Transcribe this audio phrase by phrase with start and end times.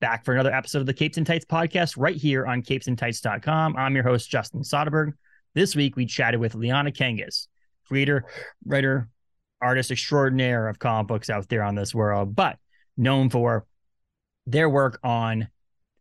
[0.00, 3.76] back for another episode of the Capes and Tights podcast right here on capesandtights.com.
[3.76, 5.12] I'm your host, Justin Soderberg.
[5.54, 7.48] This week, we chatted with Liana Kangas,
[7.86, 8.24] creator,
[8.64, 9.08] writer,
[9.60, 12.58] artist extraordinaire of comic books out there on this world, but
[12.96, 13.66] known for
[14.46, 15.48] their work on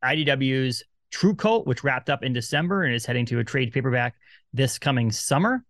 [0.03, 4.15] IDW's TRVE KVLT, which wrapped up in December and is heading to a trade paperback
[4.53, 5.63] this coming summer,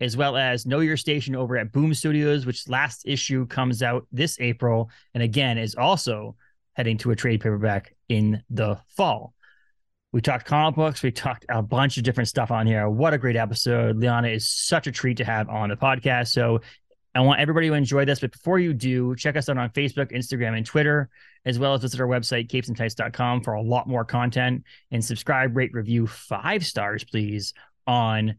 [0.00, 4.06] as well as Know Your Station over at Boom Studios, which last issue comes out
[4.12, 6.36] this April, and again is also
[6.74, 9.34] heading to a trade paperback in the fall.
[10.12, 11.02] We talked comic books.
[11.02, 12.88] We talked a bunch of different stuff on here.
[12.88, 13.96] What a great episode.
[13.96, 16.28] Liana is such a treat to have on the podcast.
[16.28, 16.60] So
[17.14, 18.20] I want everybody to enjoy this.
[18.20, 21.08] But before you do, check us out on Facebook, Instagram, and Twitter,
[21.44, 24.64] as well as visit our website, capesandtights.com, for a lot more content.
[24.90, 27.54] And subscribe, rate, review five stars, please,
[27.86, 28.36] on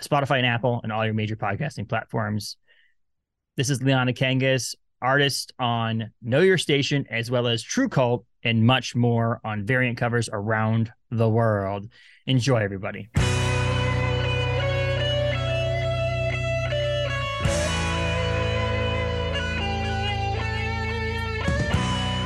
[0.00, 2.56] Spotify and Apple and all your major podcasting platforms.
[3.56, 4.74] This is Liana Kangas,
[5.06, 9.96] artist on Know Your Station, as well as TRVE KVLT, and much more on variant
[9.96, 11.88] covers around the world.
[12.26, 13.08] Enjoy, everybody.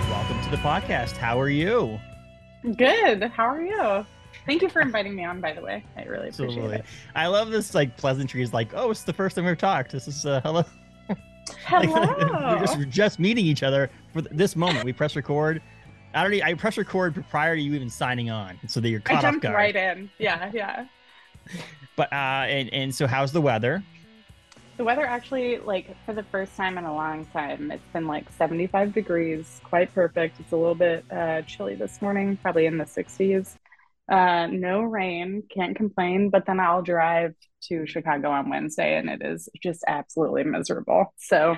[0.08, 1.18] Welcome to the podcast.
[1.18, 2.00] How are you?
[2.78, 3.24] Good.
[3.24, 4.06] How are you?
[4.46, 5.84] Thank you for inviting me on, by the way.
[5.98, 6.76] I really appreciate Absolutely.
[6.76, 6.84] it.
[7.14, 9.92] I love this like pleasantries, like, oh, it's the first time we've talked.
[9.92, 10.64] This is uh, hello.
[11.64, 11.92] Hello.
[11.92, 14.84] like, we're, just, we're just meeting each other for this moment.
[14.84, 15.62] We press record.
[16.14, 19.18] I already I press record prior to you even signing on, so that you're caught
[19.18, 19.54] I jumped off guard.
[19.54, 20.10] right in.
[20.18, 20.86] Yeah, yeah.
[21.96, 22.16] But uh,
[22.48, 23.82] and and so how's the weather?
[24.76, 28.24] The weather actually, like for the first time in a long time, it's been like
[28.32, 30.40] 75 degrees, quite perfect.
[30.40, 33.56] It's a little bit uh, chilly this morning, probably in the 60s.
[34.10, 36.30] Uh, no rain, can't complain.
[36.30, 37.34] But then I'll drive
[37.68, 41.14] to Chicago on Wednesday, and it is just absolutely miserable.
[41.18, 41.56] So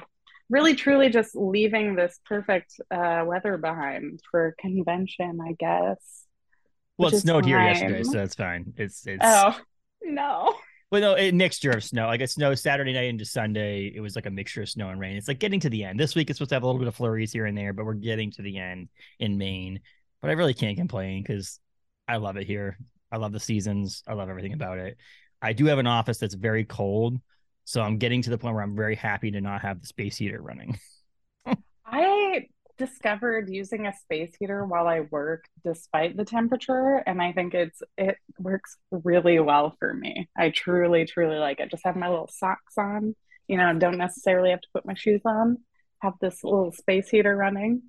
[0.50, 6.25] really truly just leaving this perfect uh, weather behind for convention, I guess.
[6.98, 8.75] Well, it snowed here yesterday, so that's fine.
[8.77, 9.56] It's it's oh
[10.03, 10.55] no.
[10.91, 12.06] Well, no, a mixture of snow.
[12.06, 13.91] Like it snowed Saturday night into Sunday.
[13.94, 15.16] It was like a mixture of snow and rain.
[15.16, 15.99] It's like getting to the end.
[15.99, 17.87] This week it's supposed to have a little bit of flurries here and there, but
[17.87, 19.81] we're getting to the end in Maine.
[20.21, 21.59] But I really can't complain because
[22.08, 22.78] I love it here.
[23.10, 24.02] I love the seasons.
[24.06, 24.96] I love everything about it.
[25.40, 27.20] I do have an office that's very cold,
[27.64, 30.16] so I'm getting to the point where I'm very happy to not have the space
[30.16, 30.78] heater running.
[31.86, 32.46] I
[32.78, 37.80] discovered using a space heater while I work despite the temperature and I think it's
[37.98, 40.28] it works really well for me.
[40.36, 41.70] I truly truly like it.
[41.70, 43.14] Just have my little socks on,
[43.46, 45.58] you know, don't necessarily have to put my shoes on.
[46.00, 47.82] Have this little space heater running.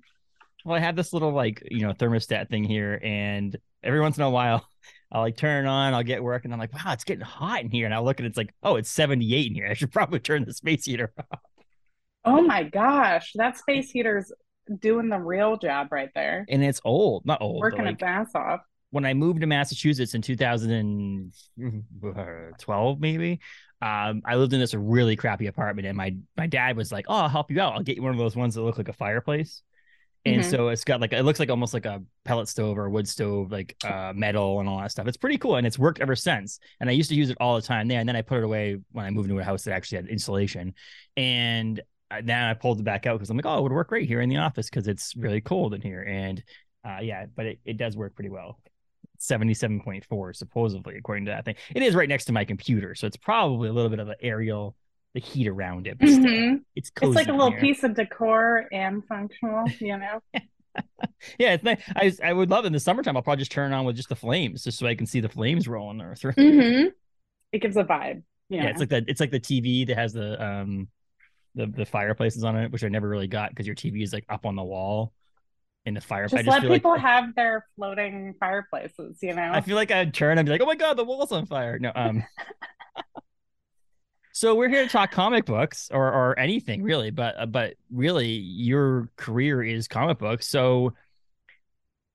[0.64, 4.24] Well, I have this little like, you know, thermostat thing here and every once in
[4.24, 4.68] a while
[5.14, 7.62] I'll like turn it on, I'll get work, and I'm like, wow, it's getting hot
[7.62, 7.84] in here.
[7.84, 9.66] And I look and it's like, oh, it's 78 in here.
[9.70, 11.38] I should probably turn the space heater off.
[12.24, 14.32] Oh my gosh, that space heater's
[14.80, 16.44] doing the real job right there.
[16.48, 17.60] And it's old, not old.
[17.60, 18.62] Working like, its ass off.
[18.90, 23.38] When I moved to Massachusetts in 2012, maybe,
[23.82, 27.16] um, I lived in this really crappy apartment, and my my dad was like, "Oh,
[27.16, 27.72] I'll help you out.
[27.74, 29.62] I'll get you one of those ones that look like a fireplace."
[30.26, 30.50] And mm-hmm.
[30.50, 33.06] so it's got like it looks like almost like a pellet stove or a wood
[33.06, 35.06] stove like uh, metal and all that stuff.
[35.06, 36.60] It's pretty cool and it's worked ever since.
[36.80, 38.44] And i used to use it all the time there and then i put it
[38.44, 40.74] away when i moved into a house that actually had insulation.
[41.16, 41.80] And
[42.22, 44.20] now i pulled it back out because i'm like oh it would work great here
[44.20, 46.02] in the office because it's really cold in here.
[46.02, 46.42] And
[46.86, 48.58] uh, yeah but it, it does work pretty well.
[49.20, 51.56] 77.4 supposedly according to that thing.
[51.74, 54.16] It is right next to my computer so it's probably a little bit of an
[54.22, 54.74] aerial
[55.14, 55.98] the heat around it.
[55.98, 56.56] Mm-hmm.
[56.74, 56.90] It's.
[57.00, 57.60] It's like a little here.
[57.60, 60.20] piece of decor and functional, you know.
[61.38, 61.80] yeah, it's nice.
[61.96, 63.16] I I would love it in the summertime.
[63.16, 65.28] I'll probably just turn on with just the flames, just so I can see the
[65.28, 66.32] flames rolling through.
[66.32, 66.88] Mm-hmm.
[67.52, 68.22] It gives a vibe.
[68.48, 68.64] Yeah.
[68.64, 70.88] yeah, it's like the it's like the TV that has the um
[71.54, 74.26] the the fireplaces on it, which I never really got because your TV is like
[74.28, 75.12] up on the wall
[75.86, 76.44] in the fireplace.
[76.44, 79.50] Just, just let people like, have their floating fireplaces, you know.
[79.52, 81.78] I feel like I'd turn and be like, "Oh my god, the wall's on fire!"
[81.78, 82.24] No, um,
[84.36, 88.26] So we're here to talk comic books or or anything really, but uh, but really
[88.26, 90.48] your career is comic books.
[90.48, 90.92] So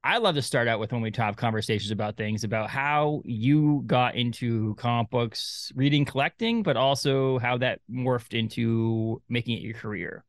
[0.03, 3.83] I love to start out with when we have conversations about things about how you
[3.87, 9.75] got into comic books, reading, collecting, but also how that morphed into making it your
[9.75, 10.25] career.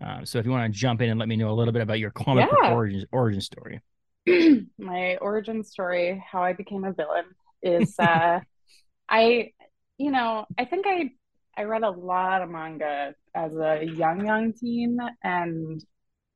[0.00, 1.82] Um, so if you want to jump in and let me know a little bit
[1.82, 2.68] about your comic yeah.
[2.68, 3.80] book origin origin story.
[4.76, 7.26] My origin story, how I became a villain,
[7.62, 8.40] is uh,
[9.08, 9.52] I,
[9.98, 11.12] you know, I think I
[11.58, 15.84] I read a lot of manga as a young, young teen, and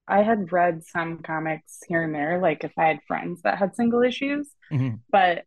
[0.09, 3.77] I had read some comics here and there, like if I had friends that had
[3.77, 4.97] single issues, mm-hmm.
[5.11, 5.45] but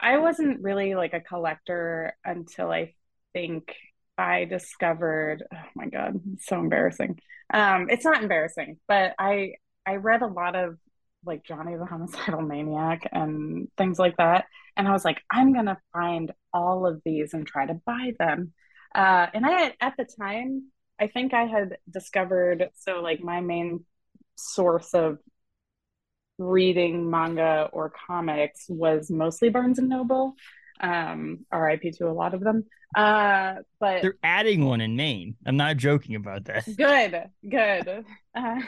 [0.00, 2.94] I wasn't really like a collector until I
[3.32, 3.76] think
[4.18, 5.44] I discovered.
[5.54, 7.20] Oh my god, it's so embarrassing.
[7.54, 9.52] Um, it's not embarrassing, but I
[9.86, 10.78] I read a lot of
[11.24, 14.46] like Johnny the Homicidal Maniac and things like that.
[14.76, 18.52] And I was like, I'm gonna find all of these and try to buy them.
[18.94, 23.40] Uh, and I had at the time, I think I had discovered so like my
[23.40, 23.84] main
[24.36, 25.18] source of
[26.38, 30.34] reading manga or comics was mostly Barnes and Noble.
[30.80, 32.64] Um, RIP to a lot of them.
[32.96, 35.36] Uh, but they're adding one in Maine.
[35.46, 36.64] I'm not joking about that.
[36.76, 38.04] Good, good.
[38.34, 38.60] Uh,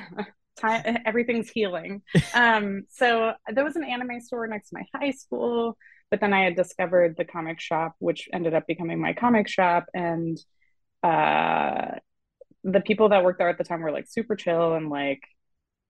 [0.56, 2.02] time, everything's healing.
[2.34, 5.76] um, so there was an anime store next to my high school,
[6.14, 9.86] but then I had discovered the comic shop, which ended up becoming my comic shop,
[9.92, 10.38] and
[11.02, 11.96] uh,
[12.62, 15.24] the people that worked there at the time were like super chill and like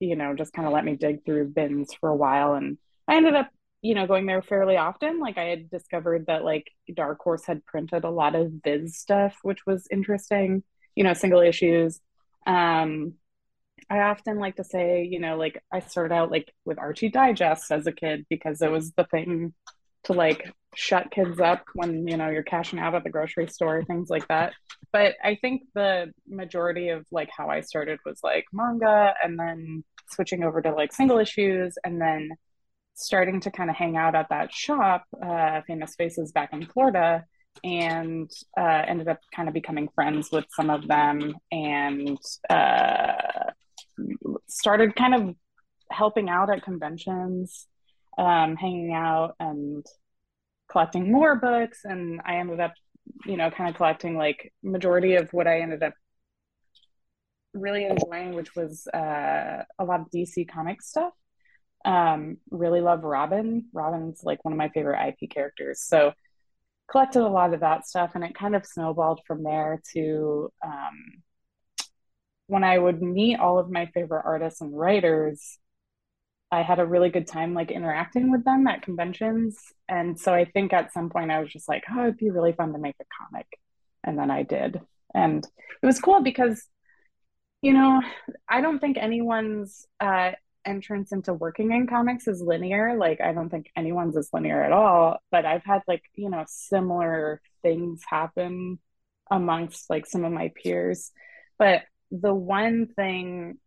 [0.01, 2.55] you know, just kind of let me dig through bins for a while.
[2.55, 3.51] And I ended up,
[3.83, 5.21] you know, going there fairly often.
[5.21, 9.37] Like I had discovered that like Dark Horse had printed a lot of Viz stuff,
[9.43, 10.63] which was interesting,
[10.95, 12.01] you know, single issues.
[12.47, 13.15] Um,
[13.91, 17.71] I often like to say, you know, like I started out like with Archie Digest
[17.71, 19.53] as a kid because it was the thing
[20.05, 23.85] to like shut kids up when you know you're cashing out at the grocery store
[23.85, 24.53] things like that.
[24.93, 29.85] But i think the majority of like how i started was like manga and then
[30.11, 32.31] switching over to like single issues and then
[32.95, 37.25] starting to kind of hang out at that shop uh, famous faces back in florida
[37.63, 42.19] and uh, ended up kind of becoming friends with some of them and
[42.51, 43.51] uh,
[44.49, 45.35] started kind of
[45.91, 47.67] helping out at conventions
[48.19, 49.85] um, hanging out and
[50.71, 51.81] collecting more books.
[51.85, 52.73] And I ended up,
[53.27, 55.95] you know, kind of collecting like majority of what I ended up
[57.53, 61.13] really enjoying, which was uh, a lot of DC comic stuff.
[61.85, 63.67] Um, really love Robin.
[63.73, 65.83] Robin's like one of my favorite IP characters.
[65.83, 66.13] So
[66.91, 71.23] collected a lot of that stuff, and it kind of snowballed from there to um,
[72.47, 75.59] when I would meet all of my favorite artists and writers.
[76.55, 79.59] I had a really good time like interacting with them at conventions.
[79.89, 82.53] And so I think at some point I was just like, oh, it'd be really
[82.53, 83.47] fun to make a comic.
[84.05, 84.81] And then I did.
[85.15, 85.45] And
[85.83, 86.63] it was cool because,
[87.61, 88.01] you know,
[88.49, 90.33] I don't think anyone's uh,
[90.65, 92.97] entrance into working in comics is linear.
[92.97, 95.19] Like, I don't think anyone's is linear at all.
[95.31, 98.79] But I've had like, you know, similar things happen
[99.31, 101.11] amongst like some of my peers.
[101.59, 103.59] But the one thing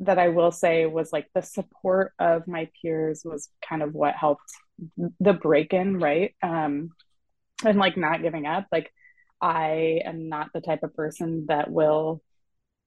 [0.00, 4.14] that I will say was like the support of my peers was kind of what
[4.14, 4.50] helped
[5.20, 6.34] the break in, right?
[6.42, 6.90] Um,
[7.64, 8.66] and like not giving up.
[8.70, 8.92] Like,
[9.40, 12.22] I am not the type of person that will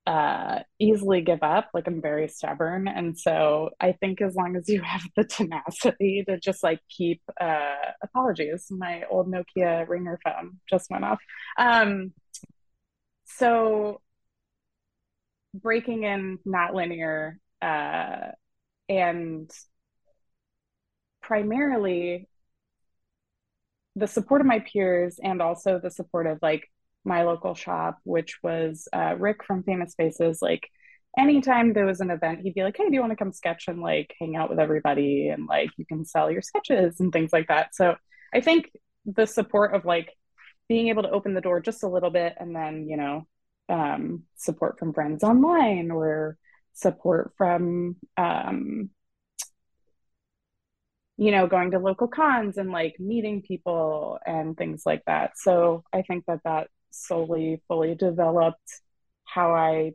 [0.08, 4.68] uh easily give up like i'm very stubborn and so i think as long as
[4.68, 10.60] you have the tenacity to just like keep uh apologies my old nokia ringer phone
[10.68, 11.20] just went off
[11.60, 12.12] um
[13.26, 14.02] so
[15.54, 18.32] breaking in not linear uh,
[18.90, 19.50] and
[21.22, 22.28] primarily
[23.96, 26.68] the support of my peers and also the support of like
[27.04, 30.42] my local shop which was uh, rick from famous faces.
[30.42, 30.68] Like
[31.18, 33.66] anytime there was an event he'd be like hey do you want to come sketch
[33.68, 37.34] and like hang out with everybody and like you can sell your sketches and things
[37.34, 37.76] like that?
[37.76, 37.96] So
[38.34, 38.72] i think
[39.06, 40.10] the support of like
[40.70, 43.26] being able to open the door just a little bit and then you know
[43.72, 46.38] um, support from friends online or
[46.74, 48.90] support from um,
[51.18, 55.38] you know going to local cons and like meeting people and things like that.
[55.38, 58.82] So i think that that solely fully developed
[59.26, 59.94] how i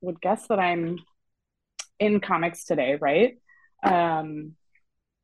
[0.00, 0.98] would guess that i'm
[1.98, 3.38] in comics today right?
[3.82, 4.54] Um,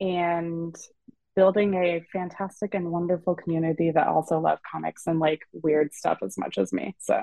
[0.00, 0.74] and
[1.34, 6.36] building a fantastic and wonderful community that also love comics and like weird stuff as
[6.36, 7.22] much as me so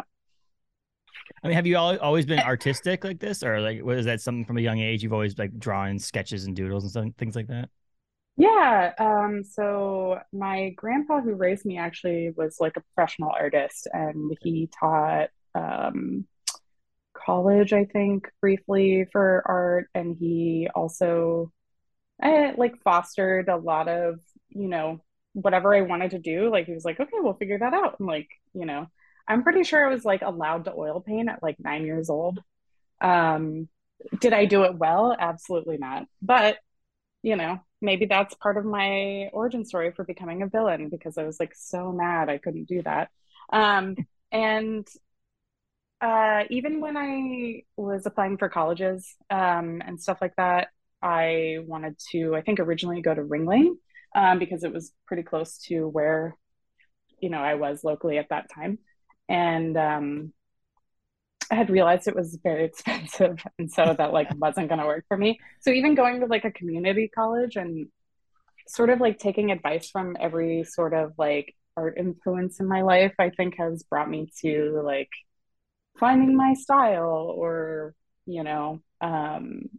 [1.44, 4.58] I mean, have you always been artistic like this, or like was that something from
[4.58, 5.04] a young age?
[5.04, 7.70] You've always like drawing sketches and doodles and some, things like that.
[8.38, 8.94] Yeah.
[8.98, 14.70] Um, so my grandpa who raised me actually was like a professional artist, and he
[14.80, 16.26] taught um,
[17.14, 21.52] college, I think, briefly for art, and he also
[22.22, 24.20] I, like fostered a lot of
[24.50, 25.02] you know
[25.34, 26.50] whatever I wanted to do.
[26.52, 28.88] Like he was like, okay, we'll figure that out, and like you know
[29.30, 32.40] I'm pretty sure I was like allowed to oil paint at like nine years old.
[33.02, 33.70] Um,
[34.22, 35.16] did I do it well?
[35.18, 36.08] Absolutely not.
[36.22, 36.58] But
[37.24, 41.24] you know, maybe that's part of my origin story for becoming a villain because I
[41.24, 43.10] was like so mad I couldn't do that.
[43.52, 43.96] Um,
[44.32, 44.88] and
[46.02, 50.70] uh, even when I was applying for colleges um, and stuff like that,
[51.02, 53.76] I wanted to, I think originally go to Ringling
[54.16, 56.38] um, because it was pretty close to where,
[57.22, 58.80] you know, I was locally at that time
[59.30, 60.34] and um,
[61.52, 65.06] I had realized it was very expensive, and so that like wasn't going to work
[65.08, 65.40] for me.
[65.62, 67.88] So even going to like a community college and
[68.68, 73.14] sort of like taking advice from every sort of like art influence in my life,
[73.20, 75.10] I think has brought me to like
[76.00, 77.94] finding my style or
[78.26, 79.70] you know um,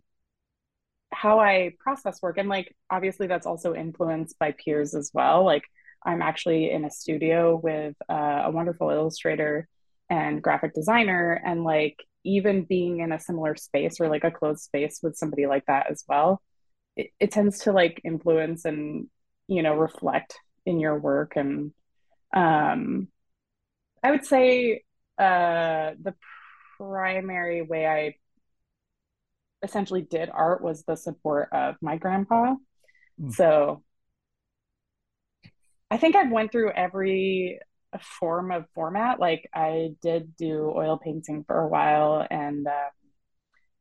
[1.12, 2.38] how I process work.
[2.38, 5.44] And like, obviously, that's also influenced by peers as well.
[5.44, 5.64] Like,
[6.04, 9.68] I'm actually in a studio with uh, a wonderful illustrator
[10.08, 11.40] and graphic designer.
[11.44, 15.46] And like, even being in a similar space or like a closed space with somebody
[15.46, 16.42] like that as well,
[16.94, 19.08] it, it tends to like influence and,
[19.48, 21.36] you know, reflect in your work.
[21.36, 21.72] And
[22.36, 23.08] um,
[24.02, 24.82] I would say
[25.16, 26.14] uh, the
[26.76, 28.14] primary way I
[29.62, 32.54] essentially did art was the support of my grandpa.
[33.18, 33.32] Mm.
[33.32, 33.82] So
[35.90, 37.60] I think I've went through every
[38.00, 39.18] form of format.
[39.18, 42.90] Like I did do oil painting for a while, and uh,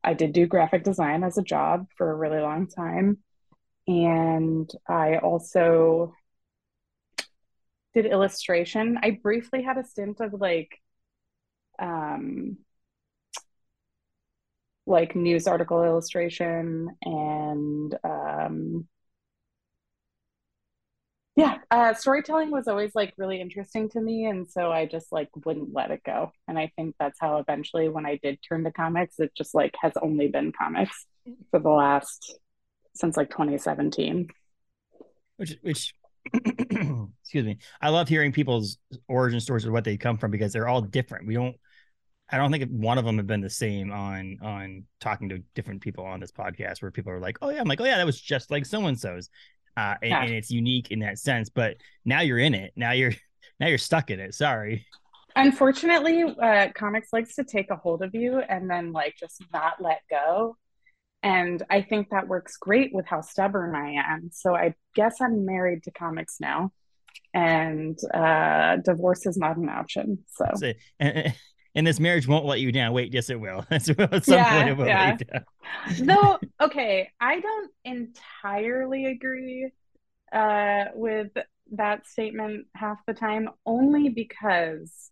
[0.02, 3.18] I did do graphic design as a job for a really long time,
[3.86, 6.14] and I also
[7.94, 8.98] did illustration.
[9.02, 10.80] I briefly had a stint of like
[11.78, 12.58] um
[14.86, 18.88] like news article illustration and um,
[21.40, 21.58] yeah.
[21.70, 25.72] Uh, storytelling was always like really interesting to me and so i just like wouldn't
[25.72, 26.32] let it go.
[26.48, 29.74] And i think that's how eventually when i did turn to comics it just like
[29.80, 31.06] has only been comics
[31.50, 32.38] for the last
[32.94, 34.28] since like 2017
[35.36, 35.94] which which
[36.34, 37.58] excuse me.
[37.80, 38.78] I love hearing people's
[39.08, 41.26] origin stories of what they come from because they're all different.
[41.26, 41.56] We don't
[42.32, 45.80] I don't think one of them have been the same on on talking to different
[45.80, 48.06] people on this podcast where people are like, oh yeah, I'm like, oh yeah, that
[48.06, 49.30] was just like so and so's,
[49.76, 50.22] uh, and, yeah.
[50.22, 51.48] and it's unique in that sense.
[51.48, 52.72] But now you're in it.
[52.76, 53.14] Now you're
[53.60, 54.34] now you're stuck in it.
[54.34, 54.86] Sorry.
[55.36, 59.80] Unfortunately, uh, comics likes to take a hold of you and then like just not
[59.80, 60.56] let go.
[61.22, 64.30] And I think that works great with how stubborn I am.
[64.32, 66.72] So I guess I'm married to comics now,
[67.34, 70.24] and uh, divorce is not an option.
[70.28, 70.46] So.
[70.98, 71.34] And,
[71.74, 72.92] and this marriage won't let you down.
[72.92, 73.64] Wait, yes, it will.
[73.70, 75.10] At some yeah, point, it will yeah.
[75.10, 76.06] let you down.
[76.06, 77.10] no, okay.
[77.20, 79.70] I don't entirely agree
[80.32, 81.30] uh, with
[81.72, 85.10] that statement half the time, only because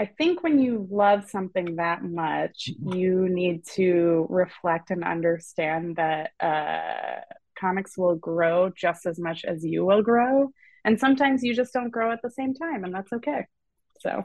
[0.00, 6.30] I think when you love something that much, you need to reflect and understand that
[6.40, 7.20] uh,
[7.58, 10.50] comics will grow just as much as you will grow.
[10.84, 13.46] And sometimes you just don't grow at the same time, and that's okay.
[14.00, 14.24] So.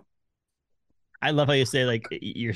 [1.22, 2.54] I love how you say like you're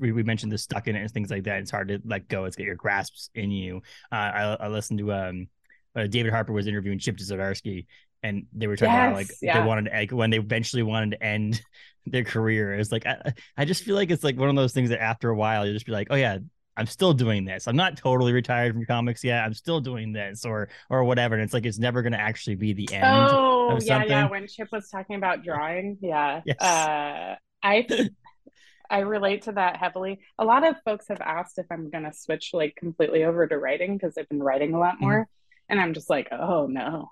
[0.00, 1.60] we, we mentioned the stuck in it and things like that.
[1.60, 2.44] It's hard to let go.
[2.44, 3.82] It's got your grasps in you.
[4.10, 5.48] Uh, I, I listened to um
[5.96, 7.86] uh, David Harper was interviewing Chip Zdarsky
[8.22, 9.60] and they were talking yes, about like yeah.
[9.60, 11.60] they wanted to like, when they eventually wanted to end
[12.06, 12.74] their career.
[12.74, 15.30] It's like I, I just feel like it's like one of those things that after
[15.30, 16.38] a while you'll just be like, oh yeah,
[16.76, 17.66] I'm still doing this.
[17.66, 19.44] I'm not totally retired from comics yet.
[19.44, 21.34] I'm still doing this or or whatever.
[21.34, 23.04] And it's like it's never going to actually be the end.
[23.04, 24.28] Oh yeah, yeah.
[24.28, 26.40] When Chip was talking about drawing, yeah.
[26.44, 26.60] Yes.
[26.60, 27.86] Uh, I
[28.90, 30.20] I relate to that heavily.
[30.38, 33.58] A lot of folks have asked if I'm going to switch like completely over to
[33.58, 35.04] writing because I've been writing a lot mm-hmm.
[35.04, 35.20] more.
[35.20, 35.70] Mm-hmm.
[35.70, 37.10] And I'm just like, oh no.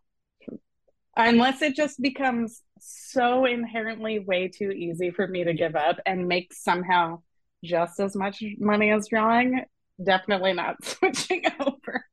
[1.18, 6.28] Unless it just becomes so inherently way too easy for me to give up and
[6.28, 7.22] make somehow
[7.64, 9.64] just as much money as drawing,
[10.02, 12.04] definitely not switching over.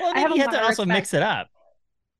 [0.00, 1.48] Well, I have you have to also mix it up.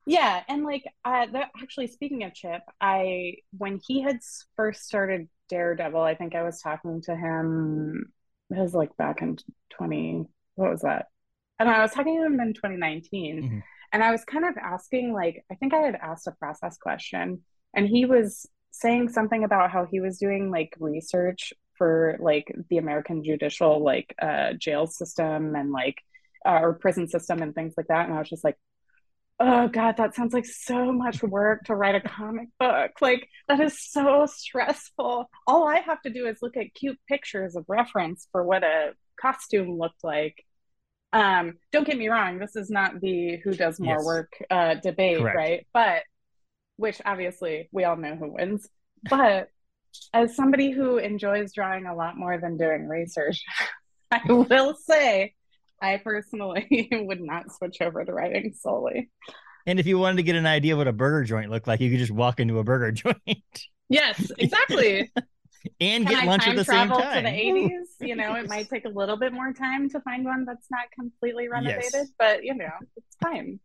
[0.06, 4.18] Yeah, and like uh, that, actually, speaking of Chip, I when he had
[4.56, 8.12] first started Daredevil, I think I was talking to him.
[8.50, 9.38] It was like back in
[9.70, 10.24] twenty.
[10.56, 11.06] What was that?
[11.58, 11.78] I don't know.
[11.78, 13.58] I was talking to him in 2019, mm-hmm.
[13.92, 17.42] and I was kind of asking, like, I think I had asked a process question,
[17.74, 22.78] and he was saying something about how he was doing like research for like the
[22.78, 26.02] American judicial like uh, jail system and like
[26.44, 28.56] uh, or prison system and things like that, and I was just like,
[29.40, 32.92] oh god that sounds like so much work to write a comic book.
[33.00, 35.28] Like that is so stressful.
[35.46, 38.92] All i have to do is look at cute pictures of reference for what a
[39.20, 40.44] costume looked like.
[41.12, 44.04] Um don't get me wrong this is not the who does more yes.
[44.04, 45.36] work uh debate Correct.
[45.36, 45.66] right?
[45.72, 46.02] But
[46.76, 48.68] which obviously we all know who wins.
[49.08, 49.48] But
[50.14, 53.44] as somebody who enjoys drawing a lot more than doing research
[54.10, 55.34] i will say
[55.82, 59.10] I personally would not switch over to writing solely.
[59.66, 61.90] And if you wanted to get an idea what a burger joint looked like, you
[61.90, 63.66] could just walk into a burger joint.
[63.88, 65.12] Yes, exactly.
[65.80, 67.24] and Can get I lunch at the same time.
[67.24, 70.24] To the 80s, you know, it might take a little bit more time to find
[70.24, 72.12] one that's not completely renovated, yes.
[72.18, 73.60] but you know, it's fine.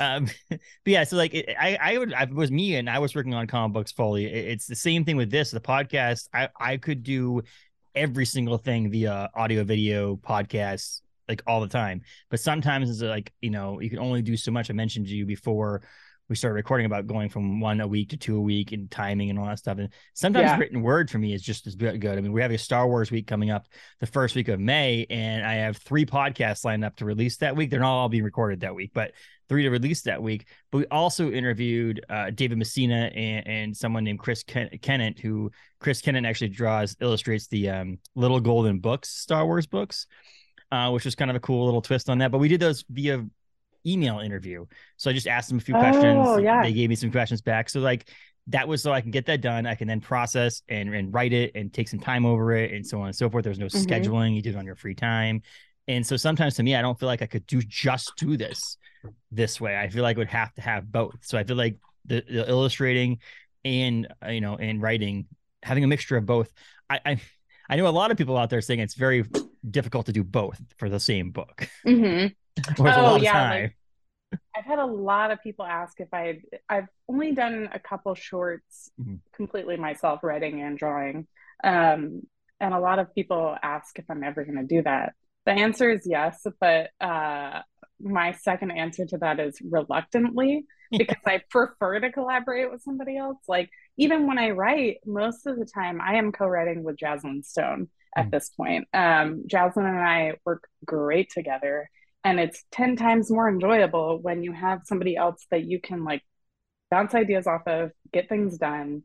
[0.00, 3.14] Um, but yeah, so like it, I, I would, I was me and I was
[3.14, 4.26] working on comic books fully.
[4.26, 6.28] It, it's the same thing with this, the podcast.
[6.32, 7.42] I, I could do
[7.94, 12.02] every single thing via audio, video, podcasts, like all the time.
[12.30, 14.70] But sometimes it's like, you know, you can only do so much.
[14.70, 15.82] I mentioned to you before
[16.28, 19.28] we started recording about going from one a week to two a week and timing
[19.28, 19.78] and all that stuff.
[19.78, 20.58] And sometimes yeah.
[20.58, 22.06] written word for me is just as good.
[22.06, 23.66] I mean, we have a Star Wars week coming up
[24.00, 27.56] the first week of May, and I have three podcasts lined up to release that
[27.56, 27.70] week.
[27.70, 29.12] They're not all being recorded that week, but
[29.50, 30.46] three to release that week.
[30.72, 35.50] But we also interviewed uh, David Messina and, and, someone named Chris Ken- Kennett, who
[35.78, 40.06] Chris Kennett actually draws, illustrates the um, Little Golden Books Star Wars books.
[40.72, 42.32] Uh, which was kind of a cool little twist on that.
[42.32, 43.24] But we did those via
[43.86, 44.66] email interview.
[44.96, 46.26] So I just asked them a few questions.
[46.26, 46.62] Oh, yeah.
[46.62, 47.68] They gave me some questions back.
[47.68, 48.08] So like
[48.48, 49.66] that was so I can get that done.
[49.66, 52.86] I can then process and, and write it and take some time over it and
[52.86, 53.44] so on and so forth.
[53.44, 53.90] There's no mm-hmm.
[53.90, 54.34] scheduling.
[54.34, 55.42] You do it on your free time.
[55.88, 58.78] And so sometimes to me, I don't feel like I could do just do this
[59.30, 59.76] this way.
[59.76, 61.16] I feel like I would have to have both.
[61.22, 61.76] So I feel like
[62.06, 63.18] the, the illustrating
[63.64, 65.26] and uh, you know and writing
[65.62, 66.52] having a mixture of both.
[66.88, 67.20] I, I
[67.68, 69.24] I know a lot of people out there saying it's very
[69.68, 71.68] difficult to do both for the same book.
[71.86, 72.28] Mm-hmm.
[72.78, 73.76] oh yeah, like,
[74.56, 78.90] I've had a lot of people ask if I I've only done a couple shorts
[79.00, 79.16] mm-hmm.
[79.34, 81.26] completely myself, writing and drawing,
[81.62, 82.22] um,
[82.60, 85.14] and a lot of people ask if I'm ever going to do that.
[85.46, 87.60] The answer is yes, but uh,
[88.00, 93.38] my second answer to that is reluctantly because I prefer to collaborate with somebody else.
[93.48, 97.88] Like even when I write, most of the time I am co-writing with Jaslyn Stone
[98.16, 98.30] at mm.
[98.30, 98.88] this point.
[98.94, 101.90] Um, Jaslyn and I work great together
[102.24, 106.22] and it's 10 times more enjoyable when you have somebody else that you can like
[106.90, 109.02] bounce ideas off of get things done.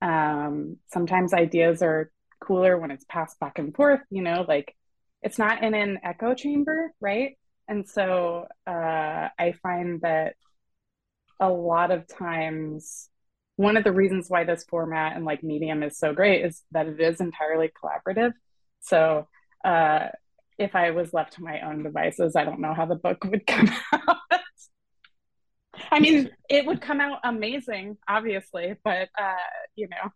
[0.00, 2.10] Um, sometimes ideas are
[2.40, 4.74] cooler when it's passed back and forth you know like
[5.22, 7.38] it's not in an echo chamber right?
[7.68, 10.34] And so uh, i find that
[11.40, 13.08] a lot of times
[13.56, 16.86] one of the reasons why this format and like medium is so great is that
[16.86, 18.32] it is entirely collaborative.
[18.80, 19.28] So
[19.64, 20.06] uh,
[20.62, 23.46] if I was left to my own devices, I don't know how the book would
[23.46, 24.18] come out.
[25.90, 29.34] I mean, it would come out amazing, obviously, but uh,
[29.74, 30.10] you know,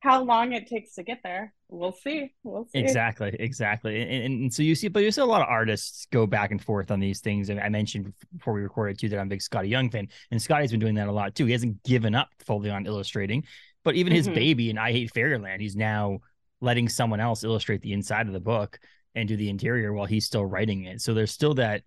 [0.00, 2.34] how long it takes to get there, we'll see.
[2.42, 2.78] We'll see.
[2.78, 4.02] Exactly, exactly.
[4.02, 6.62] And, and, so you see, but you see a lot of artists go back and
[6.62, 7.48] forth on these things.
[7.48, 10.40] And I mentioned before we recorded too that I'm a big Skottie Young fan, and
[10.40, 11.46] Skottie's been doing that a lot too.
[11.46, 13.44] He hasn't given up fully on illustrating,
[13.82, 14.34] but even his mm-hmm.
[14.34, 16.20] baby and I Hate Fairyland, he's now
[16.60, 18.78] letting someone else illustrate the inside of the book
[19.14, 21.00] and do the interior while he's still writing it.
[21.00, 21.82] So there's still that,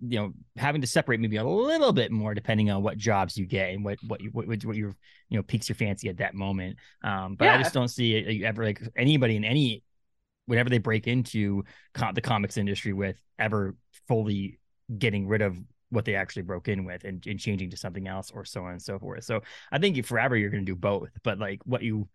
[0.00, 3.46] you know, having to separate maybe a little bit more depending on what jobs you
[3.46, 4.94] get and what what you what, what your
[5.28, 6.76] you know piques your fancy at that moment.
[7.04, 7.54] Um, but yeah.
[7.54, 9.84] I just don't see it ever like anybody in any
[10.46, 11.62] whatever they break into
[11.94, 13.76] com- the comics industry with ever
[14.08, 14.58] fully
[14.98, 15.56] getting rid of
[15.90, 18.72] what they actually broke in with and, and changing to something else or so on
[18.72, 19.22] and so forth.
[19.24, 22.08] So I think forever you're going to do both, but like what you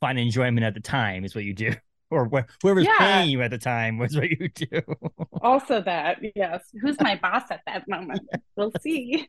[0.00, 1.72] find enjoyment at the time is what you do.
[2.14, 2.98] Or wh- whoever's yeah.
[2.98, 4.80] paying you at the time was what you do.
[5.42, 8.22] also, that yes, who's my boss at that moment?
[8.56, 9.26] We'll see.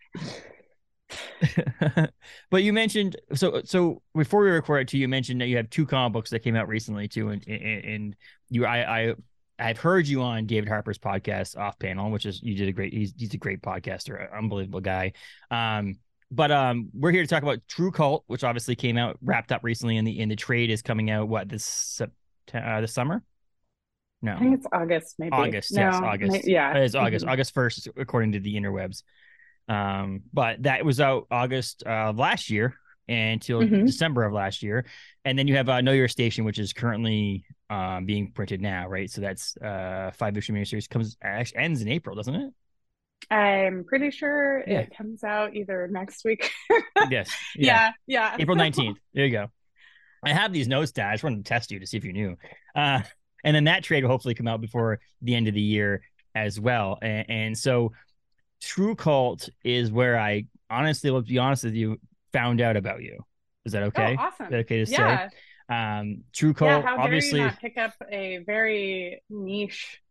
[2.49, 5.85] but you mentioned so so before we recorded too, you mentioned that you have two
[5.85, 8.15] comic books that came out recently too, and and, and
[8.49, 9.15] you I I
[9.57, 12.93] I've heard you on David Harper's podcast off panel, which is you did a great
[12.93, 15.13] he's he's a great podcaster, unbelievable guy.
[15.51, 15.95] Um,
[16.31, 19.63] but um, we're here to talk about TRVE KVLT, which obviously came out wrapped up
[19.63, 22.01] recently, and the in the trade is coming out what this
[22.53, 23.23] uh, this summer?
[24.21, 25.15] No, I think it's August.
[25.19, 25.73] Maybe August.
[25.73, 26.47] No, yes, August.
[26.47, 27.25] yeah, it's August.
[27.25, 27.31] Mm-hmm.
[27.31, 29.03] August first, according to the interwebs.
[29.67, 32.75] Um, but that was out August of last year
[33.07, 33.85] until mm-hmm.
[33.85, 34.85] December of last year,
[35.25, 38.87] and then you have uh, Know Your Station, which is currently um being printed now,
[38.87, 39.09] right?
[39.09, 42.53] So that's uh five issue miniseries comes actually ends in April, doesn't it?
[43.29, 44.79] I'm pretty sure yeah.
[44.79, 46.51] it comes out either next week.
[47.09, 47.29] yes.
[47.55, 47.91] Yeah.
[48.05, 48.31] Yeah.
[48.31, 48.37] yeah.
[48.39, 48.97] April 19th.
[49.13, 49.47] There you go.
[50.25, 51.09] I have these notes down.
[51.09, 52.35] I just wanted to test you to see if you knew.
[52.75, 53.01] Uh,
[53.43, 56.01] and then that trade will hopefully come out before the end of the year
[56.33, 56.97] as well.
[57.01, 57.93] And, and so
[58.61, 61.99] TRVE KVLT is where I honestly, let's be honest with you,
[62.33, 63.23] found out about you.
[63.65, 64.15] Is that okay?
[64.19, 64.47] Oh, awesome.
[64.49, 65.29] That okay to yeah.
[65.29, 65.35] say?
[65.67, 67.39] Um, TRVE KVLT, yeah, how obviously.
[67.39, 70.01] Dare you not pick up a very niche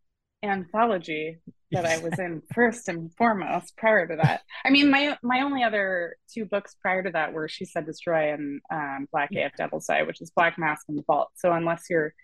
[0.43, 1.39] anthology
[1.75, 4.43] that I was in first and foremost prior to that.
[4.65, 8.33] I mean, my my only other two books prior to that were She Said Destroy
[8.33, 11.31] and um, Black AF Devil's Eye, which is Black Mask and the Vault.
[11.37, 12.15] So unless you're,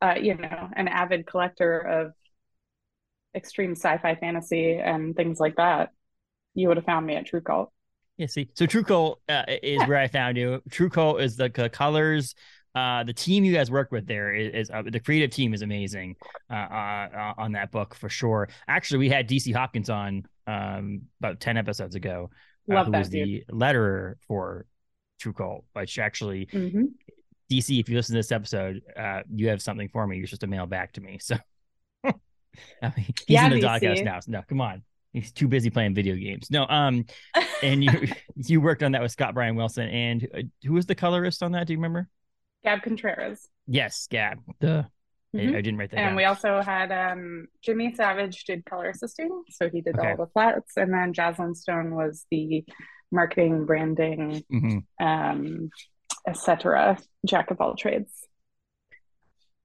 [0.00, 2.12] uh, you know, an avid collector of
[3.34, 5.90] extreme sci-fi fantasy and things like that,
[6.54, 7.66] you would have found me at TRVE KVLT.
[8.16, 9.86] Yeah, see, so TRVE KVLT uh, is yeah.
[9.86, 10.62] where I found you.
[10.68, 12.34] TRVE KVLT is the, the colors
[12.74, 15.62] uh, the team you guys work with there is, is uh, the creative team is
[15.62, 16.16] amazing
[16.50, 18.48] uh, uh, on that book for sure.
[18.68, 22.30] Actually, we had DC Hopkins on um, about 10 episodes ago,
[22.70, 23.44] uh, Love who that was dude.
[23.48, 24.66] the letterer for
[25.20, 26.92] TRVE KVLT, which actually, Mhm.
[27.50, 30.16] DC, if you listen to this episode, uh, you have something for me.
[30.16, 31.18] You're supposed to mail back to me.
[31.20, 31.36] So
[32.04, 32.12] I
[32.96, 34.20] mean, he's Yeah, in the doghouse now.
[34.20, 34.82] So no, come on.
[35.12, 36.50] He's too busy playing video games.
[36.50, 37.04] No, um,
[37.62, 37.90] and you
[38.36, 41.66] you worked on that with Scott Bryan Wilson, and who was the colorist on that?
[41.66, 42.08] Do you remember?
[42.64, 43.48] Gab Contreras.
[43.66, 44.38] Yes, Gab.
[44.60, 44.84] Duh.
[45.34, 45.38] I-.
[45.38, 46.16] I, didn't write that And down.
[46.16, 50.10] we also had um, Jimmy Savage did color assisting, so he did Okay.
[50.10, 52.64] all the flats, and then Jaslyn Stone was the
[53.12, 54.84] marketing, branding, Mhm.
[55.00, 55.70] um,
[56.26, 56.98] etc.
[57.26, 58.26] Jack of all trades.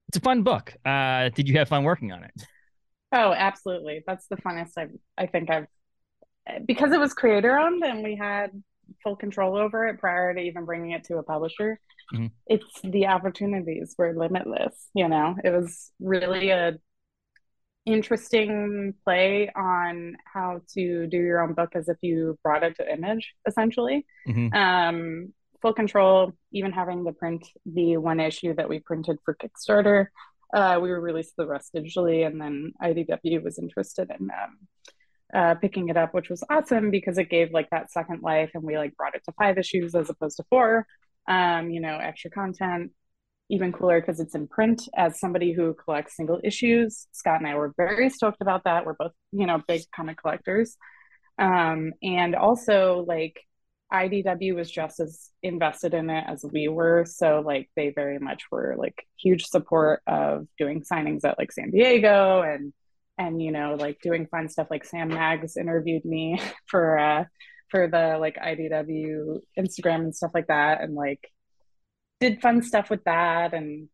[0.08, 0.72] It's a fun book.
[0.84, 2.32] Uh, did you have fun working on it?
[3.12, 4.04] Oh, absolutely.
[4.06, 5.66] That's the funnest I've, I think I've,
[6.64, 8.50] because it was creator owned and we had
[9.02, 11.78] full control over it prior to even bringing it to a publisher.
[12.12, 12.30] Mhm.
[12.46, 15.36] It's the opportunities were limitless, you know.
[15.42, 16.78] It was really a
[17.84, 22.92] interesting play on how to do your own book as if you brought it to
[22.92, 24.04] image, essentially.
[24.26, 24.54] Mhm.
[24.54, 30.08] Um, full control, even having the print the one issue that we printed for Kickstarter.
[30.52, 34.58] Uh, we released the rest digitally, and then IDW was interested in um,
[35.34, 38.62] uh, picking it up, which was awesome because it gave like that second life, and
[38.62, 40.86] we like brought it to five issues as opposed to four.
[41.28, 42.92] Um, you know, extra content,
[43.50, 44.88] even cooler because it's in print.
[44.96, 48.86] As somebody who collects single issues, Scott and I were very stoked about that.
[48.86, 50.76] We're both, you know, big comic collectors,
[51.38, 53.40] um, and also like
[53.92, 57.04] IDW was just as invested in it as we were.
[57.06, 61.70] So like they very much were like huge support of doing signings at like San
[61.70, 62.72] Diego and
[63.18, 67.24] and you know like doing fun stuff like Sam Maggs interviewed me for uh
[67.70, 71.30] for the like IDW Instagram and stuff like that and like
[72.20, 73.88] did fun stuff with that and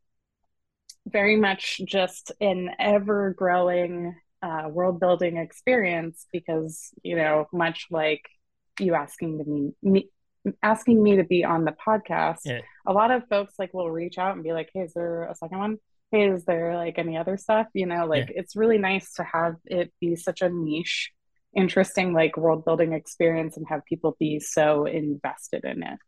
[1.06, 8.22] very much just an ever growing uh, world building experience because you know much like
[8.80, 10.08] you asking to me, me
[10.62, 12.60] asking me to be on the podcast Yeah.
[12.86, 15.34] a lot of folks like will reach out and be like hey is there a
[15.34, 15.78] second one
[16.12, 17.66] hey is there like any other stuff?
[17.74, 21.10] You know like it's really nice to have it be such a niche
[21.56, 25.98] interesting like world building experience and have people be so invested in it.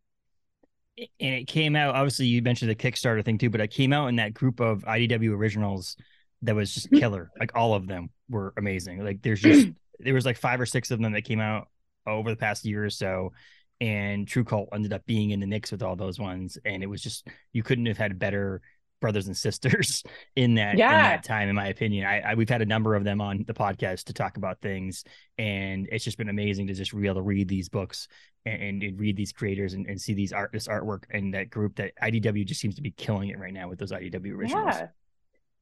[0.98, 4.06] And it came out obviously you mentioned the kickstarter thing too but it came out
[4.08, 5.96] in that group of idw originals
[6.42, 7.00] that was just Mhm.
[7.00, 7.32] killer.
[7.40, 9.02] Like all of them were amazing.
[9.02, 11.68] Like there's just there was like five or six of them that came out
[12.06, 13.32] over the past year or so
[13.80, 16.86] and TRVE KVLT ended up being in the mix with all those ones and it
[16.86, 18.60] was just you couldn't have had better
[19.04, 20.02] brothers and sisters
[20.36, 23.04] in that in that time in my opinion I, I we've had a number of
[23.04, 25.04] them on the podcast to talk about things
[25.36, 28.08] and it's just been amazing to just be able to read these books
[28.46, 31.76] and, and read these creators and, and see these art this artwork and that group
[31.76, 34.74] that IDW just seems to be killing it right now with those IDW originals.
[34.74, 34.88] Yeah.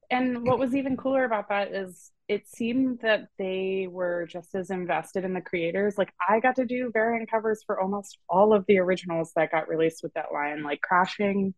[0.09, 4.69] And what was even cooler about that is it seemed that they were just as
[4.69, 5.97] invested in the creators.
[5.97, 9.67] Like I got to do variant covers for almost all of the originals that got
[9.67, 10.63] released with that line.
[10.63, 11.53] Like Crashing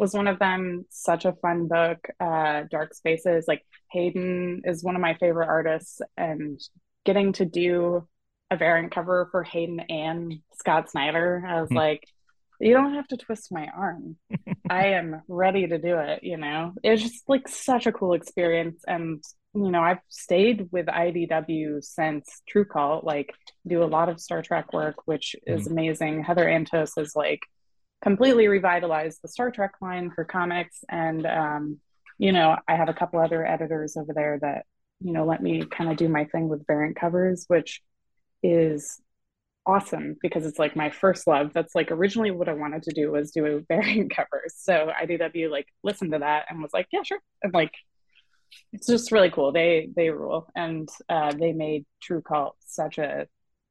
[0.00, 0.84] was one of them.
[0.90, 1.98] Such a fun book.
[2.18, 3.44] Uh, Dark Spaces.
[3.46, 6.60] Like Hayden is one of my favorite artists, and
[7.04, 8.06] getting to do
[8.50, 11.76] a variant cover for Hayden and Scott Snyder, I was Hmm.
[11.76, 12.04] like,
[12.58, 14.16] you don't have to twist my arm.
[14.70, 16.72] I am ready to do it, you know.
[16.82, 21.82] It was just like such a cool experience and you know, I've stayed with IDW
[21.82, 23.34] since TRVE KVLT, like
[23.66, 26.22] do a lot of Star Trek work, which is amazing.
[26.22, 27.40] Heather Antos is like
[28.02, 31.80] completely revitalized the Star Trek line for comics and um,
[32.20, 34.66] you know, I have a couple other editors over there that,
[35.00, 37.80] you know, let me kind of do my thing with variant covers, which
[38.42, 39.00] is
[39.64, 41.52] awesome because it's like my first love.
[41.54, 44.54] That's like originally what I wanted to do was do a variant covers.
[44.58, 47.20] So IDW like listened to that and was like, yeah, sure.
[47.42, 47.72] And like,
[48.74, 49.52] it's just really cool.
[49.52, 53.28] They they rule, and uh, they made TRVE KVLT such a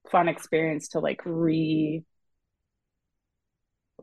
[0.09, 2.03] fun experience to like re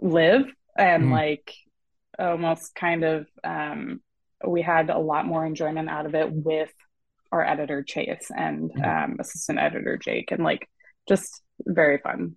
[0.00, 1.10] live and Mhm.
[1.10, 1.54] like
[2.18, 4.02] almost kind of um,
[4.46, 6.72] we had a lot more enjoyment out of it with
[7.32, 9.04] our editor Chase and Mhm.
[9.04, 10.68] um, assistant editor Jake, and like
[11.08, 12.36] just very fun,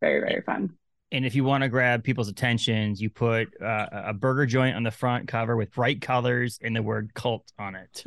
[0.00, 0.76] very very fun.
[1.12, 4.82] And if you want to grab people's attentions, you put uh, a burger joint on
[4.82, 8.02] the front cover with bright colors and the word cult on it.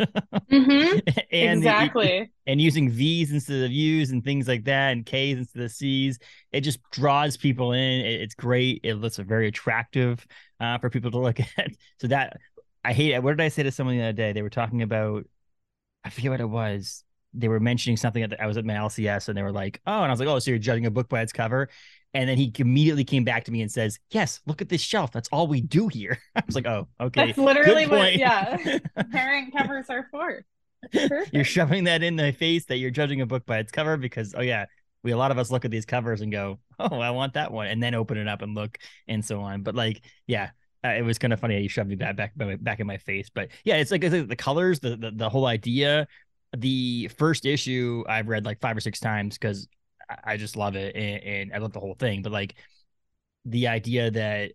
[0.51, 0.99] Mm-hmm.
[1.31, 2.29] and the- exactly.
[2.45, 6.19] and using V's instead of U's and things like that, and K's instead of C's.
[6.51, 8.01] It just draws people in.
[8.05, 8.81] It- it's great.
[8.83, 10.25] It looks very attractive
[10.59, 11.69] uh, for people to look at.
[12.01, 12.35] So that
[12.83, 13.23] I hate it.
[13.23, 14.33] What did I say to someone the other day?
[14.33, 15.23] They were talking about,
[16.03, 17.03] I forget what it was.
[17.33, 19.97] They were mentioning something that I was at my LCS and they were like, oh,
[20.01, 21.69] and I was like, oh, so you're judging a book by its cover.
[22.13, 25.11] And then he immediately came back to me and says, yes, look at this shelf.
[25.11, 26.17] That's all we do here.
[26.35, 27.27] I was like, oh, okay.
[27.27, 30.43] That's literally what, yeah, variant covers are for.
[31.31, 34.33] you're shoving that in the face that you're judging a book by its cover because
[34.35, 34.65] oh yeah,
[35.03, 37.51] we a lot of us look at these covers and go, oh, I want that
[37.51, 39.63] one, and then open it up and look and so on.
[39.63, 40.51] But like, yeah,
[40.83, 42.97] uh, it was kind of funny how you shoved me back back back in my
[42.97, 43.29] face.
[43.29, 46.07] But yeah, it's like, it's like the colors, the, the the whole idea.
[46.57, 49.67] The first issue I've read like five or six times because
[50.23, 52.21] I just love it and, and I love the whole thing.
[52.21, 52.55] But like
[53.45, 54.51] the idea that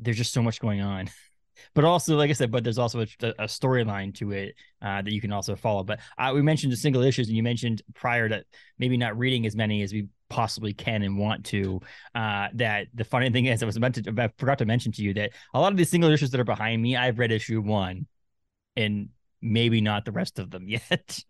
[0.00, 1.10] there's just so much going on
[1.74, 5.12] but also like i said but there's also a, a storyline to it uh, that
[5.12, 8.28] you can also follow but uh, we mentioned the single issues and you mentioned prior
[8.28, 8.44] that
[8.78, 11.80] maybe not reading as many as we possibly can and want to
[12.14, 15.02] uh, that the funny thing is i was meant to i forgot to mention to
[15.02, 17.60] you that a lot of these single issues that are behind me i've read issue
[17.60, 18.06] one
[18.76, 19.08] and
[19.40, 21.22] maybe not the rest of them yet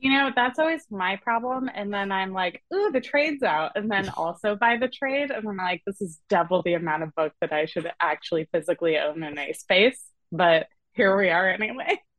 [0.00, 1.68] You know, that's always my problem.
[1.74, 3.72] And then I'm like, ooh, the trade's out.
[3.74, 5.30] And then also buy the trade.
[5.30, 8.98] And I'm like, this is double the amount of book that I should actually physically
[8.98, 10.02] own in a space.
[10.32, 12.00] But here we are anyway.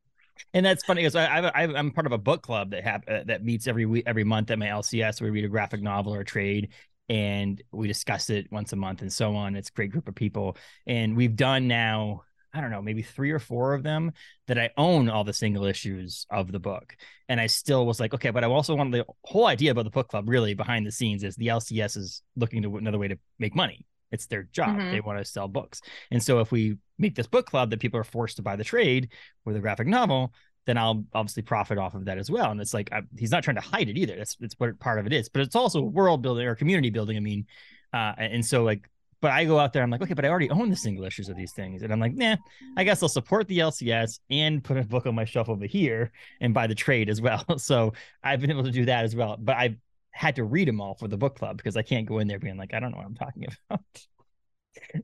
[0.53, 3.43] And that's funny because I, am part of a book club that have uh, that
[3.43, 5.21] meets every week, every month at my LCS.
[5.21, 6.69] We read a graphic novel or a trade,
[7.09, 9.55] and we discuss it once a month and so on.
[9.55, 13.31] It's a great group of people, and we've done now I don't know, maybe three
[13.31, 14.11] or four of them
[14.47, 16.95] that I own all the single issues of the book.
[17.29, 19.91] And I still was like, okay, but I also wanted the whole idea about the
[19.91, 23.17] book club really behind the scenes is the LCS is looking to another way to
[23.39, 23.85] make money.
[24.11, 24.77] It's their job.
[24.77, 24.91] Mm-hmm.
[24.91, 25.81] They want to sell books.
[26.11, 28.63] And so if we make this book club that people are forced to buy the
[28.63, 29.11] trade
[29.45, 30.33] or the graphic novel,
[30.65, 32.51] then I'll obviously profit off of that as well.
[32.51, 34.15] And it's like I, he's not trying to hide it either.
[34.15, 35.29] That's that's what part of it is.
[35.29, 37.17] But it's also world building or community building.
[37.17, 37.47] I mean,
[37.93, 38.87] uh, and so like
[39.21, 41.29] but I go out there, I'm like, okay, but I already own the single issues
[41.29, 41.83] of these things.
[41.83, 42.37] And I'm like, nah,
[42.75, 46.11] I guess I'll support the LCS and put a book on my shelf over here
[46.41, 47.45] and buy the trade as well.
[47.57, 49.37] So I've been able to do that as well.
[49.39, 49.75] But I've
[50.11, 52.39] had to read them all for the book club because I can't go in there
[52.39, 53.81] being like, I don't know what I'm talking about.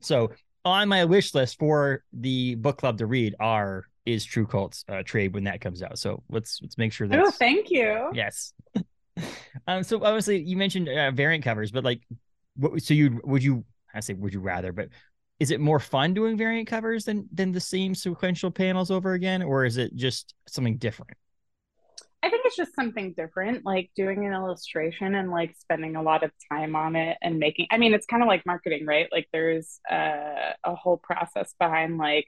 [0.00, 0.32] so
[0.64, 5.02] on my wish list for the book club to read are is TRVE KVLT's uh,
[5.04, 5.98] trade when that comes out.
[5.98, 7.20] So let's let's make sure that.
[7.20, 8.10] Oh, thank you.
[8.12, 8.52] Yes.
[9.66, 9.82] um.
[9.82, 12.00] So obviously you mentioned uh, variant covers, but like,
[12.56, 12.82] what?
[12.82, 14.88] So you would you I say would you rather, but
[15.40, 19.42] is it more fun doing variant covers than than the same sequential panels over again,
[19.42, 21.16] or is it just something different?
[22.22, 26.24] I think it's just something different, like doing an illustration and like spending a lot
[26.24, 27.68] of time on it and making.
[27.70, 29.08] I mean, it's kind of like marketing, right?
[29.12, 32.26] Like there's a, a whole process behind like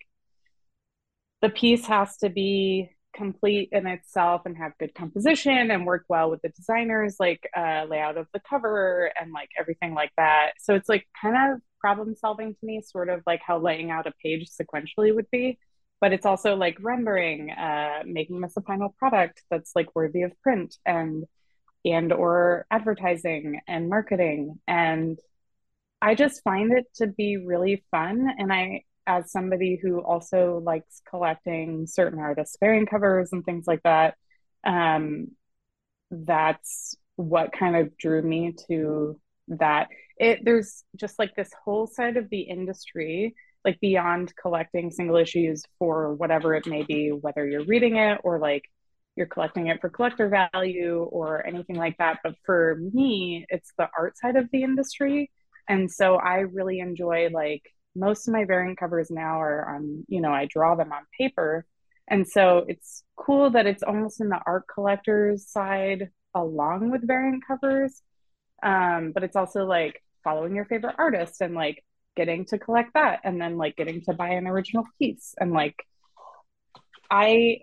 [1.43, 6.31] the piece has to be complete in itself and have good composition and work well
[6.31, 10.53] with the designers like uh, layout of the cover and like everything like that.
[10.59, 14.07] So it's like kind of problem solving to me sort of like how laying out
[14.07, 15.59] a page sequentially would be.
[16.01, 20.33] But it's also like rendering uh, making this a final product that's like worthy of
[20.43, 21.25] print and
[21.85, 24.61] and or advertising and marketing.
[24.69, 25.19] And
[26.03, 31.03] i just find it to be really fun and i as somebody who also likes
[31.09, 34.15] collecting certain artists' variant covers and things like that,
[34.65, 35.29] um,
[36.11, 39.89] that's what kind of drew me to that.
[40.19, 43.35] It there's just like this whole side of the industry,
[43.65, 48.39] like beyond collecting single issues for whatever it may be, whether you're reading it or
[48.39, 48.65] like
[49.17, 52.21] you're collecting it for collector value or anything like that.
[52.23, 55.31] But for me, it's the art side of the industry.
[55.69, 57.63] And so I really enjoy like
[57.95, 61.67] most of my variant covers now are on, you know, I draw them on paper.
[62.09, 67.45] And so it's cool that it's almost in the art collectors side along with variant
[67.47, 68.03] covers.
[68.63, 71.85] Um, but it's also like following your favorite artist and like
[72.17, 75.77] getting to collect that and then like getting to buy an original piece and like
[77.11, 77.61] I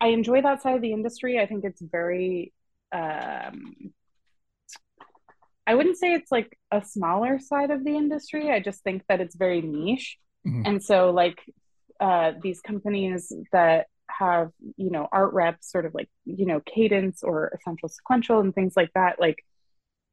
[0.00, 1.38] I enjoy that side of the industry.
[1.38, 2.52] I think it's very
[2.92, 3.92] um
[5.66, 8.50] I wouldn't say it's like a smaller side of the industry.
[8.50, 10.18] I just think that it's very niche.
[10.46, 10.62] Mm-hmm.
[10.66, 11.40] And so, like,
[12.00, 17.22] uh, these companies that have, you know, art reps, sort of like, you know, cadence
[17.22, 19.44] or essential sequential and things like that, like,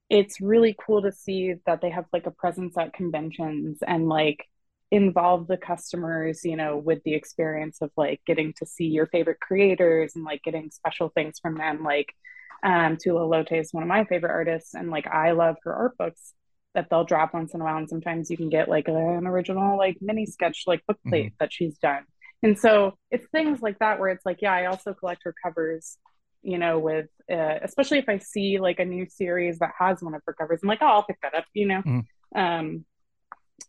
[0.09, 4.43] it's really cool to see that they have like a presence at conventions and like
[4.89, 9.39] involve the customers, you know, with the experience of like getting to see your favorite
[9.39, 11.83] creators and like getting special things from them.
[11.83, 12.13] Like,
[12.63, 15.97] um, Tula Lotay is one of my favorite artists, and like I love her art
[15.97, 16.33] books
[16.75, 17.77] that they'll drop once in a while.
[17.77, 21.35] And sometimes you can get like an original like mini sketch like book plate mm-hmm.
[21.39, 22.03] that she's done.
[22.41, 25.97] And so it's things like that where it's like, yeah, I also collect her covers,
[26.41, 30.13] you know, with uh, especially if I see like a new series that has one
[30.13, 30.59] of her covers.
[30.63, 31.81] I'm like, oh, I'll pick that up, you know.
[31.81, 32.39] Mm-hmm.
[32.39, 32.85] Um,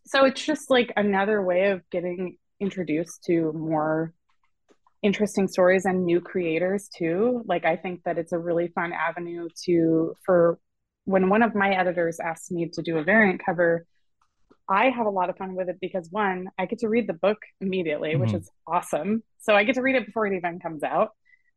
[0.07, 4.13] so it's just like another way of getting introduced to more
[5.03, 7.43] interesting stories and new creators too.
[7.47, 10.59] Like I think that it's a really fun avenue to for
[11.05, 13.87] when one of my editors asked me to do a variant cover,
[14.69, 17.15] I have a lot of fun with it because one, I get to read the
[17.15, 18.21] book immediately, mm-hmm.
[18.21, 19.23] which is awesome.
[19.41, 21.11] So I get to read it before it even comes out.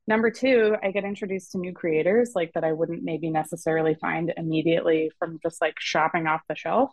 [0.08, 4.34] Number two, I get introduced to new creators like that I wouldn't maybe necessarily find
[4.36, 6.92] immediately from just like shopping off the shelf.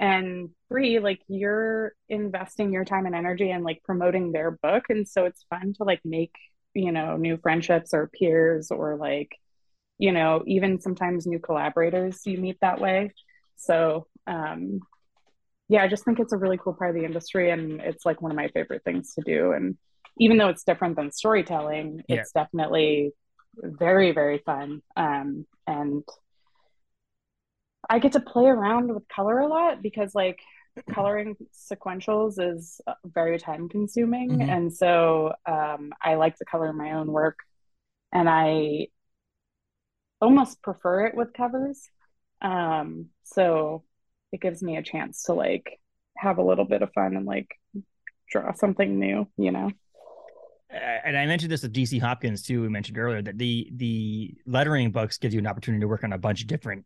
[0.00, 4.84] And three, like you're investing your time and energy and like promoting their book.
[4.88, 6.34] And so it's fun to like make,
[6.74, 9.36] you know, new friendships or peers or like,
[9.98, 13.12] you know, even sometimes new collaborators you meet that way.
[13.56, 14.80] So um
[15.68, 18.20] yeah, I just think it's a really cool part of the industry and it's like
[18.20, 19.52] one of my favorite things to do.
[19.52, 19.78] And
[20.18, 22.16] even though it's different than storytelling, yeah.
[22.16, 23.12] it's definitely
[23.56, 24.82] very, very fun.
[24.96, 26.04] Um, and
[27.88, 30.40] I get to play around with color a lot because like
[30.92, 34.30] coloring sequentials is very time consuming.
[34.30, 34.50] Mm-hmm.
[34.50, 37.38] And so um, I like to color my own work
[38.12, 38.88] and I
[40.20, 41.88] almost prefer it with covers.
[42.42, 43.84] Um, so
[44.32, 45.78] it gives me a chance to like
[46.16, 47.48] have a little bit of fun and like
[48.30, 49.70] draw something new, you know.
[50.70, 52.62] And I mentioned this with DC Hopkins too.
[52.62, 56.12] We mentioned earlier that the the lettering books gives you an opportunity to work on
[56.12, 56.84] a bunch of different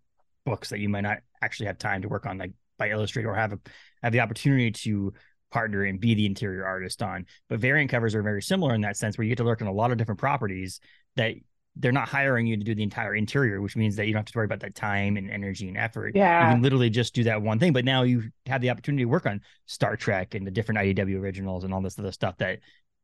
[0.48, 3.34] books that you might not actually have time to work on, like by Illustrator, or
[3.34, 3.58] have a,
[4.02, 5.12] have the opportunity to
[5.50, 7.26] partner and be the interior artist on.
[7.48, 9.68] But variant covers are very similar in that sense, where you get to work on
[9.68, 10.80] a lot of different properties
[11.16, 11.34] that
[11.76, 14.32] they're not hiring you to do the entire interior, which means that you don't have
[14.32, 16.16] to worry about that time and energy and effort.
[16.16, 16.48] Yeah.
[16.48, 17.72] You can literally just do that one thing.
[17.72, 21.20] But now you have the opportunity to work on Star Trek and the different IDW
[21.20, 22.58] originals and all this other stuff that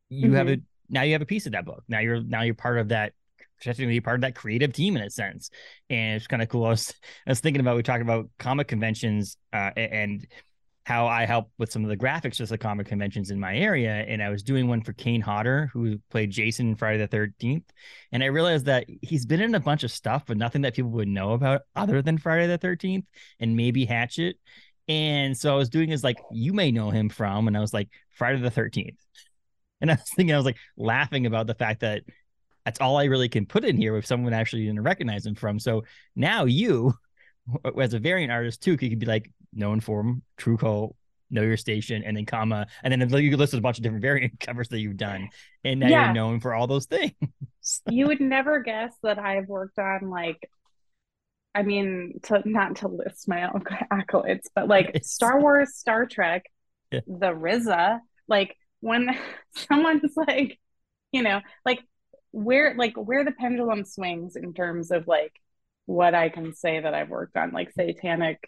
[0.09, 0.37] you mm-hmm.
[0.37, 1.85] have a now you have a piece of that book.
[1.89, 3.13] Now you're now you're part of that
[3.63, 5.51] be part of that creative team in a sense.
[5.91, 6.65] And it's kind of cool.
[6.67, 6.93] I was,
[7.27, 10.27] I was thinking about we talked about comic conventions uh, and
[10.85, 14.05] how I help with some of the graphics just the comic conventions in my area.
[14.07, 17.65] And I was doing one for Kane Hodder, who played Jason in Friday the 13th.
[18.13, 20.91] And I realized that he's been in a bunch of stuff, but nothing that people
[20.91, 23.07] would know about other than Friday the 13th
[23.41, 24.37] and maybe Hatchet.
[24.87, 27.73] And so I was doing is like, you may know him from, and I was
[27.73, 28.97] like, Friday the 13th.
[29.81, 32.03] And I was thinking, I was like laughing about the fact that
[32.65, 35.59] that's all I really can put in here if someone actually didn't recognize him from.
[35.59, 35.85] So
[36.17, 36.95] now you,
[37.81, 40.03] as a variant artist too, could be like, known for
[40.39, 40.95] TRVE KVLT,
[41.31, 44.39] Know Your Station, and then comma, and then you listed a bunch of different variant
[44.41, 45.29] covers that you've done,
[45.65, 46.05] and now yeah.
[46.07, 47.13] you're known for all those things.
[47.89, 50.49] you would never guess that I've worked on like,
[51.55, 55.13] I mean, to not to list my own accolades, but like it's...
[55.13, 56.45] Star Wars, Star Trek,
[56.91, 57.01] yeah.
[57.07, 59.17] the RZA, like when
[59.55, 60.59] someone's like,
[61.13, 61.81] you know, like
[62.35, 65.33] where like where the pendulum swings in terms of like
[65.87, 68.39] what I can say that I've worked on, like satanic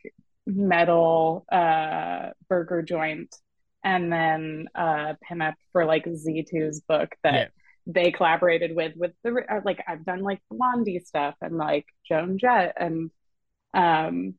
[0.45, 3.35] metal uh, burger joint
[3.85, 7.47] and then uh, pinup for like Z2's book that yeah.
[7.87, 12.39] they collaborated with with the uh, like I've done like Blondie stuff and like Joan
[12.39, 13.11] Jett and
[13.73, 14.35] um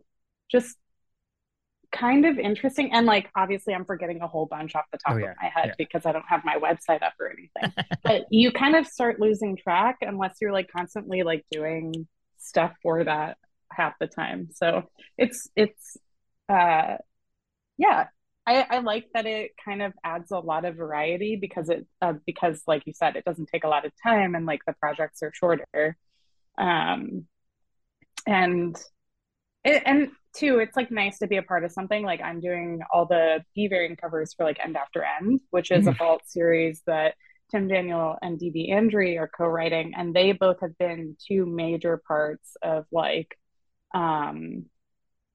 [0.52, 0.76] just
[1.92, 5.18] kind of interesting and like obviously I'm forgetting a whole bunch off the top oh,
[5.18, 5.32] yeah.
[5.32, 5.74] of my head yeah.
[5.78, 7.74] because I don't have my website up or anything.
[8.04, 13.04] but you kind of start losing track unless you're like constantly like doing stuff for
[13.04, 13.38] that
[13.72, 14.50] half the time.
[14.54, 14.84] So
[15.18, 15.98] it's it's
[16.50, 16.98] uh
[17.78, 18.08] yeah,
[18.46, 22.14] I, I like that it kind of adds a lot of variety because it uh,
[22.26, 25.24] because like you said, it doesn't take a lot of time and like the projects
[25.24, 25.96] are shorter.
[26.58, 27.28] Um
[28.26, 28.78] and
[29.64, 32.04] it, and two, it's like nice to be a part of something.
[32.04, 35.82] Like I'm doing all the B variant covers for like End After End, which is
[35.82, 35.90] mm-hmm.
[35.90, 37.16] a vault series that
[37.50, 42.56] Tim Daniel and DB Andry are co-writing, and they both have been two major parts
[42.62, 43.38] of like
[43.94, 44.66] um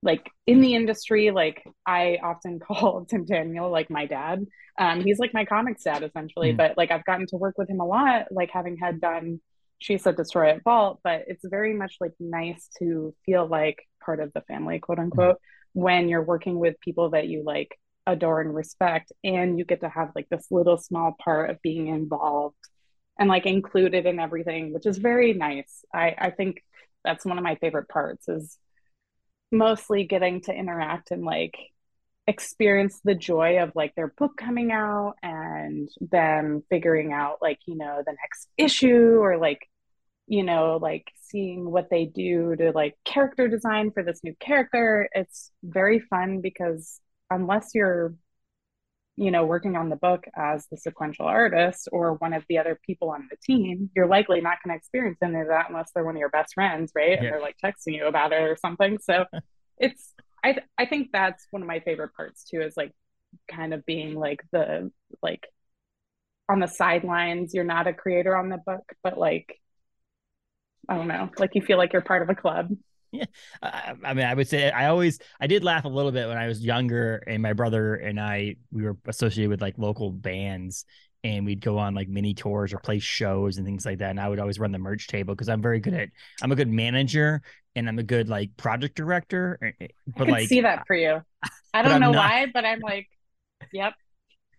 [0.03, 4.45] like in the industry like i often call tim daniel like my dad
[4.79, 6.57] um he's like my comics dad essentially mm.
[6.57, 9.41] but like i've gotten to work with him a lot like having had done
[9.79, 14.21] she said destroy it vault but it's very much like nice to feel like part
[14.21, 15.41] of the family quote unquote mm.
[15.73, 19.89] when you're working with people that you like adore and respect and you get to
[19.89, 22.57] have like this little small part of being involved
[23.19, 26.63] and like included in everything which is very nice i i think
[27.05, 28.59] that's one of my favorite parts is
[29.53, 31.57] mostly getting to interact and like
[32.27, 37.77] experience the joy of like their book coming out and them figuring out like you
[37.77, 39.69] know the next issue or like
[40.27, 45.09] you know like seeing what they do to like character design for this new character
[45.13, 48.15] it's very fun because unless you're
[49.17, 52.79] you know working on the book as the sequential artist or one of the other
[52.87, 56.05] people on the team you're likely not going to experience any of that unless they're
[56.05, 57.19] one of your best friends right?
[57.19, 58.99] And they're like texting you about it or something.
[58.99, 59.25] So
[59.79, 62.93] it's i th- i think that's one of my favorite parts too is like
[63.51, 64.91] kind of being like the
[65.23, 65.47] like
[66.49, 69.59] on the sidelines you're not a creator on the book but like
[70.89, 72.71] i don't know like you feel like you're part of a club
[73.13, 73.27] Yeah,
[73.63, 76.39] I, I, mean, I would say I always I did laugh a little bit when
[76.39, 80.87] I was younger, and my brother and I we were associated with like local bands,
[81.23, 84.11] and we'd go on like mini tours or play shows and things like that.
[84.11, 86.09] And I would always run the merch table because I'm very good at
[86.43, 87.43] I'm a good manager
[87.77, 89.59] and I'm a good like project director.
[89.63, 91.21] Eh, eh, but I like see that for you.
[91.75, 93.09] I don't know not, why, but I'm like,
[93.73, 93.93] yep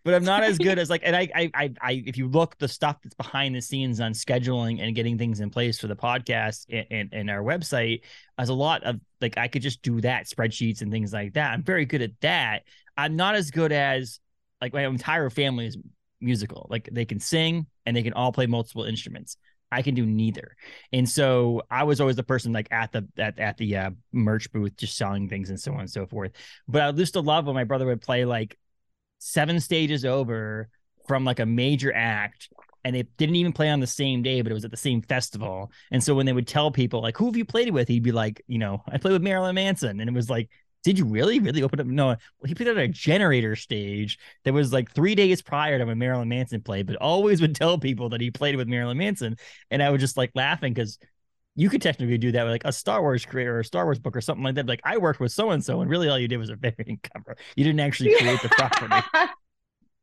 [0.04, 2.58] but I'm not as good as like, and I, I, I, I, if you look
[2.58, 5.96] the stuff that's behind the scenes on scheduling and getting things in place for the
[5.96, 8.02] podcast and, and, and our website,
[8.38, 11.52] as a lot of like, I could just do that spreadsheets and things like that.
[11.52, 12.64] I'm very good at that.
[12.98, 14.20] I'm not as good as
[14.62, 15.78] like my entire family is
[16.20, 16.68] musical.
[16.70, 19.38] Like they can sing and they can all play multiple instruments.
[19.72, 20.56] I can do neither.
[20.92, 24.52] And so I was always the person like at the at, at the uh, merch
[24.52, 26.32] booth just selling things and so on and so forth.
[26.68, 28.58] But I used to love when my brother would play like
[29.24, 30.70] seven stages over
[31.08, 32.50] from like a major act
[32.84, 35.02] and it didn't even play on the same day, but it was at the same
[35.02, 35.72] festival.
[35.92, 38.12] And so when they would tell people like, "Who have you played with?" He'd be
[38.12, 40.50] like, "You know, I played with Marilyn Manson," and it was like,
[40.84, 44.54] "Did you really, really open up?" No, well, he played at a generator stage that
[44.54, 48.10] was like three days prior to when Marilyn Manson played, but always would tell people
[48.10, 49.38] that he played with Marilyn Manson,
[49.72, 51.00] and I was just like laughing because
[51.56, 54.00] you could technically do that with like a Star Wars creator or a Star Wars
[54.00, 54.66] book or something like that.
[54.66, 57.08] Like I worked with so and so, and really all you did was a variant
[57.14, 57.38] cover.
[57.56, 59.08] You didn't actually create the property.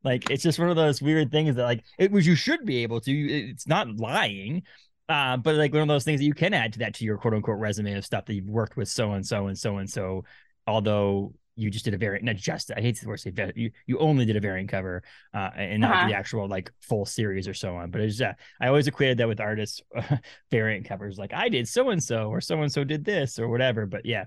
[0.03, 2.83] like it's just one of those weird things that like it was you should be
[2.83, 3.11] able to.
[3.11, 4.63] It's not lying.
[5.09, 7.17] Uh, but like one of those things that you can add to that to your
[7.17, 9.89] quote unquote resume of stuff that you've worked with so and so and so and
[9.89, 10.23] so.
[10.65, 13.99] Although you just did a variant, not just I hate the word say you you
[13.99, 16.07] only did a variant cover uh, and not uh-huh.
[16.07, 17.91] the actual like full series or so on.
[17.91, 19.81] But it's uh, I always equated that with artists
[20.51, 23.47] variant covers, like I did so and so or so and so did this or
[23.47, 23.85] whatever.
[23.85, 24.25] But yeah.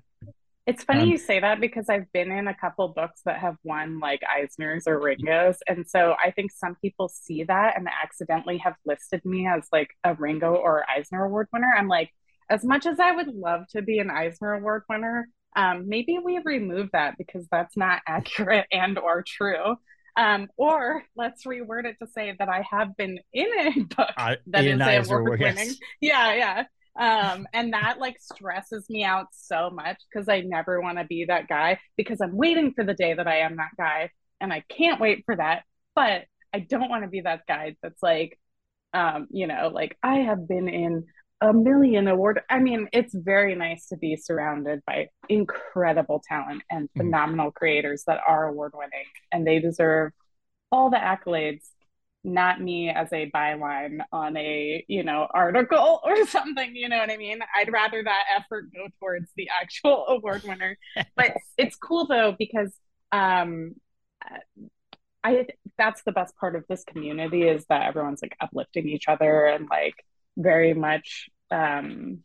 [0.67, 3.57] It's funny um, you say that because I've been in a couple books that have
[3.65, 5.59] won like Eisners or Ringos.
[5.69, 9.91] And so I think some people see that and accidentally have listed me as like
[10.05, 11.71] a Ringo or Eisner Award winner.
[11.77, 12.11] I'm like,
[12.49, 16.41] as much as I would love to be an Eisner Award winner, um, maybe we
[16.45, 19.77] remove that because that's not accurate and or true.
[20.17, 24.11] Um, or let's reword it to say that I have been in a book
[24.47, 24.81] that is
[25.11, 25.75] award winning.
[26.01, 26.65] Yeah, yeah.
[26.97, 31.25] Um, and that like stresses me out so much because I never want to be
[31.25, 34.63] that guy because I'm waiting for the day that I am that guy and I
[34.69, 35.65] can't wait for that.
[35.97, 38.39] But I don't want to be that guy that's like,
[38.93, 41.07] um, you know, like I have been in
[41.41, 42.41] a million award.
[42.49, 46.97] I mean, it's very nice to be surrounded by incredible talent and mm.
[46.97, 47.55] phenomenal mm.
[47.55, 50.13] creators that are award winning and they deserve
[50.71, 51.63] all the accolades,
[52.25, 57.11] not me as a byline on a, you know, article or something, you know what
[57.11, 57.41] I mean?
[57.57, 60.77] I'd rather that effort go towards the actual award winner.
[61.17, 62.73] but it's cool though because
[63.13, 63.75] um
[65.23, 65.47] I
[65.79, 69.69] that's the best part of this community is that everyone's like uplifting each other and
[69.71, 69.95] like
[70.37, 72.25] very much um,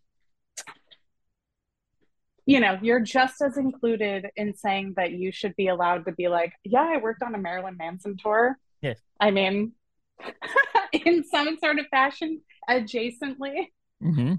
[2.50, 6.28] you know, you're just as included in saying that you should be allowed to be
[6.28, 8.58] like, yeah, I worked on a Marilyn Manson tour.
[8.82, 9.00] Yes.
[9.20, 9.74] I mean,
[10.92, 13.68] in some sort of fashion, adjacently.
[14.04, 14.34] Mm-hmm.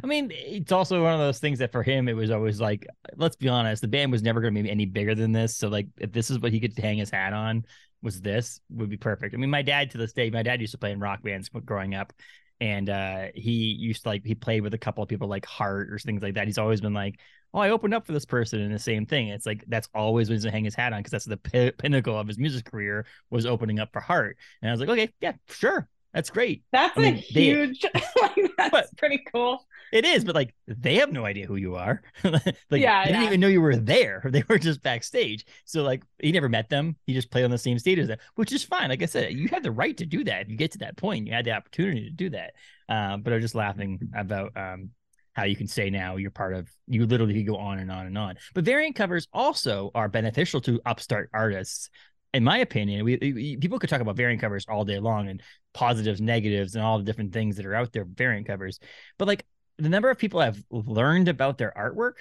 [0.00, 2.86] I mean, it's also one of those things that for him, it was always like,
[3.16, 5.56] let's be honest, the band was never going to be any bigger than this.
[5.56, 7.64] So, like, if this is what he could hang his hat on,
[8.00, 9.34] was this would be perfect.
[9.34, 11.48] I mean, my dad to this day, my dad used to play in rock bands
[11.48, 12.12] growing up,
[12.60, 15.92] and uh, he used to like he played with a couple of people like Heart
[15.92, 16.46] or things like that.
[16.46, 17.20] He's always been like,
[17.54, 19.28] "Oh, I opened up for this person," and the same thing.
[19.28, 22.18] It's like that's always when to hang his hat on because that's the p- pinnacle
[22.18, 24.38] of his music career was opening up for Heart.
[24.62, 27.80] And I was like, "Okay, yeah, sure, that's great." That's I mean, a huge.
[27.80, 29.64] They, like, that's but, pretty cool.
[29.92, 32.02] It is, but like they have no idea who you are.
[32.24, 34.22] like yeah, they didn't even know you were there.
[34.38, 35.46] They were just backstage.
[35.64, 36.96] So like he never met them.
[37.06, 38.90] He just played on the same stage as them, which is fine.
[38.90, 40.42] Like I said, you have the right to do that.
[40.42, 42.52] If you get to that point, you had the opportunity to do that.
[42.88, 44.90] Uh, but I'm just laughing about um,
[45.32, 48.18] how you can say now you're part of you literally go on and on and
[48.18, 48.36] on.
[48.54, 51.90] But variant covers also are beneficial to upstart artists
[52.34, 55.42] in my opinion, we, we, people could talk about variant covers all day long and
[55.72, 58.78] positives, negatives, and all the different things that are out there, variant covers.
[59.18, 59.46] But like
[59.78, 62.14] the number of people have learned about their artwork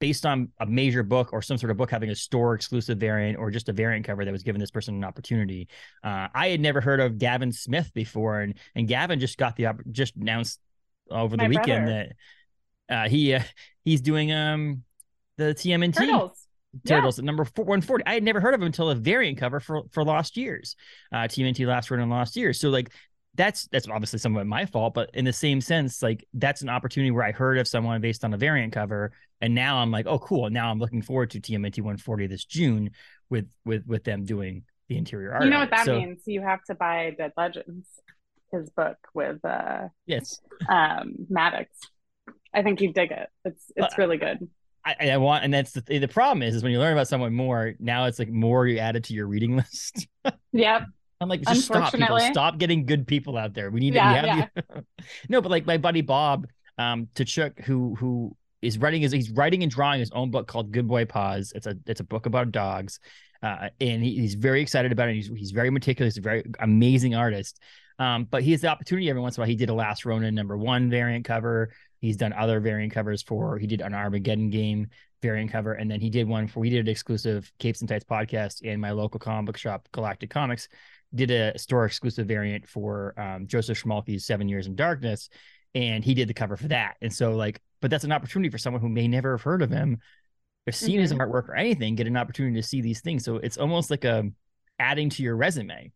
[0.00, 3.38] based on a major book or some sort of book having a store exclusive variant
[3.38, 5.68] or just a variant cover that was given this person an opportunity.
[6.04, 9.68] Uh, I had never heard of Gavin Smith before, and and Gavin just got the
[9.90, 10.60] just announced
[11.10, 12.12] over the weekend brother.
[12.88, 13.42] that uh, he uh,
[13.84, 14.84] he's doing um
[15.36, 16.47] the TMNT Turtles.
[16.86, 17.22] Turtles yeah.
[17.22, 18.04] at number 140.
[18.06, 20.76] I had never heard of him until a variant cover for for Lost Years,
[21.12, 22.60] uh, TMNT Last Ronin Lost Years.
[22.60, 22.92] So like
[23.34, 27.10] that's that's obviously somewhat my fault, but in the same sense, like that's an opportunity
[27.10, 30.18] where I heard of someone based on a variant cover, and now I'm like, oh,
[30.18, 30.50] cool.
[30.50, 32.90] Now I'm looking forward to TMNT 140 this June
[33.30, 35.44] with with with them doing the interior art.
[35.44, 36.22] You know what that so, means?
[36.26, 37.86] You have to buy Dead Legends,
[38.52, 41.70] his book with uh yes, um Maddox.
[42.52, 43.28] I think you dig it.
[43.44, 44.48] It's it's really good.
[45.00, 47.34] I, I want, and that's the the problem is, is when you learn about someone
[47.34, 47.74] more.
[47.78, 50.06] Now it's like more you added to your reading list.
[50.52, 50.84] yep.
[51.20, 52.20] I'm like, just stop, people.
[52.20, 53.70] Stop getting good people out there.
[53.70, 54.22] We need yeah, to.
[54.22, 54.80] We have yeah.
[55.28, 56.46] no, but like my buddy Bob,
[56.78, 60.70] um, Tkachuk, who who is writing his he's writing and drawing his own book called
[60.70, 61.52] Good Boy Paws.
[61.56, 63.00] It's a it's a book about dogs,
[63.42, 65.16] uh, and he, he's very excited about it.
[65.16, 67.60] He's he's very meticulous, a very amazing artist.
[67.98, 69.48] Um, but he has the opportunity every once in a while.
[69.48, 71.72] He did a Last Ronin number one variant cover.
[72.00, 73.58] He's done other variant covers for.
[73.58, 74.88] He did an Armageddon game
[75.20, 76.60] variant cover, and then he did one for.
[76.60, 80.30] We did an exclusive Capes and Tights podcast in my local comic book shop, Galactic
[80.30, 80.68] Comics.
[81.14, 85.28] Did a store exclusive variant for um, Joseph Schmalke's Seven Years in Darkness,
[85.74, 86.96] and he did the cover for that.
[87.00, 89.70] And so, like, but that's an opportunity for someone who may never have heard of
[89.70, 89.98] him,
[90.66, 91.00] or seen mm-hmm.
[91.00, 93.24] his artwork or anything, get an opportunity to see these things.
[93.24, 94.30] So it's almost like a
[94.78, 95.92] adding to your resume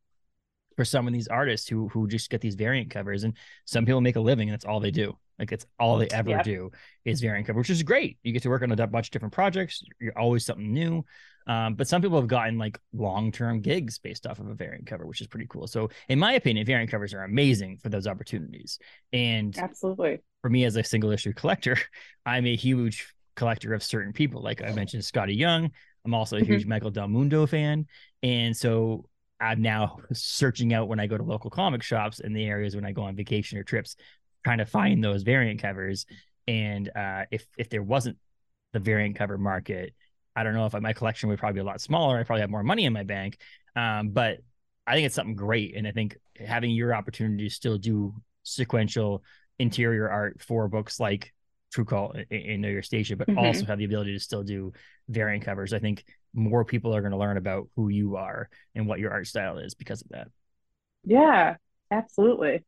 [0.76, 3.22] for some of these artists who who just get these variant covers.
[3.22, 3.36] And
[3.66, 5.16] some people make a living, and that's all they do.
[5.42, 6.44] Like it's all they ever yep.
[6.44, 6.70] do
[7.04, 8.16] is variant cover, which is great.
[8.22, 9.82] You get to work on a bunch of different projects.
[10.00, 11.04] You're always something new.
[11.48, 15.04] Um, but some people have gotten like long-term gigs based off of a variant cover,
[15.04, 15.66] which is pretty cool.
[15.66, 18.78] So in my opinion, variant covers are amazing for those opportunities.
[19.12, 21.76] And absolutely for me as a single issue collector,
[22.24, 24.42] I'm a huge collector of certain people.
[24.42, 25.72] Like I mentioned Skottie Young.
[26.04, 26.52] I'm also a mm-hmm.
[26.52, 27.86] huge Michael Del Mundo fan.
[28.22, 29.08] And so
[29.42, 32.86] I'm now searching out when I go to local comic shops in the areas when
[32.86, 33.96] I go on vacation or trips,
[34.44, 36.06] trying to find those variant covers.
[36.46, 38.18] And uh, if if there wasn't
[38.72, 39.94] the variant cover market,
[40.34, 42.18] I don't know if my collection would probably be a lot smaller.
[42.18, 43.38] I probably have more money in my bank.
[43.76, 44.38] Um, but
[44.86, 45.76] I think it's something great.
[45.76, 49.22] And I think having your opportunity to still do sequential
[49.58, 51.32] interior art for books like
[51.74, 53.38] TRVE KVLT and Know Your Station, but mm-hmm.
[53.38, 54.72] also have the ability to still do
[55.08, 55.72] variant covers.
[55.72, 59.10] I think more people are going to learn about who you are and what your
[59.10, 60.28] art style is because of that.
[61.04, 61.56] Yeah,
[61.90, 62.64] absolutely.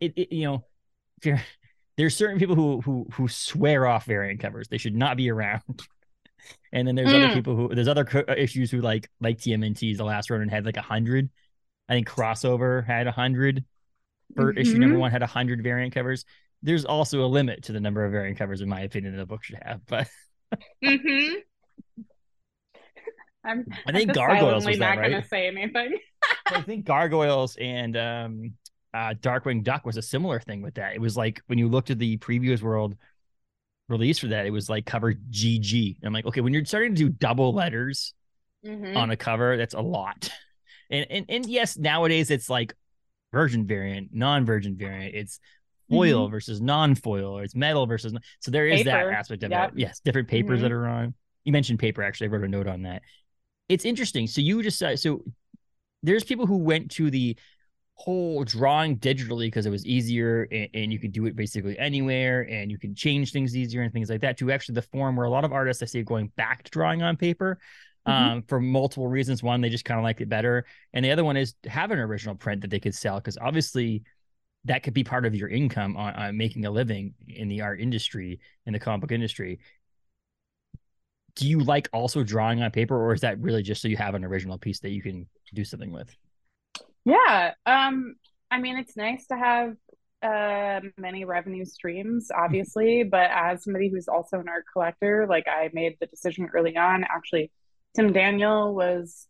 [0.00, 0.64] It, it you know,
[1.96, 4.68] there's certain people who who who swear off variant covers.
[4.68, 5.62] They should not be around.
[6.72, 7.24] and then there's mm.
[7.24, 10.64] other people who there's other uh, issues who like like TMNT's the last Ronin had
[10.64, 11.30] like a hundred.
[11.88, 13.64] I think crossover had a hundred.
[14.36, 14.60] For mm-hmm.
[14.60, 16.24] issue number one had a hundred variant covers.
[16.62, 19.26] There's also a limit to the number of variant covers, in my opinion, that a
[19.26, 19.80] book should have.
[19.86, 20.08] But
[20.84, 21.34] mm-hmm.
[23.44, 25.10] I'm, I think I'm Gargoyles was that, not right?
[25.10, 25.98] gonna say anything.
[26.46, 28.52] I think Gargoyles and um,
[28.92, 30.94] uh, Darkwing Duck was a similar thing with that.
[30.94, 32.96] It was like when you looked at the Previews World
[33.88, 35.96] release for that, it was like cover GG.
[35.96, 38.14] And I'm like, okay, when you're starting to do double letters
[38.64, 38.96] mm-hmm.
[38.96, 40.30] on a cover, that's a lot.
[40.92, 42.74] And, and and yes, nowadays it's like
[43.30, 45.14] virgin variant, non-virgin variant.
[45.14, 45.38] It's
[45.88, 46.32] foil mm-hmm.
[46.32, 48.90] versus non-foil, or it's metal versus so there is Paper.
[48.90, 49.70] that aspect of yep.
[49.70, 49.78] it.
[49.78, 50.62] Yes, different papers mm-hmm.
[50.64, 51.14] that are on.
[51.44, 52.02] You mentioned paper.
[52.02, 53.02] Actually, I wrote a note on that.
[53.68, 54.26] It's interesting.
[54.26, 55.22] So you just uh, so
[56.02, 57.36] there's people who went to the
[58.00, 62.48] whole drawing digitally because it was easier and, and, you could do it basically anywhere
[62.48, 65.26] and you can change things easier and things like that to actually the form where
[65.26, 67.58] a lot of artists I see going back to drawing on paper
[68.08, 68.30] mm-hmm.
[68.30, 69.42] um, for multiple reasons.
[69.42, 70.64] One, they just kind of like it better.
[70.94, 74.02] And the other one is have an original print that they could sell because obviously
[74.64, 77.82] that could be part of your income on, on making a living in the art
[77.82, 79.58] industry, in the comic book industry.
[81.36, 84.14] Do you like also drawing on paper or is that really just so you have
[84.14, 86.16] an original piece that you can do something with?
[87.04, 87.54] Yeah.
[87.66, 88.16] Um,
[88.50, 89.76] I mean, it's nice to have
[90.22, 95.70] uh, many revenue streams, obviously, but as somebody who's also an art collector, like I
[95.72, 97.04] made the decision early on.
[97.04, 97.50] Actually,
[97.96, 99.26] Tim Daniel was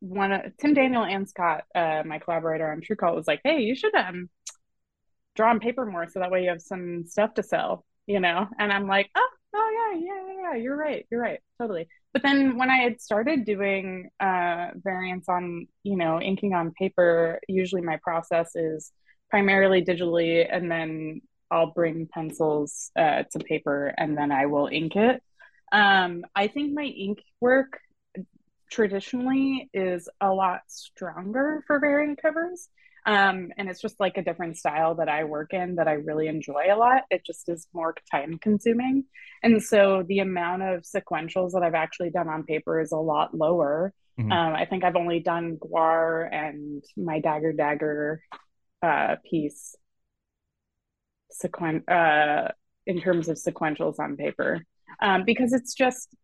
[0.00, 3.60] one of Tim Daniel and Scott, uh, my collaborator on TRVE KVLT, was like, "Hey,
[3.62, 4.30] you should um
[5.34, 8.46] draw on paper more, so that way you have some stuff to sell," you know.
[8.58, 12.56] And I'm like, "Oh, oh yeah, yeah, yeah, you're right, you're right, totally." but then
[12.56, 17.98] when I had started doing uh, variants on, you know, inking on paper, usually my
[18.02, 18.92] process is
[19.30, 21.20] primarily digitally, and then
[21.50, 25.22] I'll bring pencils uh, to paper, and then I will ink it.
[25.70, 27.78] Um, I think my ink work
[28.70, 32.68] traditionally is a lot stronger for variant covers.
[33.08, 36.28] Um, and it's just like a different style that I work in that I really
[36.28, 37.04] enjoy a lot.
[37.10, 39.04] It just is more time consuming.
[39.42, 43.34] And so the amount of sequentials that I've actually done on paper is a lot
[43.34, 43.94] lower.
[44.20, 44.30] Mm-hmm.
[44.30, 48.22] Um, I think I've only done Gwar and my Dagger Dagger
[48.82, 49.74] uh, piece
[51.42, 52.52] sequen- uh,
[52.86, 54.66] in terms of sequentials on paper
[55.00, 56.14] um, because it's just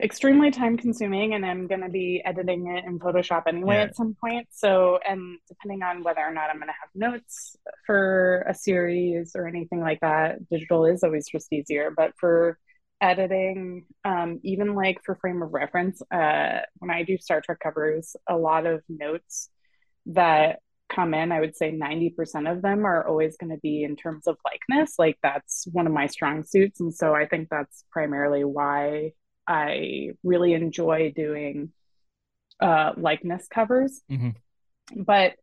[0.00, 3.82] extremely time consuming and I'm going to be editing it in Photoshop anyway yeah.
[3.82, 4.46] at some point.
[4.52, 9.32] So, and depending on whether or not I'm going to have notes for a series
[9.34, 11.92] or anything like that, digital is always just easier.
[11.96, 12.58] But for
[13.00, 18.14] editing, um, even like for frame of reference, uh, when I do Star Trek covers,
[18.28, 19.50] a lot of notes
[20.06, 23.96] that come in, I would say 90% of them are always going to be in
[23.96, 24.94] terms of likeness.
[24.98, 26.80] Like that's one of my strong suits.
[26.80, 29.12] And so I think that's primarily why
[29.48, 31.72] I really enjoy doing
[32.60, 34.02] uh, likeness covers.
[34.10, 35.02] Mm-hmm.
[35.02, 35.34] But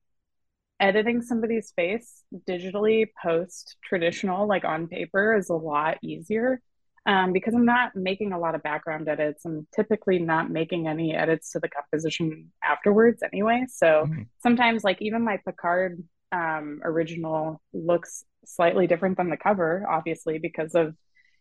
[0.79, 6.61] editing somebody's face digitally post traditional, like on paper, is a lot easier
[7.05, 9.45] um, because I'm not making a lot of background edits.
[9.45, 13.65] I'm typically not making any edits to the composition afterwards anyway.
[13.69, 14.23] So mm-hmm.
[14.41, 20.75] sometimes, like even my Picard um, original looks slightly different than the cover, obviously, because
[20.75, 20.95] of,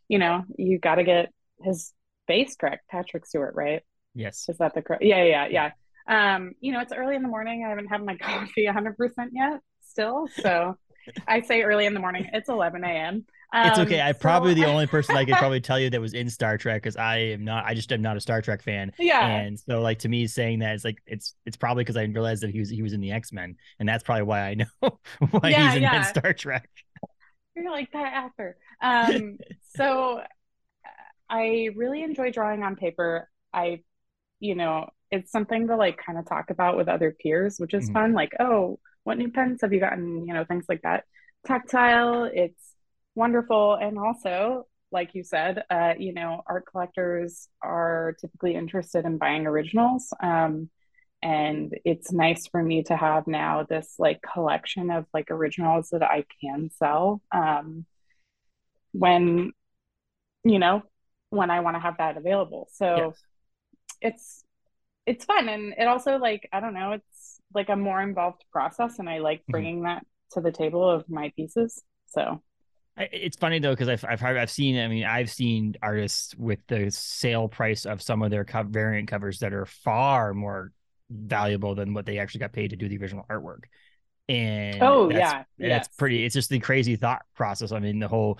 [0.09, 1.31] you know, you got to get
[1.63, 1.93] his
[2.27, 3.83] face correct, Patrick Stewart, right?
[4.15, 4.47] Yes.
[4.49, 5.03] Is that the correct?
[5.03, 5.71] Yeah, yeah, yeah.
[6.07, 7.65] Um, you know, it's early in the morning.
[7.65, 8.95] I haven't had my coffee 100%
[9.33, 10.29] yet still.
[10.41, 10.77] So
[11.27, 12.29] I say early in the morning.
[12.33, 13.25] It's 11 a.m.
[13.53, 14.01] Um, it's okay.
[14.01, 14.21] I'm so...
[14.21, 16.97] probably the only person I could probably tell you that was in Star Trek because
[16.97, 17.65] I am not.
[17.65, 18.93] I just am not a Star Trek fan.
[18.99, 19.25] Yeah.
[19.25, 22.43] And so, like to me, saying that it's like it's it's probably because I realized
[22.43, 24.67] that he was he was in the X Men, and that's probably why I know
[24.81, 26.03] why yeah, he's in, yeah.
[26.03, 26.69] Star Trek.
[27.55, 28.57] You're like that actor.
[28.83, 29.39] Um.
[29.77, 30.21] so,
[31.29, 33.29] I really enjoy drawing on paper.
[33.53, 33.83] I,
[34.41, 37.85] you know, it's something to like kind of talk about with other peers, which is
[37.85, 37.95] mm-hmm.
[37.95, 38.13] fun.
[38.13, 40.27] Like, oh, what new pens have you gotten?
[40.27, 41.05] You know, things like that.
[41.47, 42.25] Tactile.
[42.33, 42.75] It's
[43.15, 43.75] wonderful.
[43.75, 49.47] And also, like you said, uh, you know, art collectors are typically interested in buying
[49.47, 50.13] originals.
[50.23, 50.71] Um,
[51.23, 56.03] and it's nice for me to have now this like collection of like originals that
[56.03, 57.87] I can sell um,
[58.93, 59.53] when,
[60.45, 60.83] you know,
[61.35, 62.69] when I want to have that available.
[62.73, 63.23] So yes.
[64.01, 64.45] it's
[65.07, 68.99] it's fun and it also like I don't know, it's like a more involved process,
[68.99, 69.53] and I like mm-hmm.
[69.53, 69.87] bringing mm-hmm.
[69.87, 71.83] that to the table of my pieces.
[72.07, 72.41] So
[72.97, 76.91] it's funny though because I've I've I've seen I mean I've seen artists with the
[76.91, 80.73] sale price of some of their co- variant covers that are far more
[81.11, 83.65] valuable than what they actually got paid to do the original artwork.
[84.29, 85.89] And oh yeah, that's yes.
[85.99, 86.25] pretty.
[86.25, 87.73] It's just the crazy thought process.
[87.73, 88.39] I mean, the whole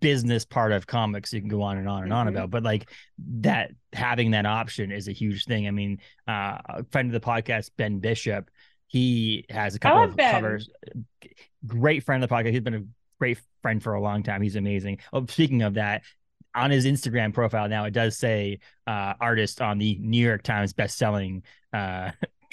[0.00, 2.18] business part of comics you can go on and on and mm-hmm.
[2.18, 2.88] on about but like
[3.18, 5.98] that having that option is a huge thing i mean
[6.28, 8.48] uh a friend of the podcast ben bishop
[8.86, 10.30] he has a couple of ben.
[10.32, 10.68] covers
[11.66, 12.84] great friend of the podcast he's been a
[13.18, 14.42] great friend for a long time.
[14.42, 14.98] He's amazing.
[15.12, 16.02] Oh, speaking of that,
[16.54, 20.72] on his Instagram profile now, it does say uh, artist on the New York Times
[20.72, 21.42] best-selling
[21.72, 22.12] uh,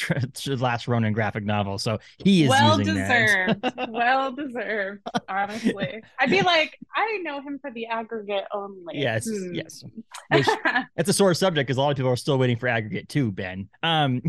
[0.47, 1.77] last Ronin graphic novel.
[1.77, 3.65] So he is well deserved.
[3.89, 5.01] well deserved.
[5.27, 8.99] Honestly, I'd be like, I know him for the aggregate only.
[8.99, 9.53] Yes, hmm.
[9.53, 9.83] yes.
[10.31, 10.47] Which,
[10.97, 13.31] it's a sore subject because a lot of people are still waiting for aggregate too.
[13.31, 13.69] Ben.
[13.81, 14.21] Um,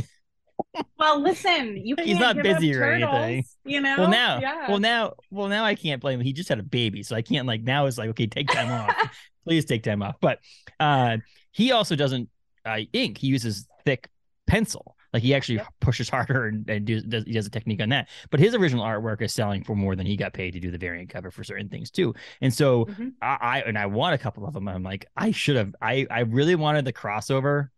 [0.98, 3.44] well, listen, you he's not busy or turtles, anything.
[3.64, 3.96] You know.
[3.98, 4.68] Well, now, yeah.
[4.68, 6.24] well now, well now, I can't blame him.
[6.24, 7.86] He just had a baby, so I can't like now.
[7.86, 8.94] It's like okay, take time off.
[9.44, 10.16] Please take time off.
[10.20, 10.38] But
[10.80, 11.18] uh,
[11.50, 12.28] he also doesn't
[12.64, 13.18] uh, ink.
[13.18, 14.08] He uses thick
[14.46, 14.93] pencil.
[15.14, 18.08] Like he actually pushes harder and, and do, does, he does a technique on that.
[18.30, 20.76] But his original artwork is selling for more than he got paid to do the
[20.76, 22.14] variant cover for certain things too.
[22.40, 23.08] And so mm-hmm.
[23.22, 24.68] I, I, and I want a couple of them.
[24.68, 25.74] I'm like I should have.
[25.80, 27.68] I I really wanted the crossover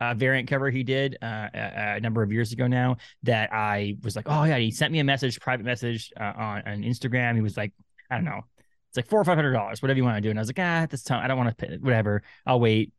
[0.00, 3.96] uh, variant cover he did uh, a, a, number of years ago now that I
[4.02, 7.34] was like, oh yeah, he sent me a message, private message uh, on, on Instagram.
[7.34, 7.72] He was like,
[8.10, 8.40] I don't know,
[8.88, 10.30] it's like four or five hundred dollars, whatever you want to do.
[10.30, 12.22] And I was like, ah, this time, I don't want to pay, whatever.
[12.46, 12.92] I'll wait.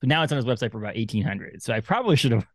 [0.00, 1.62] But now it's on his website for about eighteen hundred.
[1.62, 2.46] So I probably should have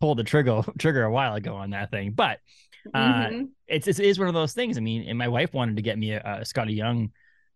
[0.00, 2.12] pulled the trigger trigger a while ago on that thing.
[2.12, 2.38] But
[2.92, 3.44] uh, mm-hmm.
[3.66, 4.76] it's, it's it is one of those things.
[4.76, 7.10] I mean, and my wife wanted to get me a, a Skottie Young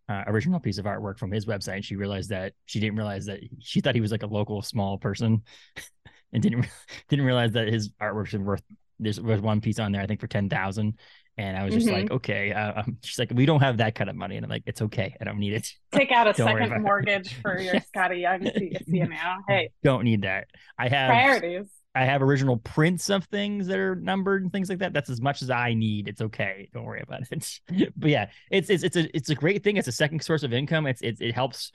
[0.08, 3.26] uh, original piece of artwork from his website and she realized that she didn't realize
[3.26, 5.42] that she thought he was like a local small person
[6.32, 6.66] and didn't
[7.08, 8.62] didn't realize that his artwork was worth
[8.98, 10.98] there's was one piece on there I think for 10,000
[11.36, 11.94] and I was just mm-hmm.
[11.94, 14.50] like okay uh, um, she's like we don't have that kind of money and I'm
[14.50, 18.22] like it's okay I don't need it take out a second mortgage for your Skottie
[18.22, 18.50] Young
[18.86, 20.46] you know hey don't need that
[20.78, 21.68] I have priorities
[21.98, 24.92] I have original prints of things that are numbered and things like that.
[24.92, 26.06] That's as much as I need.
[26.06, 26.68] It's okay.
[26.72, 27.60] Don't worry about it.
[27.96, 29.78] but yeah, it's it's it's a it's a great thing.
[29.78, 30.86] It's a second source of income.
[30.86, 31.72] It's it it helps.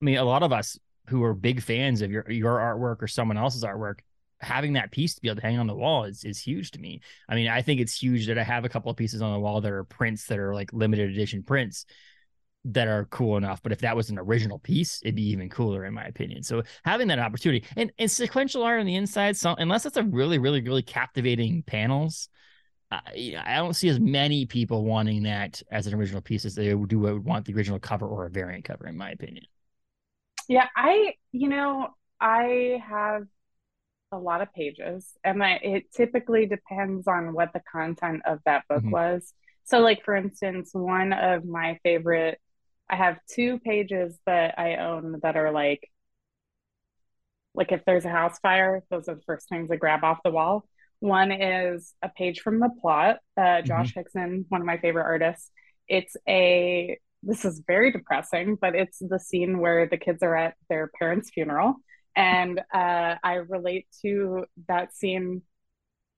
[0.00, 3.06] I mean, a lot of us who are big fans of your your artwork or
[3.06, 3.98] someone else's artwork,
[4.40, 6.80] having that piece to be able to hang on the wall is is huge to
[6.80, 7.02] me.
[7.28, 9.40] I mean, I think it's huge that I have a couple of pieces on the
[9.40, 11.84] wall that are prints that are like limited edition prints
[12.64, 13.62] that are cool enough.
[13.62, 16.42] But if that was an original piece, it'd be even cooler, in my opinion.
[16.42, 20.02] So having that opportunity and, and sequential art on the inside, so unless it's a
[20.02, 22.28] really, really, really captivating panels,
[22.90, 26.74] uh, I don't see as many people wanting that as an original piece as they
[26.74, 29.44] would do would want the original cover or a variant cover, in my opinion.
[30.48, 31.88] Yeah, I, you know,
[32.20, 33.22] I have
[34.10, 38.64] a lot of pages, and I, it typically depends on what the content of that
[38.68, 38.90] book mm-hmm.
[38.90, 39.32] was.
[39.64, 42.40] So, like for instance, one of my favorite
[42.90, 45.88] I have two pages that I own that are like
[47.54, 50.30] like if there's a house fire, those are the first things I grab off the
[50.30, 50.64] wall.
[51.00, 53.18] One is a page from the plot.
[53.36, 54.18] Uh, Josh mm-hmm.
[54.18, 55.50] Hixson, one of my favorite artists.
[55.88, 60.54] It's a this is very depressing, but it's the scene where the kids are at
[60.68, 61.74] their parents' funeral,
[62.16, 65.42] and uh, I relate to that scene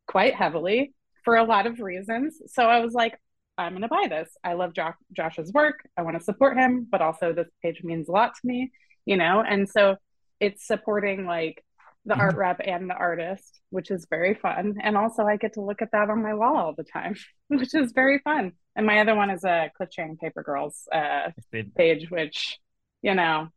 [0.06, 0.94] quite heavily
[1.24, 2.40] for a lot of reasons.
[2.46, 3.18] So I was like,
[3.58, 4.30] I'm going to buy this.
[4.42, 5.80] I love jo- Josh's work.
[5.96, 8.72] I want to support him, but also this page means a lot to me,
[9.04, 9.42] you know?
[9.46, 9.96] And so
[10.40, 11.64] it's supporting like
[12.04, 12.40] the art mm-hmm.
[12.40, 14.76] rep and the artist, which is very fun.
[14.82, 17.14] And also, I get to look at that on my wall all the time,
[17.48, 18.52] which is very fun.
[18.74, 21.30] And my other one is a Cliff Chiang Paper Girls uh,
[21.76, 22.58] page, which,
[23.02, 23.48] you know,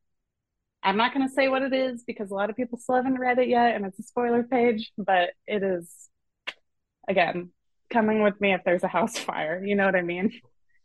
[0.83, 3.17] I'm not going to say what it is because a lot of people still haven't
[3.17, 5.91] read it yet, and it's a spoiler page, but it is,
[7.07, 7.49] again,
[7.89, 9.63] coming with me if there's a house fire.
[9.63, 10.31] You know what I mean?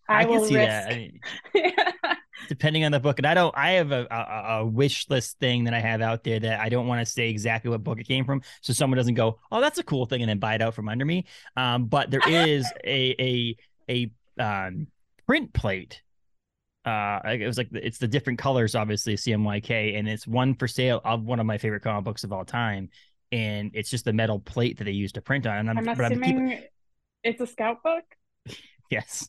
[0.08, 0.68] I, I can see risk...
[0.68, 0.92] that.
[0.92, 1.20] I mean,
[2.48, 3.56] depending on the book, and I don't.
[3.56, 6.68] I have a, a, a, wish list thing that I have out there that I
[6.68, 9.60] don't want to say exactly what book it came from, so someone doesn't go, "Oh,
[9.60, 11.26] that's a cool thing," and then buy it out from under me.
[11.56, 13.56] Um, but there is a
[13.88, 14.88] a a um,
[15.26, 16.02] print plate.
[16.84, 21.00] Uh, it was like it's the different colors, obviously CMYK, and it's one for sale
[21.04, 22.88] of one of my favorite comic books of all time,
[23.30, 25.68] and it's just the metal plate that they used to print on.
[25.68, 26.58] And I'm, I'm assuming I'm
[27.24, 28.04] it's a scout book.
[28.90, 29.28] yes.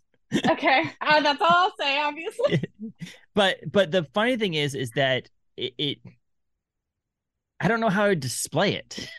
[0.50, 2.00] okay, uh, that's all I'll say.
[2.00, 2.64] Obviously.
[3.36, 5.98] but but the funny thing is, is that it, it
[7.60, 9.10] I don't know how to display it.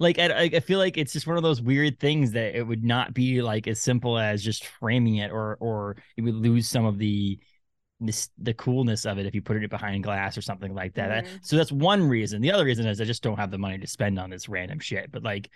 [0.00, 2.84] Like I, I feel like it's just one of those weird things that it would
[2.84, 6.84] not be like as simple as just framing it, or or it would lose some
[6.84, 7.38] of the
[8.00, 11.24] this the coolness of it if you put it behind glass or something like that.
[11.24, 11.36] Mm-hmm.
[11.42, 12.40] So that's one reason.
[12.40, 14.78] The other reason is I just don't have the money to spend on this random
[14.78, 15.10] shit.
[15.10, 15.50] But like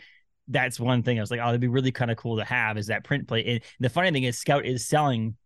[0.48, 2.76] that's one thing I was like, oh, it'd be really kind of cool to have
[2.76, 3.46] is that print plate.
[3.46, 5.36] And the funny thing is, Scout is selling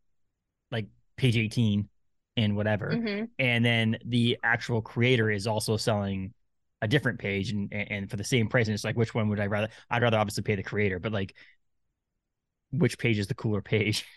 [0.71, 0.87] like
[1.17, 1.89] page 18
[2.37, 2.91] and whatever.
[2.91, 3.25] Mm-hmm.
[3.39, 6.33] And then the actual creator is also selling
[6.83, 8.67] a different page and, and for the same price.
[8.67, 9.69] And it's like, which one would I rather?
[9.91, 11.35] I'd rather obviously pay the creator, but like,
[12.73, 14.05] which page is the cooler page?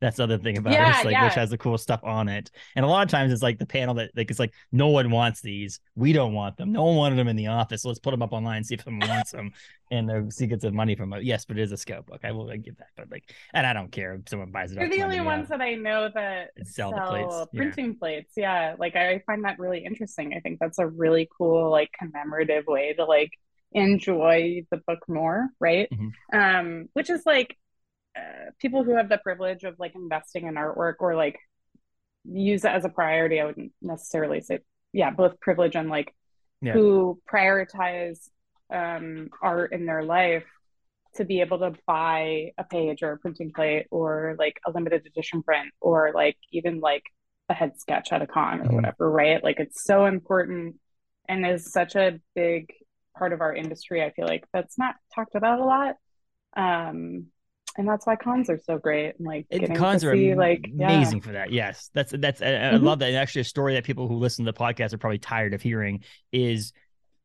[0.00, 0.96] That's the other thing about yeah, it.
[0.96, 1.24] It's like yeah.
[1.26, 2.50] which has the cool stuff on it.
[2.74, 5.10] And a lot of times it's like the panel that like it's like no one
[5.10, 5.80] wants these.
[5.94, 6.72] We don't want them.
[6.72, 7.82] No one wanted them in the office.
[7.82, 9.52] So let's put them up online, see if someone wants them,
[9.90, 11.24] and they'll see get some money from it.
[11.24, 12.20] Yes, but it is a scout book.
[12.24, 12.88] I will give that.
[12.96, 14.76] But like, and I don't care if someone buys it.
[14.76, 17.50] They're the only ones that I know that sell, sell plates.
[17.54, 17.98] printing yeah.
[17.98, 18.32] plates.
[18.36, 20.32] Yeah, like I find that really interesting.
[20.34, 23.32] I think that's a really cool like commemorative way to like
[23.72, 25.88] enjoy the book more, right?
[25.92, 26.38] Mm-hmm.
[26.38, 27.56] Um, which is like
[28.16, 31.38] uh, people who have the privilege of like investing in artwork or like
[32.24, 34.58] use it as a priority i wouldn't necessarily say
[34.92, 36.14] yeah both privilege and like
[36.60, 36.72] yeah.
[36.72, 38.28] who prioritize
[38.72, 40.44] um, art in their life
[41.16, 45.04] to be able to buy a page or a printing plate or like a limited
[45.06, 47.02] edition print or like even like
[47.48, 48.74] a head sketch at a con or mm.
[48.74, 50.76] whatever right like it's so important
[51.28, 52.70] and is such a big
[53.18, 55.96] part of our industry i feel like that's not talked about a lot
[56.56, 57.26] um
[57.76, 59.16] and that's why cons are so great.
[59.18, 61.24] And like getting cons are see, like amazing yeah.
[61.24, 61.52] for that.
[61.52, 62.74] Yes, that's that's I, mm-hmm.
[62.74, 63.08] I love that.
[63.08, 65.62] And actually, a story that people who listen to the podcast are probably tired of
[65.62, 66.02] hearing
[66.32, 66.72] is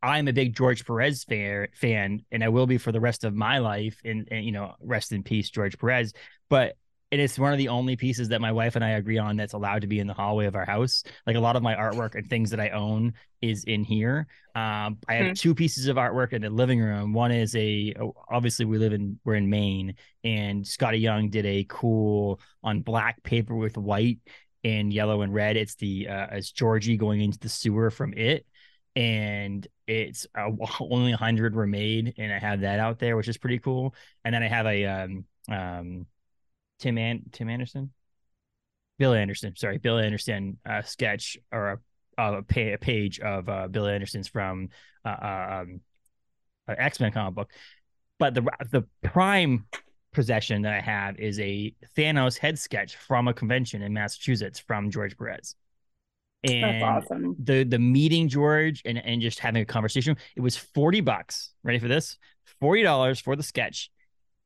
[0.01, 3.33] I'm a big George Perez fan, fan, and I will be for the rest of
[3.33, 3.99] my life.
[4.05, 6.13] And, and you know, rest in peace, George Perez.
[6.47, 6.75] But
[7.11, 9.53] and it's one of the only pieces that my wife and I agree on that's
[9.53, 11.03] allowed to be in the hallway of our house.
[11.27, 14.27] Like a lot of my artwork and things that I own is in here.
[14.55, 15.33] Um, I have mm-hmm.
[15.33, 17.13] two pieces of artwork in the living room.
[17.13, 17.93] One is a
[18.29, 23.21] obviously we live in we're in Maine, and Skottie Young did a cool on black
[23.23, 24.19] paper with white
[24.63, 25.57] and yellow and red.
[25.57, 28.45] It's the uh, as Georgie going into the sewer from it
[28.95, 30.49] and it's uh,
[30.79, 33.93] only 100 were made and i have that out there which is pretty cool
[34.23, 36.05] and then i have a um um
[36.80, 37.91] Tim An- Tim Anderson,
[38.97, 39.55] Bill Anderson.
[39.55, 41.82] Sorry, Bill Anderson uh, sketch or
[42.17, 44.69] a, a, a page of uh, Bill Anderson's from
[45.05, 45.82] uh, uh um,
[46.67, 47.51] X Men comic book.
[48.19, 49.65] But the the prime
[50.13, 54.89] possession that I have is a Thanos head sketch from a convention in Massachusetts from
[54.89, 55.55] George Perez.
[56.43, 57.36] And That's awesome.
[57.43, 60.15] The the meeting George and, and just having a conversation.
[60.36, 61.53] It was 40 bucks.
[61.63, 62.17] Ready for this?
[62.61, 63.91] $40 for the sketch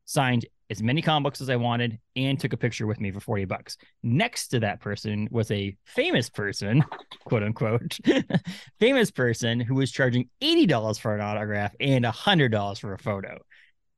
[0.06, 3.20] signed as many comic books as I wanted and took a picture with me for
[3.20, 3.78] 40 bucks.
[4.04, 6.84] Next to that person was a famous person,
[7.26, 7.98] quote unquote,
[8.80, 13.40] famous person who was charging $80 for an autograph and $100 for a photo.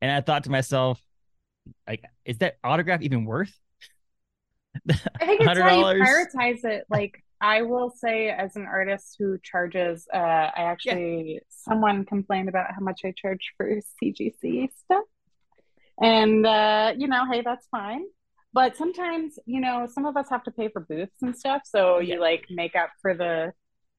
[0.00, 1.00] And I thought to myself,
[1.86, 3.52] like, is that autograph even worth?
[4.90, 6.86] I think it's how you prioritize it.
[6.88, 11.40] Like, I will say, as an artist who charges, uh, I actually, yeah.
[11.48, 13.68] someone complained about how much I charge for
[14.02, 15.04] CGC stuff.
[16.00, 18.04] And, uh, you know, hey, that's fine.
[18.52, 21.62] But sometimes, you know, some of us have to pay for booths and stuff.
[21.64, 22.14] So yeah.
[22.14, 23.52] you like make up for the,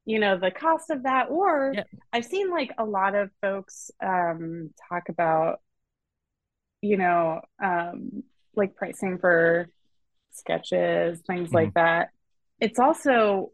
[0.05, 1.29] you know, the cost of that.
[1.29, 1.83] Or yeah.
[2.11, 5.59] I've seen like a lot of folks um, talk about
[6.83, 8.23] you know, um,
[8.55, 9.69] like pricing for
[10.31, 11.55] sketches, things mm-hmm.
[11.55, 12.09] like that.
[12.59, 13.51] It's also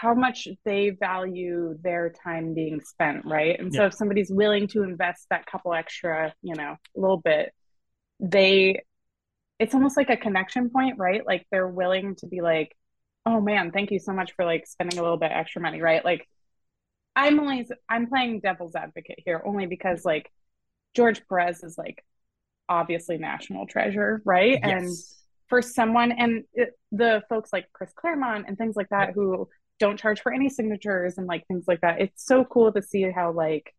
[0.00, 3.60] how much they value their time being spent, right?
[3.60, 7.52] And so if somebody's willing to invest that couple extra, you know, a little bit,
[8.18, 8.82] they
[9.58, 11.20] it's almost like a connection point, right?
[11.26, 12.74] Like they're willing to be like,
[13.26, 16.02] "Oh man, thank you so much for like spending a little bit extra money," right?
[16.02, 16.26] Like
[17.14, 20.30] I'm only I'm playing devil's advocate here only because like
[20.94, 22.02] George Perez is like
[22.70, 24.60] obviously national treasure, right?
[24.62, 24.62] Yes.
[24.64, 24.96] And
[25.48, 29.46] for someone and it, the folks like Chris Claremont and things like that who
[29.80, 32.00] don't charge for any signatures and like things like that.
[32.00, 33.74] It's so cool to see how like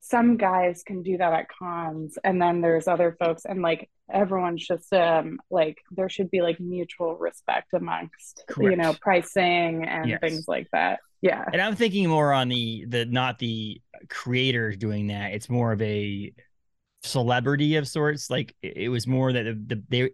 [0.00, 4.66] some guys can do that at cons and then there's other folks and like everyone's
[4.66, 8.70] just um like there should be like mutual respect amongst Correct.
[8.70, 10.18] you know pricing and yes.
[10.20, 15.08] things like that yeah and i'm thinking more on the the not the creators doing
[15.08, 16.32] that it's more of a
[17.02, 20.10] celebrity of sorts like it, was more that the, the they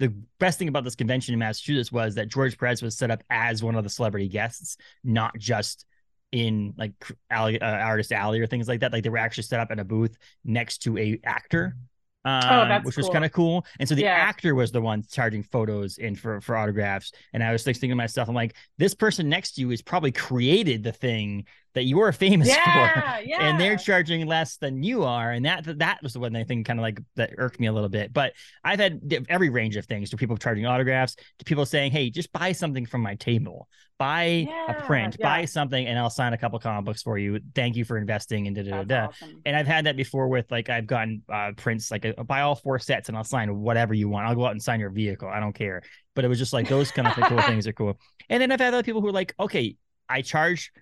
[0.00, 3.22] the best thing about this convention in Massachusetts was that George Perez was set up
[3.30, 5.84] as one of the celebrity guests, not just
[6.32, 6.92] in like
[7.30, 8.92] alley, uh, artist alley or things like that.
[8.92, 11.76] Like they were actually set up in a booth next to a actor
[12.24, 13.02] um, oh, which cool.
[13.02, 13.64] was kind of cool.
[13.78, 14.10] And so the yeah.
[14.10, 17.12] actor was the one charging photos and for for autographs.
[17.32, 19.80] And I was like thinking to myself, I'm like, this person next to you is
[19.80, 23.48] probably created the thing that you are famous yeah, for, yeah.
[23.48, 25.30] and they're charging less than you are.
[25.30, 27.88] And that that was the one thing kind of like that irked me a little
[27.88, 28.12] bit.
[28.12, 28.32] But
[28.64, 32.32] I've had every range of things to people charging autographs, to people saying, hey, just
[32.32, 33.68] buy something from my table,
[33.98, 37.38] buy yeah, a print, buy something, and I'll sign a couple comic books for you.
[37.54, 39.06] Thank you for investing in da da da.
[39.06, 39.42] Awesome.
[39.44, 42.54] And I've had that before with like I've gotten uh, prints like uh, buy all
[42.54, 44.26] four sets and I'll sign whatever you want.
[44.26, 45.28] I'll go out and sign your vehicle.
[45.28, 45.82] I don't care.
[46.14, 47.98] But it was just like those kind of cool things are cool.
[48.28, 49.76] And then I've had other people who are like, okay,
[50.08, 50.72] I charge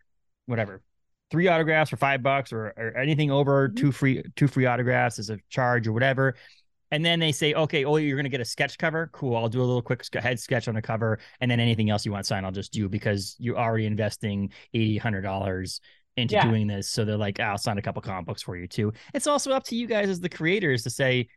[0.49, 0.83] whatever
[1.31, 3.77] three autographs for five bucks or, or anything over mm-hmm.
[3.77, 6.35] two free two free autographs as a charge or whatever
[6.91, 9.49] and then they say okay oh you're going to get a sketch cover cool i'll
[9.49, 12.27] do a little quick head sketch on the cover and then anything else you want
[12.27, 15.81] signed i'll just do because you're already investing $80
[16.17, 16.45] into yeah.
[16.45, 19.27] doing this so they're like i'll sign a couple comic books for you too it's
[19.27, 21.29] also up to you guys as the creators to say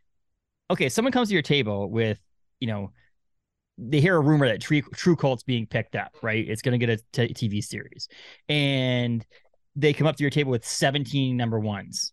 [0.70, 2.18] okay someone comes to your table with
[2.58, 2.90] you know
[3.78, 6.48] they hear a rumor that True, TRVE KVLT's being picked up, right?
[6.48, 8.08] It's going to get a t- TV series,
[8.48, 9.24] and
[9.76, 12.12] they come up to your table with 17 number ones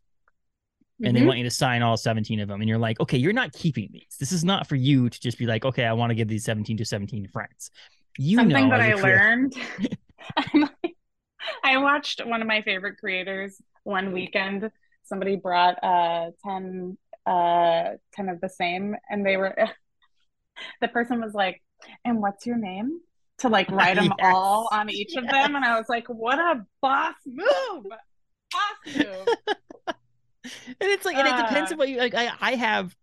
[0.99, 1.23] and mm-hmm.
[1.23, 2.61] they want you to sign all 17 of them.
[2.61, 4.17] And you're like, okay, you're not keeping these.
[4.19, 6.43] This is not for you to just be like, okay, I want to give these
[6.43, 7.71] 17 to 17 friends.
[8.17, 9.55] You Something know that I learned.
[11.63, 14.69] I watched one of my favorite creators one weekend.
[15.03, 19.55] Somebody brought uh 10 uh 10 of the same and they were
[20.81, 21.61] the person was like,
[22.05, 22.99] and what's your name?
[23.39, 24.33] to like write them yes.
[24.35, 25.23] all on each yes.
[25.23, 25.55] of them.
[25.55, 27.85] And I was like, what a boss move.
[28.51, 29.27] Boss move.
[29.87, 29.95] and
[30.81, 32.15] it's like, uh, and it depends on what you like.
[32.15, 32.95] I, I have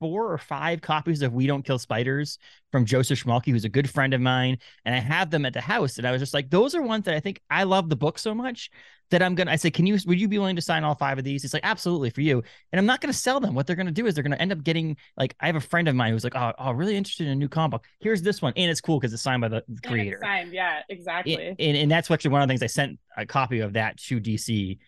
[0.00, 2.38] four or five copies of We Don't Kill Spiders
[2.72, 5.60] from Joseph Schmalke, who's a good friend of mine, and I have them at the
[5.60, 5.98] house.
[5.98, 8.18] And I was just like, those are ones that I think I love the book
[8.18, 8.70] so much
[9.10, 9.52] that I'm gonna.
[9.52, 9.98] I said, can you?
[10.06, 11.42] Would you be willing to sign all five of these?
[11.42, 12.42] He's like, absolutely for you.
[12.72, 13.54] And I'm not gonna sell them.
[13.54, 15.88] What they're gonna do is they're gonna end up getting like I have a friend
[15.88, 17.84] of mine who's like, oh, oh really interested in a new comic book.
[18.00, 20.18] Here's this one, and it's cool because it's signed by the creator.
[20.22, 21.34] signed, yeah, exactly.
[21.36, 23.98] And, and, and that's actually one of the things I sent a copy of that
[23.98, 24.78] to DC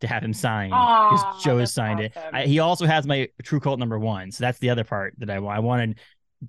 [0.00, 2.34] to have him sign because Joe has signed awesome.
[2.34, 2.34] it.
[2.34, 5.30] I, he also has my TRVE KVLT number one, so that's the other part that
[5.30, 5.98] I I wanted.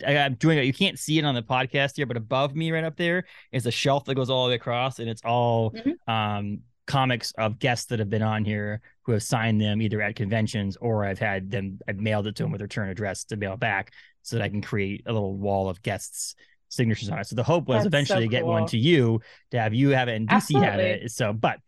[0.06, 0.66] I, am doing it.
[0.66, 3.66] You can't see it on the podcast here, but above me, right up there, is
[3.66, 6.12] a shelf that goes all the way across, and it's all mm-hmm.
[6.12, 10.16] um, comics of guests that have been on here who have signed them either at
[10.16, 11.80] conventions or I've had them.
[11.88, 13.92] I've mailed it to them with return address to mail back,
[14.22, 16.36] so that I can create a little wall of guests
[16.72, 17.28] signatures on it.
[17.28, 19.22] So the hope was That's eventually so to get one to you
[19.52, 20.70] to have you have it and DC Absolutely.
[20.70, 21.12] have it.
[21.12, 21.60] So, but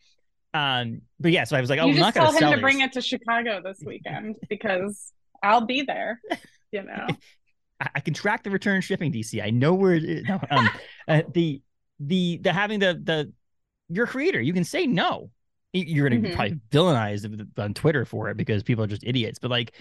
[0.54, 2.58] um, but yeah, so I was like, oh, you I'm not going to tell him
[2.58, 6.22] to bring it to Chicago this weekend because I'll be there.
[6.72, 7.08] You know,
[7.80, 9.44] I, I, can track the return shipping DC.
[9.44, 10.26] I know where it is.
[10.28, 10.70] No, um,
[11.08, 11.62] uh, the
[12.00, 13.34] the the having the the
[13.90, 15.32] your creator, you can say no.
[15.72, 16.36] You're gonna mm-hmm.
[16.36, 19.40] probably villainized on Twitter for it because people are just idiots.
[19.40, 19.74] But like,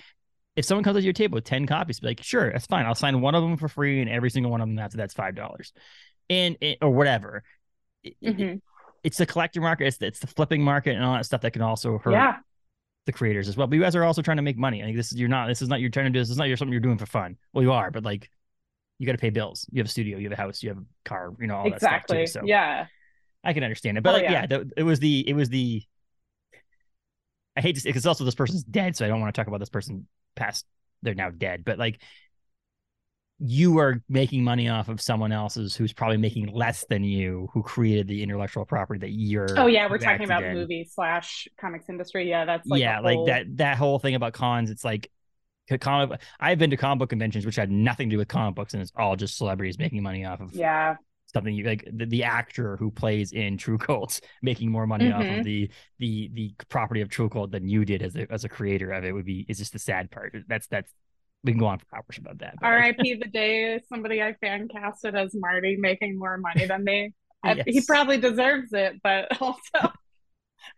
[0.56, 2.86] if someone comes to your table with ten copies, be like, sure, that's fine.
[2.86, 5.12] I'll sign one of them for free, and every single one of them after that's
[5.12, 5.74] five dollars,
[6.30, 7.42] and or whatever.
[8.24, 8.56] Mm-hmm
[9.04, 11.52] it's the collector market, it's the, it's the flipping market and all that stuff that
[11.52, 12.36] can also hurt yeah.
[13.06, 13.66] the creators as well.
[13.66, 14.82] But you guys are also trying to make money.
[14.82, 16.28] I think this is you're not this is not you're trying to do this.
[16.28, 17.36] This is not your something you're doing for fun.
[17.52, 18.30] Well, you are, but like
[18.98, 19.66] you got to pay bills.
[19.72, 21.66] You have a studio, you have a house, you have a car, you know all
[21.66, 22.18] exactly.
[22.18, 22.46] that stuff too.
[22.46, 22.86] So yeah,
[23.42, 24.04] I can understand it.
[24.04, 25.82] But oh, like, yeah, yeah the, it was the it was the.
[27.56, 29.48] I hate to say because also this person's dead, so I don't want to talk
[29.48, 30.64] about this person past.
[31.02, 32.00] They're now dead, but like
[33.44, 37.62] you are making money off of someone else's who's probably making less than you who
[37.62, 40.54] created the intellectual property that you're oh yeah we're talking about in.
[40.54, 43.24] movie slash comics industry yeah that's like yeah whole...
[43.24, 45.10] like that that whole thing about cons it's like
[45.80, 48.74] comic i've been to comic book conventions which had nothing to do with comic books
[48.74, 50.94] and it's all just celebrities making money off of yeah
[51.32, 55.14] something you like the, the actor who plays in TRVE KVLT's making more money mm-hmm.
[55.14, 55.42] off of mm-hmm.
[55.42, 58.92] the the the property of TRVE KVLT than you did as a as a creator
[58.92, 60.36] of it would be is just the sad part.
[60.46, 60.92] That's that's
[61.44, 62.54] we can go on for hours about that.
[62.62, 63.14] R.I.P.
[63.14, 67.14] the day somebody I fan casted as Marty making more money than me.
[67.44, 67.64] yes.
[67.66, 69.92] He probably deserves it, but also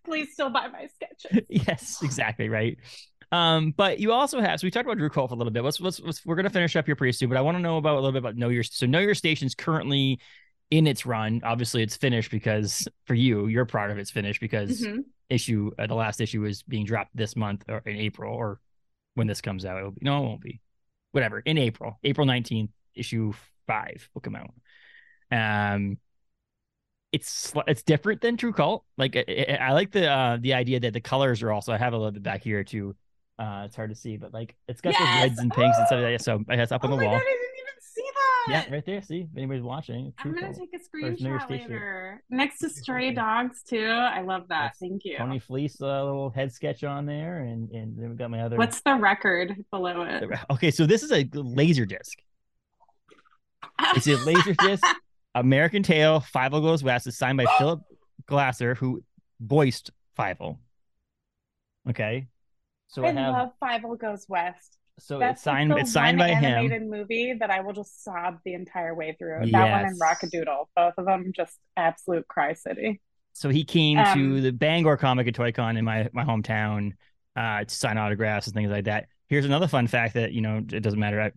[0.05, 1.47] please still buy my sketches.
[1.49, 2.79] yes, exactly right.
[3.33, 5.65] Um, but you also have so we talked about TRVE KVLT for a little bit.
[5.65, 7.79] Let's, let's, let's we're gonna finish up here pretty soon, but I want to know
[7.79, 10.21] about a little bit about Know Your so Know Your Station's currently
[10.71, 11.41] in its run.
[11.45, 15.01] Obviously, it's finished because for you, your part of it's finished because mm-hmm.
[15.29, 18.61] issue uh, the last issue is being dropped this month or in April or
[19.15, 19.79] when this comes out.
[19.79, 20.61] It'll be no, it won't be.
[21.13, 23.33] Whatever in April, April nineteenth, issue
[23.67, 24.55] five will come out.
[25.31, 25.99] Um,
[27.13, 28.81] it's it's different than TRVE KVLT.
[28.99, 31.73] Like I, I like the uh the idea that the colors are also.
[31.73, 32.97] I have a little bit back here too.
[33.39, 35.01] Uh, it's hard to see, but like it's got yes!
[35.01, 35.81] those reds and pinks oh!
[35.81, 36.25] and stuff like that.
[36.25, 37.19] So it's up on oh the wall.
[37.19, 37.23] God,
[38.49, 39.03] yeah, right there.
[39.03, 40.13] See, if anybody's watching.
[40.19, 42.23] I'm gonna take a screenshot later.
[42.31, 43.87] Next to stray dogs too.
[43.87, 44.73] I love that.
[44.73, 45.19] That's Thank you.
[45.19, 48.41] Tony Fleecs, a uh, little head sketch on there, and and then we got my
[48.41, 48.57] other.
[48.57, 50.25] What's the record below it?
[50.51, 52.19] Okay, so this is a laser disc.
[53.95, 54.85] It's a laser disc.
[55.35, 57.81] American Tail, Fievel Goes West is signed by Phillip
[58.27, 59.03] Glasser, who
[59.41, 60.59] voiced Fievel.
[61.89, 62.27] Okay.
[62.89, 63.33] So I, I have...
[63.33, 64.79] love Fievel Goes West.
[64.99, 65.71] So That's it's signed.
[65.71, 66.91] Like it's signed by animated him.
[66.91, 69.45] movie that I will just sob the entire way through.
[69.45, 69.53] Yes.
[69.53, 73.01] That one and Rock-a-Doodle, both of them just absolute cry city.
[73.33, 76.93] So he came um, to the Bangor Comic at Toy-Con in my my hometown
[77.37, 79.09] uh, to sign autographs and things like that.
[79.29, 81.21] Here's another fun fact that you know it doesn't matter.
[81.21, 81.33] I,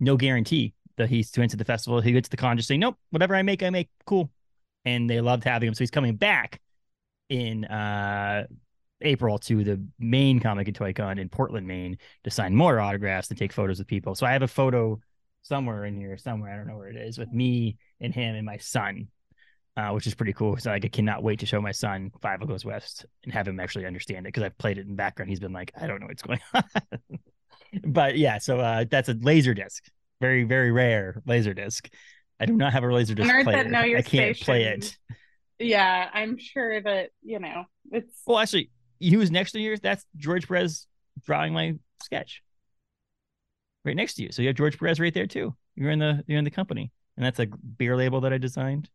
[0.00, 2.00] no guarantee that he's to enter the festival.
[2.00, 3.90] He gets to the con just saying, "Nope, whatever I make, I make.
[4.06, 4.30] Cool."
[4.84, 6.60] And they loved having him, so he's coming back
[7.28, 8.46] in uh
[9.02, 13.28] April to the Maine Comic and Toy Con in Portland, Maine to sign more autographs
[13.28, 14.14] and take photos with people.
[14.14, 15.00] So I have a photo
[15.42, 18.46] somewhere in here, somewhere, I don't know where it is, with me and him and
[18.46, 19.08] my son,
[19.76, 20.56] uh, which is pretty cool.
[20.56, 23.60] So like, I cannot wait to show my son Fievel Goes West and have him
[23.60, 25.30] actually understand it because I've played it in background.
[25.30, 26.64] He's been like, I don't know what's going on.
[27.84, 29.84] but yeah, so uh, that's a laser disc.
[30.20, 31.90] Very, very rare laser disc.
[32.38, 33.58] I do not have a laser disc player.
[33.74, 34.44] I can't station.
[34.44, 34.96] play it.
[35.58, 38.70] Yeah, I'm sure that, you know, it's well actually
[39.02, 39.76] he was next to you.
[39.76, 40.86] That's George Perez
[41.24, 42.42] drawing my sketch
[43.84, 44.32] right next to you.
[44.32, 45.54] So you have George Perez right there too.
[45.74, 48.88] You're in the you're in the company, and that's a beer label that I designed.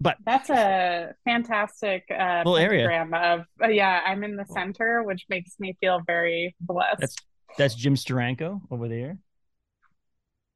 [0.00, 4.00] But that's a fantastic uh, little area of uh, yeah.
[4.04, 7.00] I'm in the center, which makes me feel very blessed.
[7.00, 7.16] That's
[7.56, 9.18] that's Jim Steranko over there.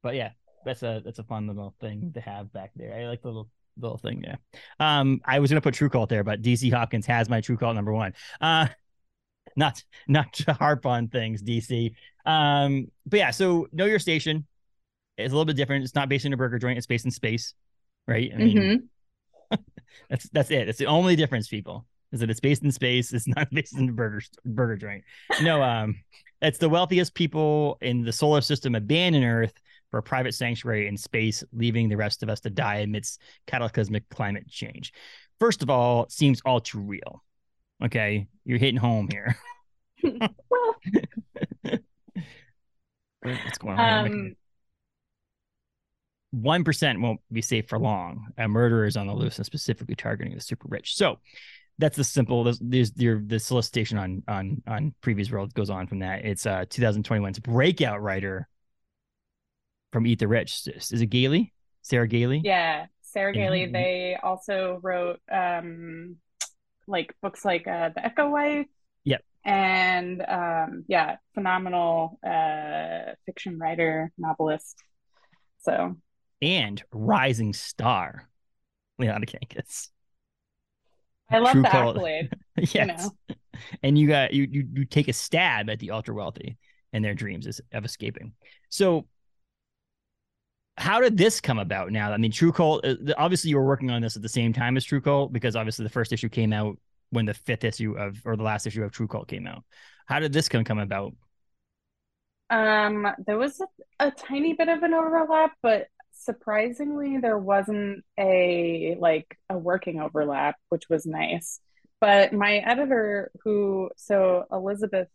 [0.03, 0.31] But yeah,
[0.65, 2.93] that's a that's a fun little thing to have back there.
[2.93, 3.49] I like the little
[3.79, 4.23] little thing.
[4.23, 4.35] Yeah.
[4.79, 7.75] Um, I was gonna put TRVE KVLT there, but DC Hopkins has my TRVE KVLT
[7.75, 8.13] number one.
[8.41, 8.67] Uh,
[9.55, 11.93] not not to harp on things, DC.
[12.25, 13.31] Um, but yeah.
[13.31, 14.45] So know your station.
[15.17, 15.83] It's a little bit different.
[15.83, 16.77] It's not based in a burger joint.
[16.77, 17.55] It's based in space,
[18.07, 18.31] right?
[18.33, 19.55] I mean, mm-hmm.
[20.09, 20.69] that's that's it.
[20.69, 21.85] It's the only difference, people.
[22.11, 23.11] Is that it's based in space.
[23.13, 25.03] It's not based in a burger burger joint.
[25.41, 25.95] No, um,
[26.41, 29.53] it's the wealthiest people in the solar system abandon Earth
[29.91, 34.09] for a private sanctuary in space, leaving the rest of us to die amidst cataclysmic
[34.09, 34.93] climate change.
[35.39, 37.23] First of all, it seems all too real.
[37.83, 39.37] Okay, you're hitting home here.
[43.21, 44.05] What's going on?
[44.05, 44.35] Um,
[46.31, 48.27] one percent won't be safe for long.
[48.37, 50.95] A murderer is on the loose and specifically targeting the super rich.
[50.95, 51.19] So
[51.77, 52.43] that's the simple.
[52.43, 56.25] There's, there's the solicitation on on on previous world goes on from that.
[56.25, 58.47] It's uh 2021's breakout writer
[59.91, 60.67] from Eat the Rich.
[60.67, 61.53] Is it Gailey?
[61.81, 62.41] Sarah Gailey?
[62.43, 63.65] Yeah, Sarah Gailey.
[63.71, 66.17] They also wrote um
[66.87, 68.67] like books like uh, The Echo Wife.
[69.03, 69.21] Yep.
[69.45, 74.75] And um yeah, phenomenal uh fiction writer, novelist.
[75.59, 75.95] So
[76.41, 78.29] and rising star,
[78.99, 79.89] Liana Kangas.
[81.29, 82.33] I love True the accolade.
[82.57, 82.73] yes.
[82.73, 83.11] You know.
[83.81, 86.57] And you got you, you you take a stab at the ultra wealthy
[86.93, 88.33] and their dreams is of escaping.
[88.69, 89.07] So
[90.77, 92.11] how did this come about now?
[92.11, 94.77] I mean, TRVE KVLT, uh, obviously you were working on this at the same time
[94.77, 96.77] as TRVE KVLT because obviously the first issue came out
[97.09, 99.63] when the fifth issue of or the last issue of TRVE KVLT came out.
[100.05, 101.13] How did this come come about?
[102.49, 108.95] Um, there was a, a tiny bit of an overlap, but surprisingly there wasn't a
[108.99, 111.59] like a working overlap, which was nice.
[111.99, 115.07] But my editor who so Elizabeth,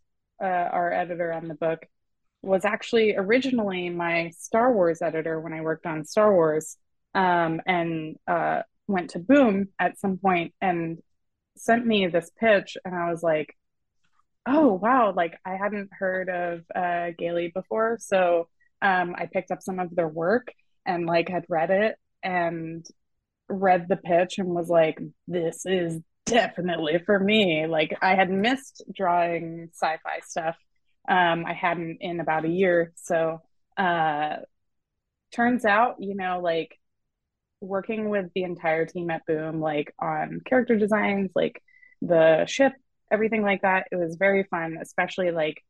[0.42, 1.86] uh, our editor on the book,
[2.42, 6.76] was actually originally my Star Wars editor when I worked on Star Wars,
[7.14, 10.98] um, and uh, went to Boom at some point and
[11.56, 13.56] sent me this pitch, and I was like,
[14.46, 18.48] "Oh wow!" Like I hadn't heard of uh, Gailey before, so
[18.82, 20.48] um, I picked up some of their work
[20.86, 22.84] and like had read it and
[23.48, 28.82] read the pitch and was like, "This is definitely for me." Like I had missed
[28.94, 30.56] drawing sci-fi stuff
[31.08, 32.92] um, I hadn't in about a year.
[32.96, 33.42] So
[33.76, 34.36] uh,
[35.32, 36.78] turns out, you know, like
[37.60, 41.62] working with the entire team at Boom, like on character designs, like
[42.00, 42.72] the ship,
[43.10, 45.62] everything like that, it was very fun, especially like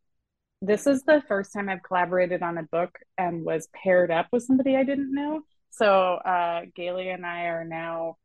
[0.61, 4.45] this is the first time I've collaborated on a book and was paired up with
[4.45, 5.43] somebody I didn't know.
[5.71, 8.17] So uh, Gailey and I are now,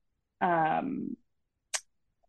[0.41, 1.17] um,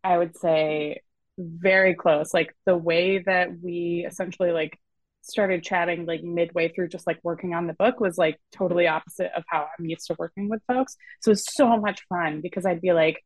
[0.03, 1.01] I would say,
[1.39, 2.33] very close.
[2.33, 4.77] Like the way that we essentially like
[5.21, 9.31] started chatting like midway through just like working on the book was like totally opposite
[9.35, 10.95] of how I'm used to working with folks.
[11.21, 13.23] So it's so much fun because I'd be like,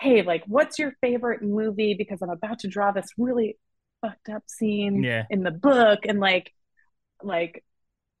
[0.00, 1.94] hey, like what's your favorite movie?
[1.94, 3.58] Because I'm about to draw this really
[4.02, 5.24] fucked up scene yeah.
[5.30, 6.52] in the book and like
[7.22, 7.64] like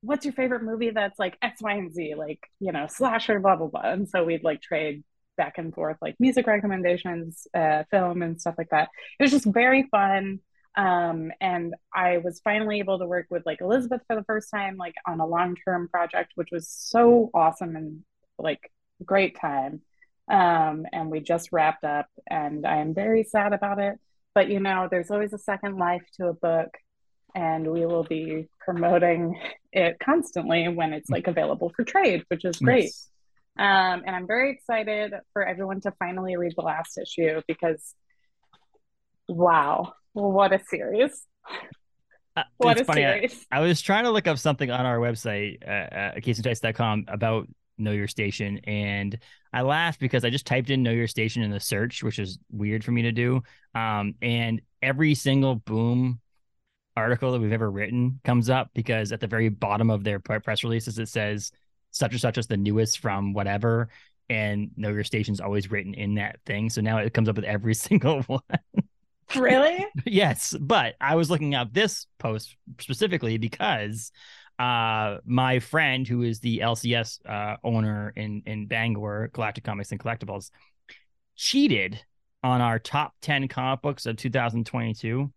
[0.00, 3.56] what's your favorite movie that's like X, Y, and Z, like, you know, slasher, blah,
[3.56, 3.82] blah, blah.
[3.82, 5.02] And so we'd like trade
[5.36, 8.88] back and forth like music recommendations, uh, film and stuff like that.
[9.18, 10.40] It was just very fun.
[10.76, 14.76] Um, and I was finally able to work with like Elizabeth for the first time,
[14.76, 18.02] like on a long term project, which was so awesome and
[18.38, 18.70] like
[19.04, 19.80] great time.
[20.28, 23.98] Um, and we just wrapped up, and I am very sad about it.
[24.34, 26.76] But you know, there's always a second life to a book,
[27.34, 29.40] and we will be promoting
[29.72, 32.84] it constantly when it's like available for trade, which is great.
[32.84, 33.10] Yes.
[33.58, 37.94] Um, and I'm very excited for everyone to finally read the last issue because,
[39.28, 41.26] wow, what a series!
[42.36, 43.02] Uh, what a funny.
[43.02, 43.46] series!
[43.50, 46.12] I, I, was trying to look up something on our website, uh,
[47.08, 47.48] about
[47.78, 49.18] Know Your Station, and
[49.54, 52.38] I laughed because I just typed in Know Your Station in the search, which is
[52.52, 53.42] weird for me to do.
[53.74, 56.20] Um, and every single boom
[56.94, 60.64] article that we've ever written comes up because at the very bottom of their press
[60.64, 61.52] releases it says
[61.96, 63.88] such and such as the newest from whatever
[64.28, 66.68] and know your station's always written in that thing.
[66.68, 68.40] So now it comes up with every single one.
[69.34, 69.84] Really?
[70.06, 74.12] Yes but i was looking up this post specifically because
[74.58, 80.00] uh my friend who is the lcs uh owner in in bangor galactic comics and
[80.00, 80.50] collectibles
[81.34, 82.00] cheated
[82.42, 85.30] on our top 10 comic books of 2022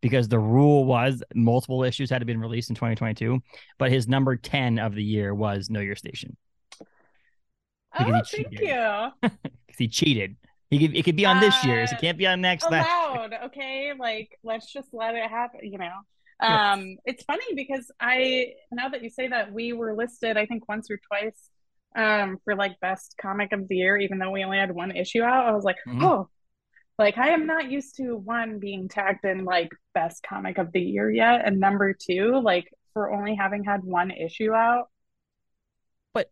[0.00, 3.40] because the rule was multiple issues had to been released in 2022,
[3.78, 6.36] but his number 10 of the year was Know Your Station.
[7.96, 9.30] Because oh, thank you.
[9.66, 10.36] Because he cheated.
[10.70, 11.92] He could, it could be on uh, this year's.
[11.92, 12.66] It can't be on next.
[12.66, 13.92] Allowed, okay.
[13.98, 15.60] Like let's just let it happen.
[15.62, 15.92] You know.
[16.40, 16.98] Um, yes.
[17.06, 20.90] it's funny because I now that you say that we were listed, I think once
[20.90, 21.50] or twice,
[21.96, 25.22] um, for like best comic of the year, even though we only had one issue
[25.22, 25.46] out.
[25.46, 26.04] I was like, mm-hmm.
[26.04, 26.28] oh,
[26.98, 30.80] like I am not used to one being tagged in like best comic of the
[30.80, 34.88] year yet, and number two, like for only having had one issue out.
[36.12, 36.28] But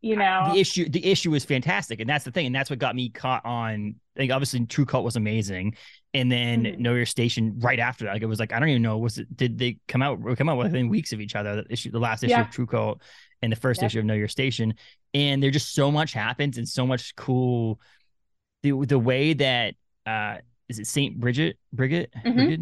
[0.00, 2.80] you know, the issue the issue is fantastic, and that's the thing, and that's what
[2.80, 3.94] got me caught on.
[4.16, 5.76] Like obviously, TRVE KVLT was amazing,
[6.12, 6.82] and then mm-hmm.
[6.82, 8.14] Know Your Station right after that.
[8.14, 10.48] Like it was like I don't even know was it did they come out come
[10.48, 11.62] out within weeks of each other?
[11.62, 12.40] The issue, the last issue yeah.
[12.40, 13.00] of TRVE KVLT
[13.42, 13.90] and the first yep.
[13.90, 14.74] issue of Know Your Station,
[15.12, 17.78] and there just so much happens and so much cool
[18.64, 19.74] the the way that
[20.06, 20.38] uh
[20.68, 22.34] is it Saint Bridget Bridget mm-hmm.
[22.34, 22.60] Bridget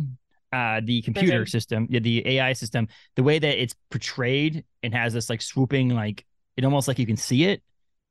[0.52, 1.50] uh the computer Bridget.
[1.50, 5.88] system yeah the AI system the way that it's portrayed and has this like swooping
[5.88, 6.26] like
[6.56, 7.62] it almost like you can see it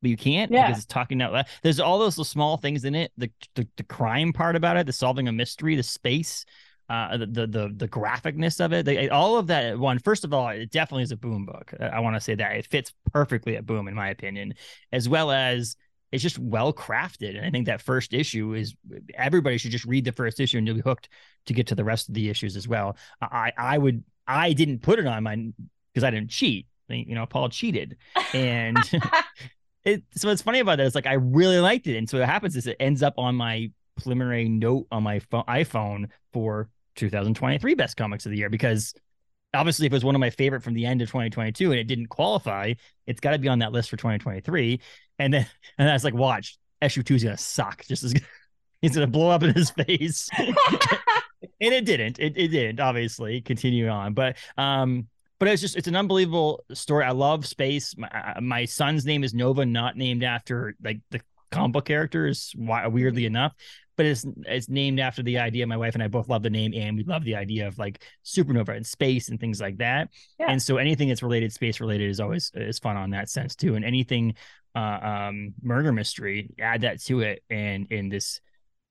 [0.01, 0.67] but you can't yeah.
[0.67, 1.45] because it's talking out loud.
[1.61, 3.11] There's all those little small things in it.
[3.17, 6.43] The, the the crime part about it, the solving a mystery, the space,
[6.89, 9.77] uh, the the the, the graphicness of it, they, all of that.
[9.77, 11.73] One, first of all, it definitely is a boom book.
[11.79, 14.55] I want to say that it fits perfectly at boom in my opinion,
[14.91, 15.75] as well as
[16.11, 17.37] it's just well crafted.
[17.37, 18.75] And I think that first issue is
[19.13, 21.09] everybody should just read the first issue and you'll be hooked
[21.45, 22.97] to get to the rest of the issues as well.
[23.21, 25.35] I I would I didn't put it on my
[25.93, 26.67] because I didn't cheat.
[26.89, 27.95] You know, Paul cheated,
[28.33, 28.77] and
[29.85, 30.03] it.
[30.15, 32.57] So what's funny about that is like I really liked it, and so what happens
[32.57, 37.95] is it ends up on my preliminary note on my phone, iPhone for 2023 best
[37.95, 38.93] comics of the year because
[39.53, 41.85] obviously if it was one of my favorite from the end of 2022 and it
[41.85, 42.73] didn't qualify,
[43.05, 44.79] it's got to be on that list for 2023.
[45.21, 47.85] And then and I was like, watch, issue two is gonna suck.
[47.87, 48.13] Just as
[48.81, 50.29] he's gonna blow up in his face.
[50.37, 50.55] and
[51.59, 52.19] it didn't.
[52.19, 54.13] It, it didn't, obviously, continue on.
[54.13, 55.07] But um,
[55.39, 57.05] but it's just it's an unbelievable story.
[57.05, 57.95] I love space.
[57.97, 61.21] My, my son's name is Nova, not named after like the
[61.51, 63.53] comic book characters, weirdly enough
[64.01, 65.67] but it's it's named after the idea.
[65.67, 68.03] My wife and I both love the name, and we love the idea of like
[68.25, 70.09] supernova and space and things like that.
[70.39, 70.47] Yeah.
[70.49, 73.75] And so anything that's related space related is always is fun on that sense too.
[73.75, 74.33] And anything
[74.75, 74.79] uh,
[75.29, 78.41] um, murder mystery, add that to it, and in this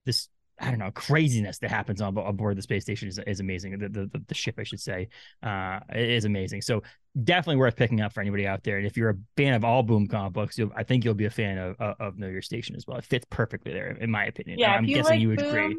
[0.05, 0.28] this
[0.59, 3.78] I don't know craziness that happens on aboard the space station is, is amazing.
[3.78, 5.09] The, the the ship, I should say,
[5.43, 6.61] uh, is amazing.
[6.61, 6.82] So
[7.24, 8.77] definitely worth picking up for anybody out there.
[8.77, 11.31] And if you're a fan of all Boom comic books, I think you'll be a
[11.31, 12.98] fan of, of, of Know Your Station as well.
[12.98, 14.59] It fits perfectly there, in my opinion.
[14.59, 15.77] Yeah, I'm you guessing like you would Boom, agree.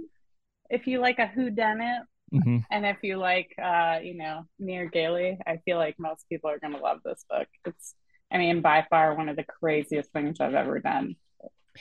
[0.70, 2.02] If you like a Who Done It,
[2.32, 6.50] hmm and if you like, uh, you know, Near Gailey, I feel like most people
[6.50, 7.48] are going to love this book.
[7.66, 7.94] It's,
[8.32, 11.16] I mean, by far one of the craziest things I've ever done.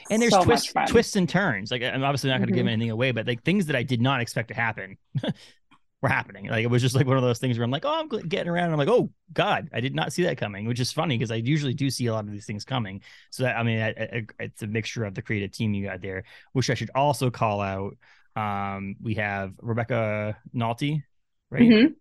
[0.09, 1.71] And there's so twists, twists and turns.
[1.71, 2.71] Like I'm obviously not going to give Mhm.
[2.73, 4.97] anything away, but like things that I did not expect to happen
[6.03, 6.47] were happening.
[6.49, 8.49] Like it was just like one of those things where I'm like, oh, I'm getting
[8.49, 8.67] around.
[8.67, 11.31] And I'm like, oh God, I did not see that coming, which is funny because
[11.31, 13.03] I usually do see a lot of these things coming.
[13.31, 16.01] So that I mean, I, I, it's a mixture of the creative team you got
[16.01, 16.23] there,
[16.53, 17.97] which I should also call out.
[18.37, 21.03] Um, we have Rebecca Nalty,
[21.51, 21.95] right, Mhm.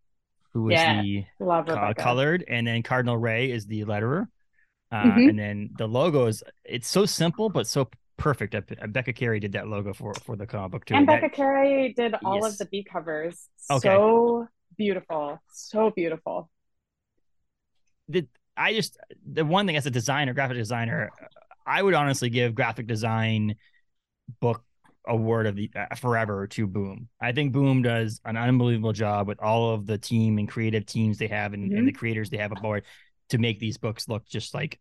[0.54, 1.02] who was Yeah.
[1.02, 4.28] the Love co- colored, and then Cardinal Rae is the letterer.
[4.92, 5.30] Uh, Mhm.
[5.30, 8.56] And then the logo is it's so simple but so perfect.
[8.92, 10.96] Becca Carey did that logo for for the comic book too.
[10.96, 12.54] And That- Becca Carey did all Yes.
[12.54, 13.48] of the B covers.
[13.70, 13.88] Okay.
[13.88, 14.48] So
[14.78, 15.40] beautiful.
[15.52, 16.50] So beautiful.
[18.08, 18.98] the I just
[19.32, 21.12] the one thing as a designer, graphic designer,
[21.66, 23.56] I would honestly give graphic design
[24.42, 24.64] book
[25.08, 27.08] award of the uh, forever to Boom.
[27.22, 31.20] I think Boom does an unbelievable job with all of the team and creative teams
[31.20, 32.84] they have and, and the creators they have aboard
[33.30, 34.80] to make these books look just like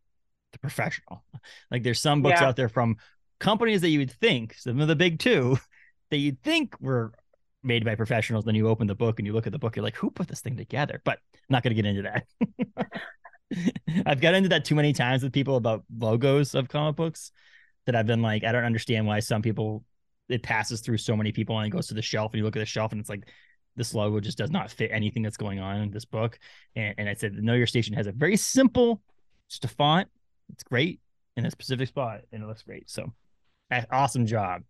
[0.52, 1.24] the professional.
[1.70, 2.48] Like there's some books Yeah.
[2.48, 2.96] out there from
[3.38, 5.58] companies that you would think some of the big two
[6.10, 7.12] that you'd think were
[7.62, 8.44] made by professionals.
[8.44, 10.28] Then you open the book and you look at the book, you're like, who put
[10.28, 11.00] this thing together?
[11.04, 12.90] But I'm not going to get into that.
[14.06, 17.32] I've got into that too many times with people about logos of comic books
[17.86, 19.84] that I've been like, I don't understand why some people
[20.28, 22.56] it passes through so many people and it goes to the shelf and you look
[22.56, 23.28] at the shelf and it's like
[23.78, 26.38] this logo just does not fit anything that's going on in this book.
[26.76, 29.00] And, and I said, Know Your Station has a very simple,
[29.48, 30.08] just a font.
[30.52, 31.00] It's great
[31.36, 32.90] in a specific spot and it looks great.
[32.90, 33.12] So,
[33.90, 34.62] awesome job.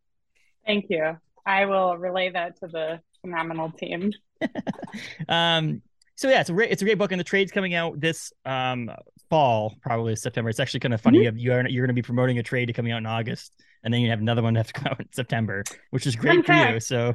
[0.66, 1.16] Thank you.
[1.47, 4.12] I will relay that to the phenomenal team.
[5.28, 5.82] um,
[6.14, 8.32] so yeah, it's a great, it's a great book, and the trade's coming out this
[8.44, 8.90] um
[9.30, 10.51] fall, probably September.
[10.51, 11.18] It's actually kind of funny.
[11.18, 13.06] You have, you are you're going to be promoting a trade to coming out in
[13.06, 13.52] August,
[13.85, 16.16] and then you have another one to have to come out in September, which is
[16.16, 16.80] great Fun for you.
[16.80, 17.14] So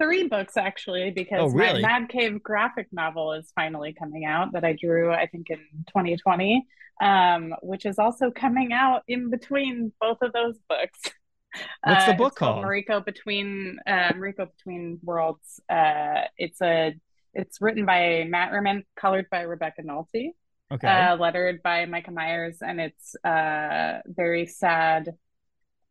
[0.00, 1.82] Three books actually, because Oh, really?
[1.82, 5.58] my Mad Cave graphic novel is finally coming out that I drew, I think, in
[5.88, 6.66] 2020,
[7.00, 11.00] um, which is also coming out in between both of those books.
[11.84, 12.64] What's the Uh, book it's called?
[12.64, 15.60] Mariko Between uh, Mariko Between Worlds.
[15.68, 16.94] Uh, it's a
[17.32, 20.30] it's written by Matt Reman, colored by Rebecca Nalty.
[20.72, 25.14] okay, uh, lettered by Micah Myers, and it's uh, very sad.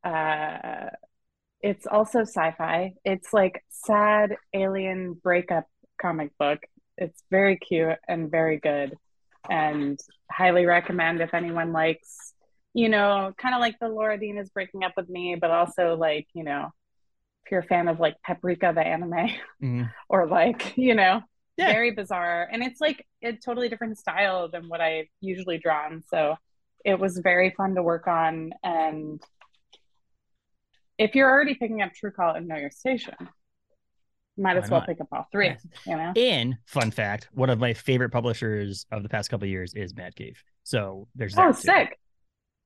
[0.04, 0.90] Uh,
[1.64, 2.94] it's also sci-fi.
[3.06, 5.66] It's like sad alien breakup
[6.02, 6.60] comic book.
[7.00, 8.96] It's very cute and very good,
[9.50, 10.00] and
[10.32, 12.34] highly recommend if anyone likes,
[12.76, 15.96] you know, kind of like the Laura Dean is breaking up with me, but also
[15.96, 16.72] like you know,
[17.46, 19.30] if you're a fan of like Paprika the anime,
[19.64, 19.92] Mhm.
[20.10, 21.22] or like you know,
[21.58, 21.68] Yeah.
[21.68, 26.36] very bizarre and it's like a totally different style than what I've usually drawn so
[26.84, 29.22] it was very fun to work on and
[31.04, 33.16] if you're already picking up TRVE KVLT and know your station
[34.38, 34.88] might Why as well not?
[34.88, 35.66] pick up all three Yes.
[35.86, 39.50] you know and fun fact, one of my favorite publishers of the past couple of
[39.52, 40.42] years is Mad Cave.
[40.64, 41.60] So there's that oh too.
[41.62, 42.00] sick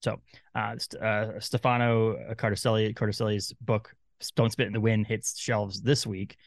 [0.02, 0.22] So,
[0.56, 3.94] uh, St- uh, Stefano Cardoselli, Cardoselli's book
[4.36, 6.38] "Don't Spit in the Wind" hits shelves this week,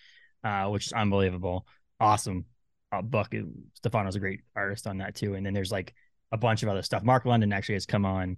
[0.44, 1.66] uh, which is unbelievable.
[1.98, 2.44] Awesome
[2.92, 3.34] uh, book.
[3.74, 5.34] Stefano's a great artist on that too.
[5.34, 5.92] And then there's like
[6.32, 7.02] a bunch of other stuff.
[7.02, 8.36] Mark London actually has come on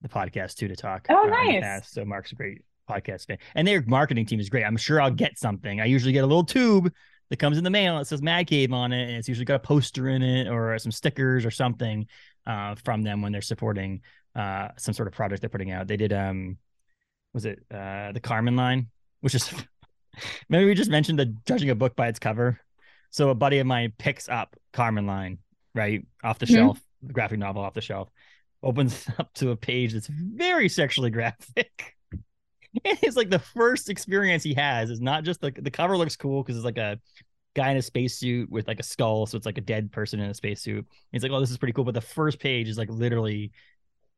[0.00, 1.06] the podcast too to talk.
[1.10, 1.90] Oh, uh, nice.
[1.90, 4.64] So Mark's a great podcast fan, and their marketing team is great.
[4.64, 5.80] I'm sure I'll get something.
[5.80, 6.92] I usually get a little tube
[7.30, 7.98] that comes in the mail.
[7.98, 10.78] that says Mad Cave on it, and it's usually got a poster in it or
[10.78, 12.06] some stickers or something
[12.46, 14.00] uh, from them when they're supporting
[14.34, 15.86] uh, some sort of project they're putting out.
[15.86, 16.58] They did um,
[17.34, 18.88] was it uh, the Carmen line,
[19.20, 19.50] which is
[20.48, 22.60] maybe we just mentioned the judging a book by its cover.
[23.10, 25.38] So a buddy of mine picks up Carmen line
[25.74, 26.54] right off the Mhm.
[26.54, 28.08] shelf, the graphic novel off the shelf,
[28.62, 31.94] opens up to a page that's very sexually graphic.
[32.84, 36.16] And it's like the first experience he has is not just the the cover looks
[36.16, 36.98] cool because it's like a
[37.54, 40.30] guy in a spacesuit with like a skull, so it's like a dead person in
[40.30, 40.86] a spacesuit.
[41.12, 43.52] He's like, "Oh, this is pretty cool," but the first page is like literally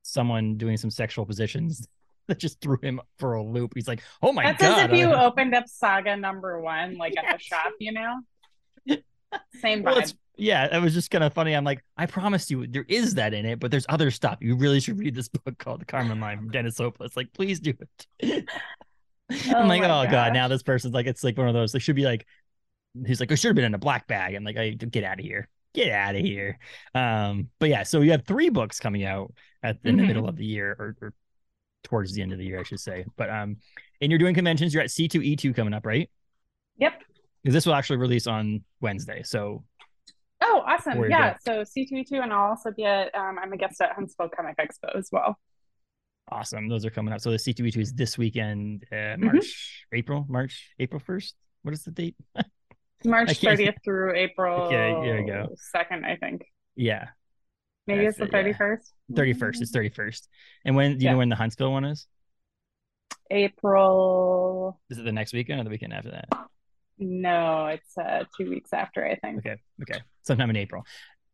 [0.03, 1.89] someone doing some sexual positions
[2.29, 3.73] that just threw him for a loop.
[3.75, 7.15] He's like, "Oh my that's god!" as if you opened up saga number one like
[7.19, 8.21] at the shop you know
[9.61, 11.55] same Well, vibe it's, yeah, it was just kind of funny.
[11.55, 14.39] I'm like, I promised you there is that in it, but there's other stuff.
[14.41, 17.17] You really should read this book called The Carmen Line from Dennis Hopeless.
[17.17, 17.75] Like, please do
[18.21, 18.47] it.
[19.55, 21.73] I'm Oh like, oh god, now this person's like, it's like one of those.
[21.73, 22.27] They should be like,
[23.07, 24.35] he's like, it should have been in a black bag.
[24.35, 26.59] I'm like, I get out of here, get out of here.
[26.95, 30.09] Um, but yeah, so you have three books coming out at in the Mhm.
[30.09, 31.15] middle of the year, or, or
[31.85, 33.07] towards the end of the year, I should say.
[33.17, 33.59] But um,
[34.01, 34.75] and you're doing conventions.
[34.75, 36.11] You're at C2E2 coming up, right?
[36.77, 37.03] Yep.
[37.43, 39.23] Because this will actually release on Wednesday.
[39.23, 39.65] So
[40.67, 40.99] awesome.
[40.99, 41.37] Where Yeah.
[41.41, 44.97] So C2E2, and I'll also be at, um, I'm a guest at Huntsville Comic Expo
[44.97, 45.39] as well.
[46.31, 47.21] awesome, those are coming up.
[47.21, 49.25] So the C2E2 is this weekend, uh, Mm-hmm.
[49.27, 51.35] March, April, March, April first.
[51.63, 52.17] What is the date?
[53.05, 55.55] March 30th through April Okay, there you go.
[55.77, 56.43] 2nd, I think.
[56.77, 57.09] Yeah,
[57.87, 58.53] Maybe That's it's the it, yeah.
[58.55, 58.93] 31st.
[59.15, 59.61] thirty first.
[59.63, 60.29] It's thirty first.
[60.65, 61.13] And when do you Yeah.
[61.13, 62.07] know when the Huntsville one is?
[63.31, 64.81] April.
[64.91, 66.29] Is it the next weekend or the weekend after that?
[66.99, 69.39] No, it's uh, two weeks after, I think.
[69.39, 70.85] Okay, okay, sometime in April,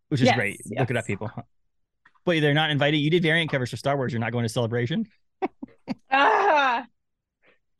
[0.09, 0.61] which is Yes, great.
[0.79, 1.31] Look it up, people.
[2.25, 2.99] But they're not invited.
[2.99, 4.13] You did variant covers for Star Wars.
[4.13, 5.07] You're not going to celebration.
[6.11, 6.85] Ah!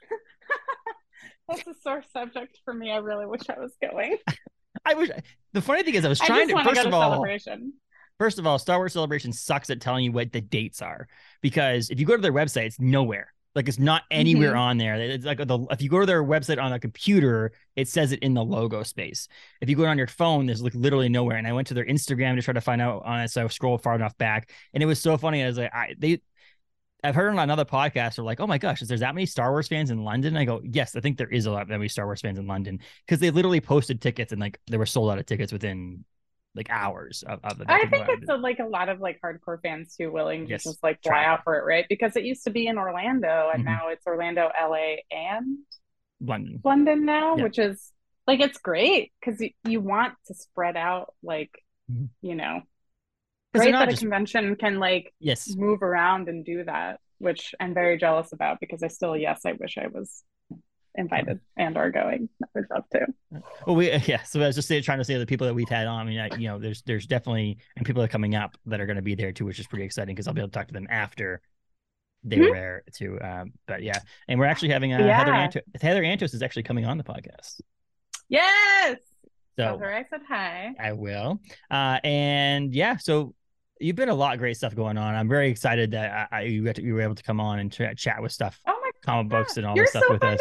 [1.49, 2.91] That's a sore subject for me.
[2.91, 4.17] I really wish I was going.
[4.85, 5.11] I wish.
[5.53, 6.71] The funny thing is, I was I trying just to.
[6.71, 7.73] First of all, celebration.
[8.19, 11.09] First of all, Star Wars Celebration sucks at telling you what the dates are
[11.41, 13.33] because if you go to their website, it's nowhere.
[13.55, 14.59] Like it's not anywhere Mhm.
[14.59, 14.95] on there.
[14.95, 18.21] It's like the if you go to their website on a computer, it says it
[18.21, 19.27] in the logo space.
[19.61, 21.37] If you go on your phone, there's like literally nowhere.
[21.37, 23.49] And I went to their Instagram to try to find out on it, so I
[23.49, 25.43] scrolled far enough back, and it was so funny.
[25.43, 26.21] I was like, I they.
[27.03, 29.51] I've heard on another podcast, they're like, "Oh my gosh, is there that many Star
[29.51, 31.79] Wars fans in London?" I go, "Yes, I think there is a lot of that
[31.79, 34.85] many Star Wars fans in London because they literally posted tickets and like they were
[34.87, 36.05] sold out of tickets within
[36.55, 39.61] like hours of, of the I think it's a, like a lot of like hardcore
[39.63, 41.87] fans too willing to Yes, just like fly out for it, right?
[41.89, 43.67] Because it used to be in Orlando and Mhm.
[43.67, 45.59] now it's Orlando, LA, and
[46.21, 46.61] London.
[46.65, 47.45] London now, Yeah.
[47.45, 47.93] which is
[48.27, 51.51] like it's great because you, you want to spread out like
[51.89, 52.09] Mhm.
[52.23, 52.63] you know
[53.55, 55.57] great that a convention can like Yes.
[55.57, 59.53] move around and do that, which I'm very jealous about because I still yes I
[59.53, 60.23] wish I was
[61.01, 62.29] invited and are going.
[62.43, 63.07] I would love to.
[63.67, 64.23] Well, we yeah.
[64.23, 66.07] So I was just trying to say the people that we've had on.
[66.07, 68.81] I mean, I, you know, there's there's definitely and people that are coming up that
[68.81, 70.55] are going to be there too, which is pretty exciting because I'll be able to
[70.55, 71.41] talk to them after
[72.23, 72.49] they Mhm.
[72.51, 73.19] were there too.
[73.21, 73.99] Um, but yeah,
[74.29, 75.49] and we're actually having uh, Heather Yeah.
[75.49, 75.83] Antos.
[75.83, 77.61] Heather Antos is actually coming on the podcast.
[78.29, 78.99] Yes.
[79.59, 80.75] So her I said hi.
[80.79, 81.41] I will.
[81.71, 83.35] Uh, and yeah, so
[83.81, 85.15] you've been a lot of great stuff going on.
[85.15, 87.59] I'm very excited that I, I you, got to, you were able to come on
[87.59, 90.13] and ch- chat with stuff, Oh my comic books, and all You're this stuff so
[90.15, 90.39] with us.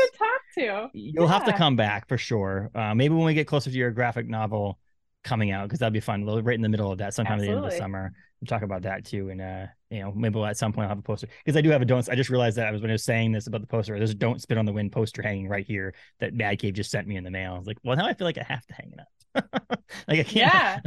[0.56, 0.90] To.
[0.94, 2.70] You'll have to come back for sure.
[2.74, 4.80] Uh, maybe when we get closer to your graphic novel
[5.24, 6.26] coming out, because that'd be fun.
[6.26, 8.62] Right in the middle of that, sometime at the end of the summer, we'll talk
[8.62, 9.30] about that too.
[9.30, 11.62] And uh, you know, maybe we'll at some point I'll have a poster because I
[11.62, 12.08] do have a don't.
[12.10, 13.98] I just realized that I was when I was saying this about the poster.
[13.98, 16.92] There's a "Don't Spit on the Wind" poster hanging right here that Mad Cave just
[16.92, 17.54] sent me in the mail.
[17.54, 19.08] I was like, well, now I feel like I have to hang it up.
[20.08, 20.34] like I can't.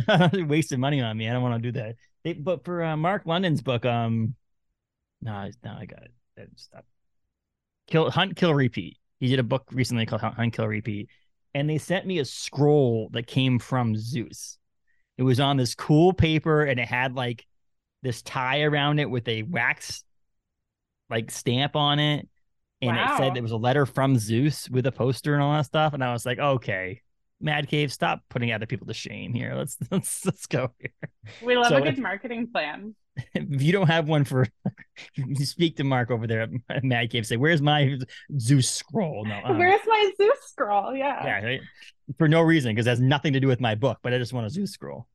[0.09, 0.28] Yeah.
[0.32, 1.28] They're wasting money on me.
[1.28, 1.97] I don't want to do that.
[2.24, 4.34] They, but for uh, Mark London's book, um,
[5.20, 6.51] no, no, I got it.
[6.56, 6.84] Stop.
[7.86, 8.97] Kill Hunt Kill Repeat.
[9.23, 11.09] He did a book recently called Hunt, Kill Repeat,
[11.55, 14.59] and they sent me a scroll that came from Zeus.
[15.16, 17.47] It was on this cool paper, and it had like
[18.03, 20.03] this tie around it with a wax
[21.09, 22.28] like stamp on it,
[22.81, 23.35] and it said Wow.
[23.36, 25.94] it was a letter from Zeus with a poster and all that stuff.
[25.94, 27.01] And I was like, okay,
[27.40, 29.55] Mad Cave, stop putting other people to shame here.
[29.55, 30.90] Let's let's let's go here.
[31.40, 32.97] We love So a good if- marketing plan.
[33.34, 34.47] If you don't have one for,
[35.14, 37.26] you speak to Mark over there at Mad Cave.
[37.26, 37.98] Say, where's my
[38.39, 39.26] Zeus scroll?
[39.26, 40.97] No, uh, Where's my Zeus scroll?
[40.97, 41.24] Yeah.
[41.24, 41.60] yeah, right?
[42.18, 44.32] for no reason because it has nothing to do with my book, but I just
[44.32, 45.06] want a Zeus scroll.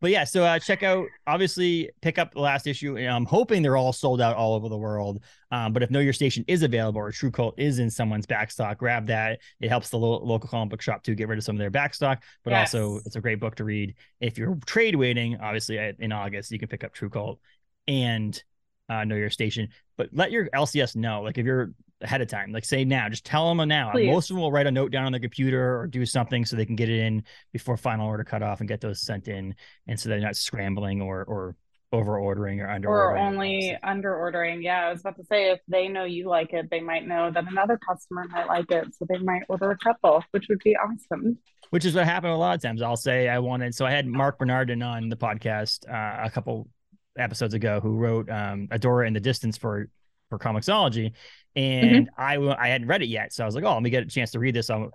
[0.00, 2.96] But yeah, so uh, check out obviously pick up the last issue.
[2.96, 5.22] And I'm hoping they're all sold out all over the world.
[5.50, 8.78] Um, but if Know Your Station is available or TRVE KVLT is in someone's backstock,
[8.78, 9.40] grab that.
[9.60, 11.70] It helps the lo- local comic book shop to get rid of some of their
[11.70, 12.18] backstock.
[12.44, 13.94] But also, it's a great book to read.
[14.20, 17.38] If you're trade waiting, obviously in August you can pick up TRVE KVLT
[17.88, 18.44] and
[18.88, 19.68] uh, Know Your Station.
[19.96, 23.24] But let your LCS know, like if you're ahead of time, like say now, just
[23.24, 23.90] tell them now.
[23.92, 24.10] Please.
[24.10, 26.56] Most of them will write a note down on their computer or do something so
[26.56, 29.54] they can get it in before final order cutoff and get those sent in
[29.86, 31.56] and so they're not scrambling or or
[31.92, 34.62] over ordering or under or only under ordering.
[34.62, 37.30] Yeah, I was about to say if they know you like it, they might know
[37.30, 40.76] that another customer might like it, so they might order a couple, which would be
[40.76, 41.38] awesome.
[41.70, 42.82] which is what happened a lot of times.
[42.82, 46.68] I'll say I wanted so I had Marc Bernardin on the podcast uh, a couple
[47.16, 49.88] episodes ago who wrote um Adora and the Distance for
[50.28, 51.12] for Comixology,
[51.56, 54.04] and I I hadn't read it yet, so I was like, oh, let me get
[54.04, 54.70] a chance to read this.
[54.70, 54.86] i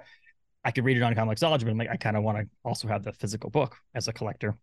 [0.64, 2.88] I could read it on Comixology, but I'm like, I kind of want to also
[2.88, 4.56] have the physical book as a collector.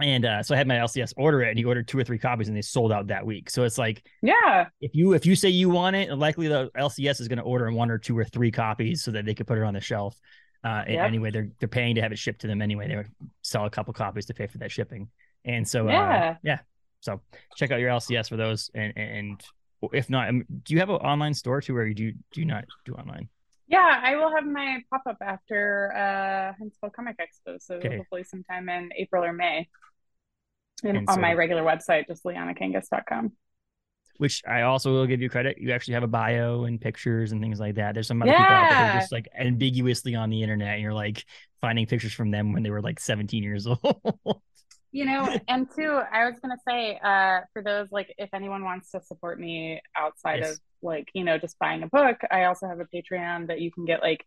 [0.00, 2.18] And uh, so I had my LCS order it, and he ordered two or three
[2.18, 3.50] copies, and they sold out that week.
[3.50, 7.20] So it's like Yeah, if you if you say you want it, likely the LCS
[7.20, 9.58] is going to order one or two or three copies so that they could put
[9.58, 10.18] it on the shelf.
[10.64, 11.00] Uh, Yep.
[11.06, 12.88] anyway, they're they're paying to have it shipped to them anyway.
[12.88, 13.10] They would
[13.42, 15.08] sell a couple copies to pay for that shipping.
[15.44, 16.36] And so, uh, Yeah.
[16.42, 16.58] yeah.
[17.00, 17.20] So
[17.56, 19.44] check out your LCS for those, and and
[19.92, 22.64] if not, do you have an online store too, or you do do you not
[22.84, 23.28] do online?
[23.68, 27.96] Yeah, I will have my pop up after uh Huntsville Comic Expo, so okay.
[27.98, 29.68] hopefully sometime in April or May.
[30.82, 33.32] And, and on so, my regular website, just lianakangas.com.
[34.18, 35.58] Which I also will give you credit.
[35.58, 37.94] You actually have a bio and pictures and things like that.
[37.94, 38.38] There's some other yeah.
[38.38, 41.24] people out there who are just like ambiguously on the internet, and you're like
[41.60, 44.40] finding pictures from them when they were like 17 years old.
[44.92, 48.90] You know and two i was gonna say uh for those like if anyone wants
[48.90, 50.52] to support me outside yes.
[50.52, 53.70] of like you know just buying a book i also have a patreon that you
[53.70, 54.24] can get like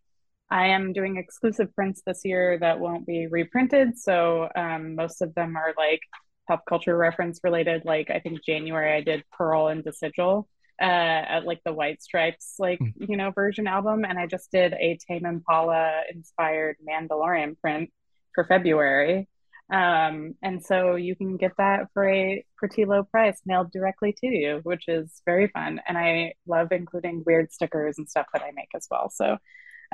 [0.49, 5.33] i am doing exclusive prints this year that won't be reprinted so um most of
[5.35, 6.01] them are like
[6.47, 10.47] pop culture reference related like i think january i did pearl and the Sigil
[10.79, 12.91] uh at like the white stripes like mm.
[12.97, 17.89] you know version album and i just did a tame impala inspired mandalorian print
[18.35, 19.27] for february
[19.71, 24.27] um, and so you can get that for a pretty low price mailed directly to
[24.27, 25.79] you, which is very fun.
[25.87, 29.09] And I love including weird stickers and stuff that I make as well.
[29.09, 29.37] So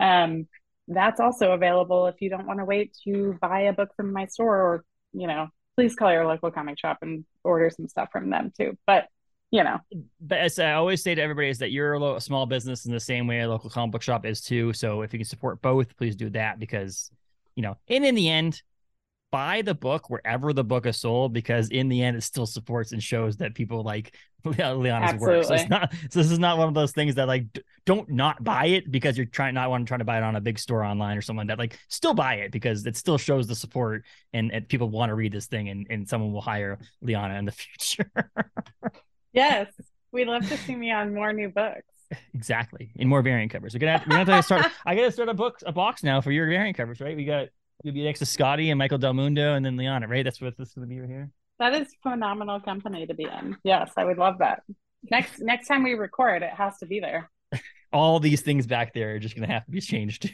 [0.01, 0.47] um,
[0.87, 4.25] that's also available if you don't want to wait to buy a book from my
[4.25, 8.31] store or, you know, please call your local comic shop and order some stuff from
[8.31, 8.75] them too.
[8.87, 9.07] But
[9.49, 9.77] you know,
[10.19, 12.91] but as I always say to everybody is that you're a, a small business in
[12.91, 14.73] the same way a local comic book shop is too.
[14.73, 17.09] So if you can support both, please do that because,
[17.55, 18.61] you know, and in the end,
[19.37, 22.91] buy the book wherever the book is sold because in the end it still supports
[22.91, 24.15] and shows that people like
[24.45, 25.37] Liana's Absolutely.
[25.37, 25.45] work.
[25.45, 27.45] So it's not so this is not one of those things that like
[27.85, 30.35] don't not buy it because you're trying not want to try to buy it on
[30.35, 31.59] a big store online or someone that.
[31.59, 35.13] Like still buy it because it still shows the support and, and people want to
[35.13, 38.09] read this thing and, and someone will hire Liana in the future.
[39.33, 39.67] yes.
[40.11, 41.83] We'd love to see me on more new books.
[42.33, 42.89] Exactly.
[42.95, 43.73] In more variant covers.
[43.73, 46.03] We're gonna have, we're gonna have to start I gotta start a book a box
[46.03, 47.15] now for your variant covers, right?
[47.15, 47.49] We got
[47.83, 50.23] You'll be next to Skottie and Michael Del Mundo and then Liana, right?
[50.23, 51.29] That's what this is going to be right here.
[51.59, 53.57] That is phenomenal company to be in.
[53.63, 54.63] Yes, I would love that.
[55.09, 57.29] Next next time we record, it has to be there.
[57.93, 60.33] all these things back there are just going to have to be changed.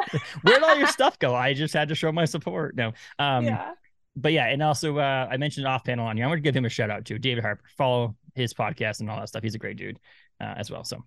[0.42, 1.34] Where'd all your stuff go?
[1.34, 2.76] I just had to show my support.
[2.76, 2.92] No.
[3.18, 3.72] Um, yeah.
[4.16, 6.24] But yeah, and also uh, I mentioned off panel on you.
[6.24, 7.18] I want to give him a shout out too.
[7.18, 7.64] David Harper.
[7.76, 9.42] Follow his podcast and all that stuff.
[9.42, 9.98] He's a great dude
[10.40, 10.84] uh, as well.
[10.84, 11.02] So,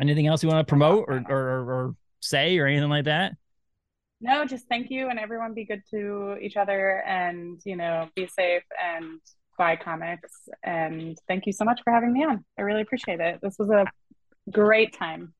[0.00, 3.32] anything else you want to promote or, or, or say or anything like that?
[4.20, 8.26] No, just thank you and everyone be good to each other and, you know, be
[8.26, 9.20] safe and
[9.56, 10.32] buy comics.
[10.62, 12.44] And thank you so much for having me on.
[12.58, 13.40] I really appreciate it.
[13.42, 13.86] This was a
[14.50, 15.34] great time.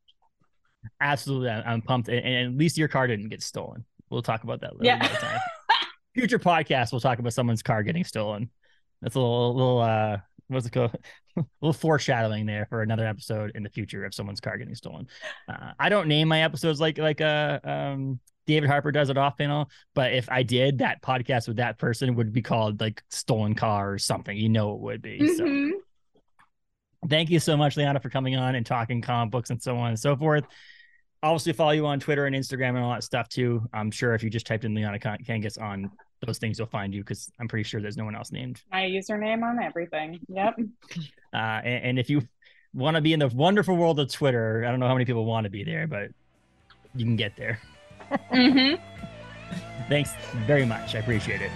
[1.00, 1.50] Absolutely.
[1.50, 2.08] I'm pumped.
[2.08, 3.84] And, at least your car didn't get stolen.
[4.10, 4.98] We'll talk about that later.
[5.00, 5.38] Yeah.
[6.14, 8.50] Future podcast, we'll talk about someone's car getting stolen.
[9.02, 10.18] That's a little, little uh,
[10.48, 10.96] what's it called?
[11.36, 15.06] a little foreshadowing there for another episode in the future of someone's car getting stolen.
[15.48, 19.36] Uh, I don't name my episodes like like uh um David Harper does it off
[19.36, 19.70] panel.
[19.94, 23.92] But if I did that podcast with that person, would be called like stolen car
[23.92, 24.36] or something.
[24.36, 25.20] You know it would be.
[25.20, 25.70] Mm-hmm.
[25.70, 25.80] So
[27.08, 29.90] thank you so much, Liana, for coming on and talking comic books and so on
[29.90, 30.44] and so forth.
[31.22, 33.62] Obviously, follow you on Twitter and Instagram and all that stuff too.
[33.72, 35.90] I'm sure if you just typed in Liana Kangas on
[36.26, 38.62] those things, you'll find you because I'm pretty sure there's no one else named.
[38.70, 40.20] My username on everything.
[40.28, 40.54] Yep.
[41.30, 42.26] Uh, and, and if you
[42.72, 45.26] want to be in the wonderful world of Twitter, I don't know how many people
[45.26, 46.08] want to be there, but
[46.94, 47.60] you can get there
[48.10, 48.82] mm-hmm.
[49.88, 50.10] Thanks
[50.46, 50.94] very much.
[50.94, 51.50] I appreciate it.